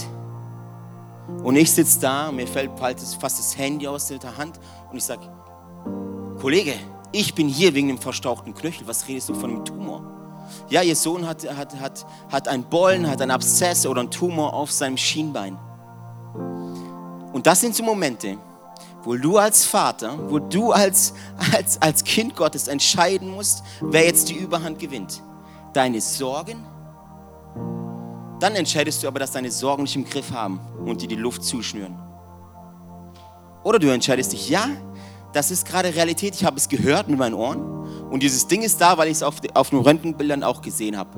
Und 1.42 1.56
ich 1.56 1.70
sitze 1.70 2.00
da, 2.00 2.32
mir 2.32 2.46
fällt 2.46 2.70
fast 2.78 3.38
das 3.38 3.56
Handy 3.56 3.86
aus 3.86 4.08
der 4.08 4.36
Hand 4.36 4.58
und 4.90 4.96
ich 4.96 5.04
sage, 5.04 5.22
Kollege, 6.40 6.74
ich 7.12 7.34
bin 7.34 7.48
hier 7.48 7.74
wegen 7.74 7.88
dem 7.88 7.98
verstauchten 7.98 8.54
Knöchel. 8.54 8.86
Was 8.86 9.06
redest 9.08 9.28
du 9.28 9.34
von 9.34 9.50
einem 9.50 9.64
Tumor? 9.64 10.02
Ja, 10.68 10.82
Ihr 10.82 10.96
Sohn 10.96 11.26
hat, 11.26 11.44
hat, 11.56 11.78
hat, 11.78 12.06
hat 12.30 12.48
einen 12.48 12.64
Bollen, 12.64 13.08
hat 13.08 13.20
einen 13.20 13.30
Abszess 13.30 13.86
oder 13.86 14.00
einen 14.00 14.10
Tumor 14.10 14.54
auf 14.54 14.72
seinem 14.72 14.96
Schienbein. 14.96 15.58
Und 17.32 17.46
das 17.46 17.60
sind 17.60 17.74
so 17.74 17.82
Momente, 17.82 18.38
wo 19.04 19.16
du 19.16 19.38
als 19.38 19.64
Vater, 19.64 20.18
wo 20.28 20.38
du 20.38 20.72
als, 20.72 21.14
als, 21.52 21.80
als 21.80 22.04
Kind 22.04 22.36
Gottes 22.36 22.68
entscheiden 22.68 23.30
musst, 23.30 23.62
wer 23.80 24.04
jetzt 24.04 24.28
die 24.28 24.34
Überhand 24.34 24.78
gewinnt. 24.78 25.22
Deine 25.72 26.00
Sorgen 26.00 26.64
dann 28.40 28.54
entscheidest 28.54 29.02
du 29.02 29.08
aber, 29.08 29.18
dass 29.18 29.32
deine 29.32 29.50
Sorgen 29.50 29.82
nicht 29.82 29.96
im 29.96 30.04
Griff 30.04 30.30
haben 30.30 30.60
und 30.84 31.02
dir 31.02 31.08
die 31.08 31.16
Luft 31.16 31.42
zuschnüren. 31.42 31.98
Oder 33.64 33.78
du 33.78 33.92
entscheidest 33.92 34.32
dich, 34.32 34.48
ja, 34.48 34.68
das 35.32 35.50
ist 35.50 35.66
gerade 35.66 35.94
Realität, 35.94 36.34
ich 36.34 36.44
habe 36.44 36.56
es 36.56 36.68
gehört 36.68 37.08
mit 37.08 37.18
meinen 37.18 37.34
Ohren 37.34 37.60
und 38.10 38.22
dieses 38.22 38.46
Ding 38.46 38.62
ist 38.62 38.80
da, 38.80 38.96
weil 38.96 39.08
ich 39.08 39.14
es 39.14 39.22
auf, 39.22 39.36
auf 39.54 39.70
den 39.70 39.80
Röntgenbildern 39.80 40.42
auch 40.42 40.62
gesehen 40.62 40.96
habe. 40.96 41.10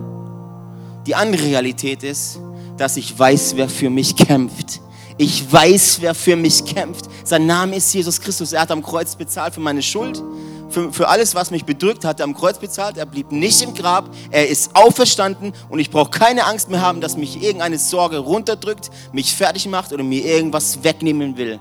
Die 1.06 1.14
andere 1.14 1.44
Realität 1.44 2.02
ist, 2.02 2.40
dass 2.76 2.96
ich 2.96 3.16
weiß, 3.16 3.56
wer 3.56 3.68
für 3.68 3.90
mich 3.90 4.16
kämpft. 4.16 4.80
Ich 5.22 5.52
weiß, 5.52 5.98
wer 6.00 6.14
für 6.14 6.34
mich 6.34 6.64
kämpft. 6.64 7.04
Sein 7.24 7.44
Name 7.44 7.76
ist 7.76 7.92
Jesus 7.92 8.18
Christus. 8.22 8.54
Er 8.54 8.62
hat 8.62 8.70
am 8.70 8.82
Kreuz 8.82 9.14
bezahlt 9.16 9.52
für 9.52 9.60
meine 9.60 9.82
Schuld 9.82 10.22
für, 10.70 10.92
für 10.92 11.08
alles, 11.08 11.34
was 11.34 11.50
mich 11.50 11.66
bedrückt 11.66 12.06
hat, 12.06 12.20
er 12.20 12.24
am 12.24 12.34
Kreuz 12.34 12.58
bezahlt. 12.58 12.96
Er 12.96 13.04
blieb 13.04 13.30
nicht 13.30 13.60
im 13.60 13.74
Grab. 13.74 14.08
Er 14.30 14.48
ist 14.48 14.74
auferstanden 14.74 15.52
und 15.68 15.78
ich 15.78 15.90
brauche 15.90 16.10
keine 16.10 16.46
Angst 16.46 16.70
mehr 16.70 16.80
haben, 16.80 17.02
dass 17.02 17.18
mich 17.18 17.42
irgendeine 17.42 17.78
Sorge 17.78 18.18
runterdrückt, 18.18 18.90
mich 19.12 19.34
fertig 19.34 19.68
macht 19.68 19.92
oder 19.92 20.02
mir 20.02 20.24
irgendwas 20.24 20.82
wegnehmen 20.82 21.36
will, 21.36 21.60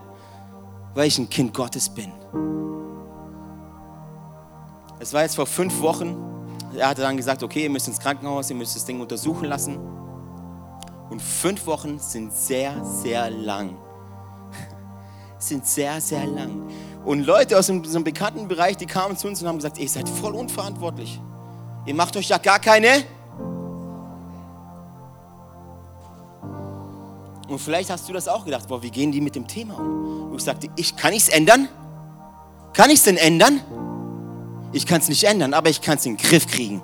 weil 0.93 1.07
ich 1.07 1.17
ein 1.17 1.29
Kind 1.29 1.53
Gottes 1.53 1.89
bin. 1.89 2.13
Es 4.99 5.11
war 5.13 5.23
jetzt 5.23 5.35
vor 5.35 5.47
fünf 5.47 5.81
Wochen. 5.81 6.15
Er 6.77 6.87
hatte 6.87 7.01
dann 7.01 7.17
gesagt, 7.17 7.43
okay, 7.43 7.63
ihr 7.63 7.69
müsst 7.69 7.89
ins 7.89 7.99
Krankenhaus, 7.99 8.49
ihr 8.49 8.55
müsst 8.55 8.75
das 8.77 8.85
Ding 8.85 9.01
untersuchen 9.01 9.49
lassen. 9.49 9.98
Und 11.09 11.21
fünf 11.21 11.65
Wochen 11.65 11.99
sind 11.99 12.33
sehr, 12.33 12.83
sehr 12.85 13.29
lang. 13.29 13.77
sind 15.39 15.65
sehr, 15.65 15.99
sehr 16.01 16.25
lang. 16.25 16.69
Und 17.03 17.25
Leute 17.25 17.57
aus 17.57 17.69
einem, 17.69 17.83
so 17.85 17.95
einem 17.97 18.03
bekannten 18.03 18.47
Bereich, 18.47 18.77
die 18.77 18.85
kamen 18.85 19.17
zu 19.17 19.27
uns 19.27 19.41
und 19.41 19.47
haben 19.47 19.57
gesagt, 19.57 19.77
ihr 19.77 19.89
seid 19.89 20.07
voll 20.07 20.35
unverantwortlich. 20.35 21.19
Ihr 21.85 21.95
macht 21.95 22.15
euch 22.17 22.29
ja 22.29 22.37
gar 22.37 22.59
keine. 22.59 23.03
Und 27.47 27.57
vielleicht 27.57 27.89
hast 27.89 28.07
du 28.07 28.13
das 28.13 28.27
auch 28.27 28.45
gedacht, 28.45 28.67
boah, 28.67 28.83
wie 28.83 28.91
gehen 28.91 29.11
die 29.11 29.21
mit 29.21 29.35
dem 29.35 29.47
Thema 29.47 29.79
um? 29.79 30.31
Und 30.31 30.37
ich 30.37 30.43
sagte, 30.43 30.67
ich, 30.75 30.95
kann 30.95 31.13
ich 31.13 31.23
es 31.23 31.29
ändern? 31.29 31.67
Kann 32.73 32.91
ich 32.91 32.97
es 32.97 33.03
denn 33.03 33.17
ändern? 33.17 33.61
Ich 34.71 34.85
kann 34.85 35.01
es 35.01 35.09
nicht 35.09 35.23
ändern, 35.23 35.55
aber 35.55 35.69
ich 35.69 35.81
kann 35.81 35.97
es 35.97 36.05
in 36.05 36.15
den 36.15 36.23
Griff 36.23 36.45
kriegen. 36.45 36.83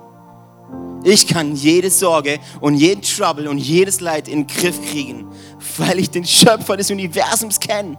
Ich 1.08 1.28
kann 1.28 1.54
jede 1.54 1.88
Sorge 1.88 2.40
und 2.60 2.74
jeden 2.74 3.00
Trouble 3.00 3.48
und 3.48 3.58
jedes 3.58 4.00
Leid 4.00 4.26
in 4.26 4.44
den 4.44 4.46
Griff 4.48 4.84
kriegen, 4.90 5.30
weil 5.76 6.00
ich 6.00 6.10
den 6.10 6.24
Schöpfer 6.26 6.76
des 6.76 6.90
Universums 6.90 7.60
kenne. 7.60 7.96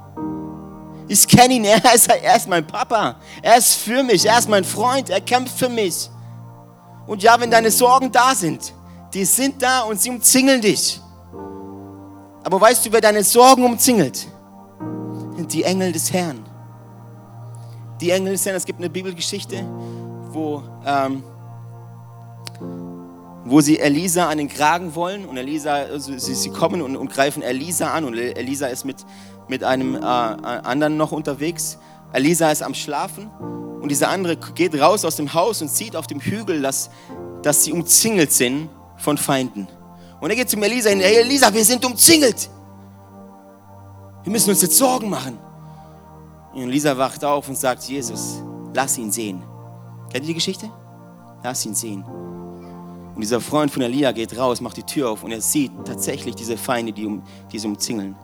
Ich 1.08 1.26
kenne 1.26 1.54
ihn, 1.54 1.64
er 1.64 1.96
ist, 1.96 2.10
er 2.10 2.36
ist 2.36 2.50
mein 2.50 2.68
Papa. 2.68 3.16
Er 3.42 3.58
ist 3.58 3.76
für 3.76 4.04
mich, 4.04 4.26
er 4.26 4.38
ist 4.38 4.50
mein 4.50 4.66
Freund, 4.66 5.10
er 5.10 5.22
kämpft 5.22 5.58
für 5.58 5.70
mich. 5.70 6.10
Und 7.08 7.24
ja, 7.24 7.40
wenn 7.40 7.50
deine 7.50 7.72
Sorgen 7.72 8.12
da 8.12 8.36
sind, 8.36 8.74
die 9.14 9.24
sind 9.24 9.62
da 9.62 9.84
und 9.84 10.02
sie 10.02 10.10
umzingeln 10.10 10.60
dich. 10.60 11.00
Aber 12.44 12.60
weißt 12.60 12.86
du, 12.86 12.92
wer 12.92 13.00
deine 13.00 13.24
Sorgen 13.24 13.64
umzingelt? 13.64 14.28
Die 15.50 15.64
Engel 15.64 15.94
des 15.94 16.12
Herrn. 16.12 16.44
Die 18.02 18.12
Engel 18.12 18.34
des 18.34 18.46
Herrn, 18.46 18.58
es 18.58 18.66
gibt 18.66 18.80
eine 18.80 18.90
Bibelgeschichte, 18.90 19.66
wo, 20.34 20.62
ähm, 20.86 21.24
wo 23.50 23.62
sie 23.62 23.80
Elisa 23.80 24.28
an 24.28 24.38
den 24.38 24.50
Kragen 24.50 24.94
wollen 24.94 25.26
und 25.26 25.38
Elisa, 25.38 25.76
also 25.76 26.18
sie, 26.18 26.36
sie 26.36 26.50
kommen 26.50 26.82
und, 26.82 26.98
und 26.98 27.10
greifen 27.10 27.42
Elisa 27.42 27.94
an 27.94 28.04
und 28.04 28.18
Elisa 28.18 28.68
ist 28.68 28.84
mit, 28.84 28.98
mit 29.48 29.64
einem 29.64 29.96
äh, 29.96 30.00
anderen 30.00 30.98
noch 30.98 31.14
unterwegs. 31.14 31.78
Elisa 32.12 32.52
ist 32.52 32.62
am 32.62 32.74
Schlafen 32.74 33.30
und 33.82 33.90
dieser 33.90 34.10
andere 34.10 34.36
geht 34.36 34.80
raus 34.80 35.06
aus 35.06 35.16
dem 35.16 35.34
Haus 35.34 35.62
und 35.62 35.72
sieht 35.72 35.96
auf 35.96 36.08
dem 36.08 36.20
Hügel, 36.20 36.62
dass, 36.62 36.90
dass 37.42 37.64
sie 37.64 37.72
umzingelt 37.72 38.34
sind 38.34 38.70
von 38.98 39.18
Feinden. 39.18 39.68
Und 40.20 40.30
er 40.30 40.36
geht 40.36 40.50
zum 40.50 40.62
Elisa 40.64 40.90
hin, 40.90 41.00
hey 41.00 41.22
Elisa, 41.22 41.54
wir 41.54 41.64
sind 41.64 41.86
umzingelt. 41.86 42.50
Wir 44.24 44.32
müssen 44.32 44.50
uns 44.50 44.62
jetzt 44.62 44.76
Sorgen 44.76 45.10
machen. 45.10 45.40
Und 46.54 46.64
Elisa 46.64 46.98
wacht 46.98 47.24
auf 47.24 47.48
und 47.48 47.58
sagt, 47.58 47.84
Jesus, 47.84 48.44
lass 48.74 48.98
ihn 48.98 49.12
sehen. 49.12 49.42
Kennt 50.12 50.26
ihr 50.26 50.28
die 50.28 50.34
Geschichte? 50.34 50.70
Lass 51.44 51.66
ihn 51.66 51.76
sehen. 51.76 52.04
Und 53.18 53.22
dieser 53.22 53.42
Freund 53.42 53.72
von 53.72 53.82
Elia 53.82 54.14
geht 54.14 54.38
raus, 54.38 54.62
macht 54.62 54.78
die 54.78 54.84
Tür 54.84 55.10
auf 55.10 55.24
und 55.24 55.32
er 55.32 55.42
sieht 55.42 55.72
tatsächlich 55.86 56.36
diese 56.36 56.56
Feinde, 56.56 56.94
die, 56.94 57.06
um, 57.06 57.24
die 57.52 57.60
sie 57.60 57.68
umzingeln 57.68 58.16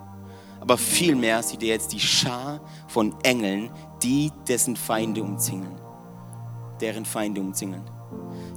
aber 0.63 0.77
vielmehr 0.77 1.43
sieht 1.43 1.61
er 1.61 1.67
jetzt 1.67 1.91
die 1.91 1.99
Schar 1.99 2.61
von 2.87 3.13
Engeln, 3.23 3.69
die 4.01 4.31
dessen 4.47 4.77
Feinde 4.77 5.21
umzingeln, 5.21 5.75
deren 6.79 7.03
Feinde 7.03 7.41
umzingeln. 7.41 7.83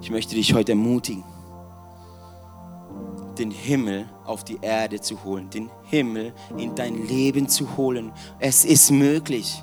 Ich 0.00 0.08
möchte 0.12 0.36
dich 0.36 0.54
heute 0.54 0.70
ermutigen, 0.70 1.24
den 3.36 3.50
Himmel 3.50 4.08
auf 4.24 4.44
die 4.44 4.56
Erde 4.62 5.00
zu 5.00 5.24
holen, 5.24 5.50
den 5.50 5.68
Himmel 5.82 6.32
in 6.56 6.76
dein 6.76 7.08
Leben 7.08 7.48
zu 7.48 7.76
holen. 7.76 8.12
Es 8.38 8.64
ist 8.64 8.92
möglich. 8.92 9.60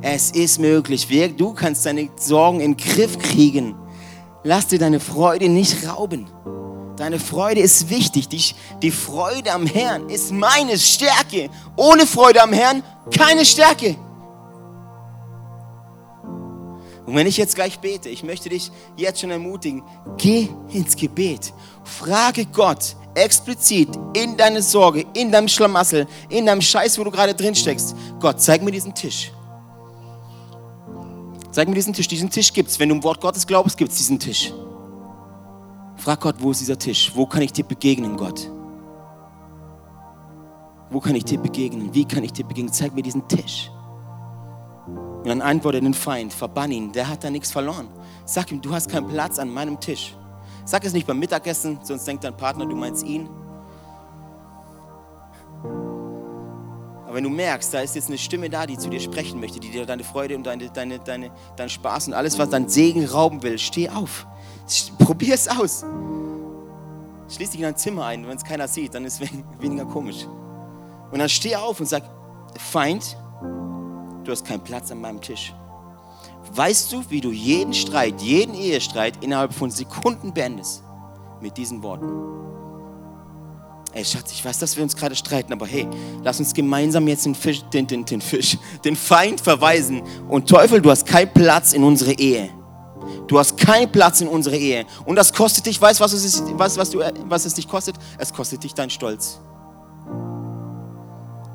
Es 0.00 0.30
ist 0.30 0.60
möglich. 0.60 1.08
Du 1.36 1.54
kannst 1.54 1.84
deine 1.86 2.08
Sorgen 2.14 2.60
in 2.60 2.76
den 2.76 2.86
Griff 2.86 3.18
kriegen. 3.18 3.74
Lass 4.44 4.68
dir 4.68 4.78
deine 4.78 5.00
Freude 5.00 5.48
nicht 5.48 5.86
rauben. 5.86 6.28
Deine 6.96 7.20
Freude 7.20 7.60
ist 7.60 7.90
wichtig. 7.90 8.28
Die, 8.28 8.42
die 8.82 8.90
Freude 8.90 9.52
am 9.52 9.66
Herrn 9.66 10.08
ist 10.08 10.32
meine 10.32 10.78
Stärke. 10.78 11.48
Ohne 11.76 12.06
Freude 12.06 12.42
am 12.42 12.52
Herrn 12.52 12.82
keine 13.16 13.44
Stärke. 13.44 13.96
Und 17.06 17.14
wenn 17.14 17.26
ich 17.26 17.38
jetzt 17.38 17.54
gleich 17.54 17.78
bete, 17.78 18.08
ich 18.10 18.22
möchte 18.22 18.50
dich 18.50 18.70
jetzt 18.96 19.20
schon 19.20 19.30
ermutigen, 19.30 19.82
geh 20.18 20.48
ins 20.70 20.94
Gebet. 20.94 21.54
Frage 21.82 22.44
Gott 22.46 22.96
explizit 23.14 23.88
in 24.14 24.36
deine 24.36 24.62
Sorge, 24.62 25.04
in 25.14 25.32
deinem 25.32 25.48
Schlamassel, 25.48 26.06
in 26.28 26.46
deinem 26.46 26.60
Scheiß, 26.60 26.98
wo 26.98 27.04
du 27.04 27.10
gerade 27.10 27.34
drin 27.34 27.54
steckst. 27.54 27.94
Gott, 28.20 28.40
zeig 28.40 28.62
mir 28.62 28.70
diesen 28.70 28.94
Tisch. 28.94 29.32
Zeig 31.50 31.68
mir 31.68 31.74
diesen 31.74 31.92
Tisch. 31.92 32.08
Diesen 32.08 32.30
Tisch 32.30 32.52
gibt 32.52 32.68
es. 32.68 32.78
Wenn 32.78 32.88
du 32.88 32.96
im 32.96 33.04
Wort 33.04 33.20
Gottes 33.20 33.46
glaubst, 33.46 33.76
gibt 33.76 33.90
es 33.90 33.98
diesen 33.98 34.18
Tisch. 34.18 34.52
Frag 35.96 36.20
Gott, 36.20 36.36
wo 36.38 36.50
ist 36.50 36.60
dieser 36.60 36.78
Tisch? 36.78 37.12
Wo 37.14 37.26
kann 37.26 37.42
ich 37.42 37.52
dir 37.52 37.64
begegnen, 37.64 38.16
Gott? 38.16 38.50
Wo 40.90 41.00
kann 41.00 41.14
ich 41.14 41.24
dir 41.24 41.38
begegnen? 41.38 41.92
Wie 41.92 42.04
kann 42.04 42.22
ich 42.22 42.32
dir 42.32 42.44
begegnen? 42.44 42.72
Zeig 42.72 42.94
mir 42.94 43.02
diesen 43.02 43.26
Tisch. 43.28 43.70
Und 44.86 45.26
dann 45.26 45.42
antwortet 45.42 45.82
den 45.82 45.94
Feind, 45.94 46.32
verbann 46.32 46.70
ihn, 46.70 46.92
der 46.92 47.08
hat 47.08 47.24
da 47.24 47.30
nichts 47.30 47.50
verloren. 47.50 47.88
Sag 48.24 48.52
ihm, 48.52 48.62
du 48.62 48.72
hast 48.72 48.88
keinen 48.88 49.08
Platz 49.08 49.38
an 49.38 49.50
meinem 49.50 49.78
Tisch. 49.80 50.14
Sag 50.64 50.84
es 50.84 50.92
nicht 50.92 51.06
beim 51.06 51.18
Mittagessen, 51.18 51.78
sonst 51.82 52.06
denkt 52.06 52.24
dein 52.24 52.36
Partner, 52.36 52.64
du 52.64 52.76
meinst 52.76 53.04
ihn. 53.04 53.28
Aber 57.08 57.16
wenn 57.16 57.24
du 57.24 57.30
merkst, 57.30 57.72
da 57.72 57.80
ist 57.80 57.94
jetzt 57.94 58.08
eine 58.08 58.18
Stimme 58.18 58.50
da, 58.50 58.66
die 58.66 58.76
zu 58.76 58.90
dir 58.90 59.00
sprechen 59.00 59.40
möchte, 59.40 59.58
die 59.58 59.70
dir 59.70 59.86
deine 59.86 60.04
Freude 60.04 60.36
und 60.36 60.44
deine, 60.44 60.68
deine, 60.68 60.98
deine, 60.98 61.30
deinen 61.56 61.70
Spaß 61.70 62.08
und 62.08 62.12
alles, 62.12 62.38
was 62.38 62.50
dein 62.50 62.68
Segen 62.68 63.06
rauben 63.06 63.42
will, 63.42 63.58
steh 63.58 63.88
auf. 63.88 64.26
Probier 64.98 65.32
es 65.32 65.48
aus. 65.48 65.86
Schließ 67.30 67.48
dich 67.48 67.60
in 67.60 67.62
dein 67.62 67.76
Zimmer 67.78 68.04
ein, 68.04 68.28
wenn 68.28 68.36
es 68.36 68.44
keiner 68.44 68.68
sieht, 68.68 68.92
dann 68.92 69.06
ist 69.06 69.22
es 69.22 69.30
weniger 69.58 69.86
komisch. 69.86 70.26
Und 71.10 71.18
dann 71.18 71.30
steh 71.30 71.56
auf 71.56 71.80
und 71.80 71.86
sag, 71.86 72.02
Feind, 72.58 73.16
du 74.24 74.30
hast 74.30 74.44
keinen 74.44 74.60
Platz 74.60 74.92
an 74.92 75.00
meinem 75.00 75.22
Tisch. 75.22 75.54
Weißt 76.52 76.92
du, 76.92 77.02
wie 77.08 77.22
du 77.22 77.30
jeden 77.30 77.72
Streit, 77.72 78.20
jeden 78.20 78.54
Ehestreit 78.54 79.24
innerhalb 79.24 79.54
von 79.54 79.70
Sekunden 79.70 80.34
beendest? 80.34 80.82
Mit 81.40 81.56
diesen 81.56 81.82
Worten. 81.82 82.57
Ey 83.92 84.04
Schatz, 84.04 84.32
ich 84.32 84.44
weiß, 84.44 84.58
dass 84.58 84.76
wir 84.76 84.82
uns 84.82 84.94
gerade 84.94 85.16
streiten, 85.16 85.52
aber 85.52 85.66
hey, 85.66 85.88
lass 86.22 86.38
uns 86.38 86.52
gemeinsam 86.52 87.08
jetzt 87.08 87.24
den 87.24 87.34
Fisch, 87.34 87.62
den, 87.72 87.86
den, 87.86 88.04
den 88.04 88.20
Fisch, 88.20 88.58
den 88.84 88.96
Feind 88.96 89.40
verweisen. 89.40 90.02
Und 90.28 90.48
Teufel, 90.48 90.80
du 90.80 90.90
hast 90.90 91.06
keinen 91.06 91.32
Platz 91.32 91.72
in 91.72 91.82
unsere 91.82 92.12
Ehe. 92.12 92.50
Du 93.26 93.38
hast 93.38 93.56
keinen 93.56 93.90
Platz 93.90 94.20
in 94.20 94.28
unsere 94.28 94.56
Ehe. 94.56 94.86
Und 95.04 95.16
das 95.16 95.32
kostet 95.32 95.66
dich, 95.66 95.80
weißt 95.80 96.00
du, 96.00 96.04
was, 96.04 96.12
es, 96.12 96.42
was, 96.54 96.76
was, 96.76 96.94
was 96.94 97.44
es 97.44 97.54
dich 97.54 97.68
kostet? 97.68 97.96
Es 98.18 98.32
kostet 98.32 98.64
dich 98.64 98.74
deinen 98.74 98.90
Stolz. 98.90 99.40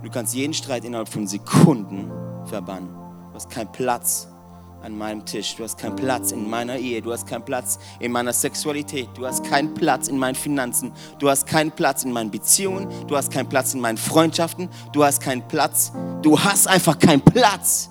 Du 0.04 0.10
kannst 0.10 0.34
jeden 0.34 0.54
Streit 0.54 0.86
innerhalb 0.86 1.10
von 1.10 1.28
Sekunden 1.28 2.12
verbannen. 2.46 2.90
Du 2.90 3.36
hast 3.36 3.50
keinen 3.50 3.72
Platz 3.72 4.28
an 4.84 4.98
meinem 4.98 5.26
Tisch. 5.26 5.56
Du 5.56 5.64
hast 5.64 5.78
keinen 5.78 5.96
Platz 5.96 6.32
in 6.32 6.50
meiner 6.50 6.78
Ehe. 6.78 7.02
Du 7.02 7.12
hast 7.12 7.28
keinen 7.28 7.46
Platz 7.46 7.80
in 8.00 8.12
meiner 8.12 8.34
Sexualität. 8.34 9.08
Du 9.16 9.26
hast 9.26 9.44
keinen 9.44 9.74
Platz 9.74 10.08
in 10.08 10.18
meinen 10.18 10.36
Finanzen. 10.36 10.92
Du 11.20 11.30
hast 11.30 11.48
keinen 11.48 11.72
Platz 11.72 12.04
in 12.04 12.12
meinen 12.12 12.32
Beziehungen. 12.32 12.88
Du 13.08 13.16
hast 13.16 13.32
keinen 13.32 13.48
Platz 13.48 13.74
in 13.74 13.80
meinen 13.80 13.98
Freundschaften. 13.98 14.70
Du 14.92 15.04
hast 15.04 15.22
keinen 15.22 15.48
Platz. 15.48 15.92
Du 16.22 16.40
hast 16.40 16.68
einfach 16.68 17.00
keinen 17.00 17.22
Platz 17.22 17.90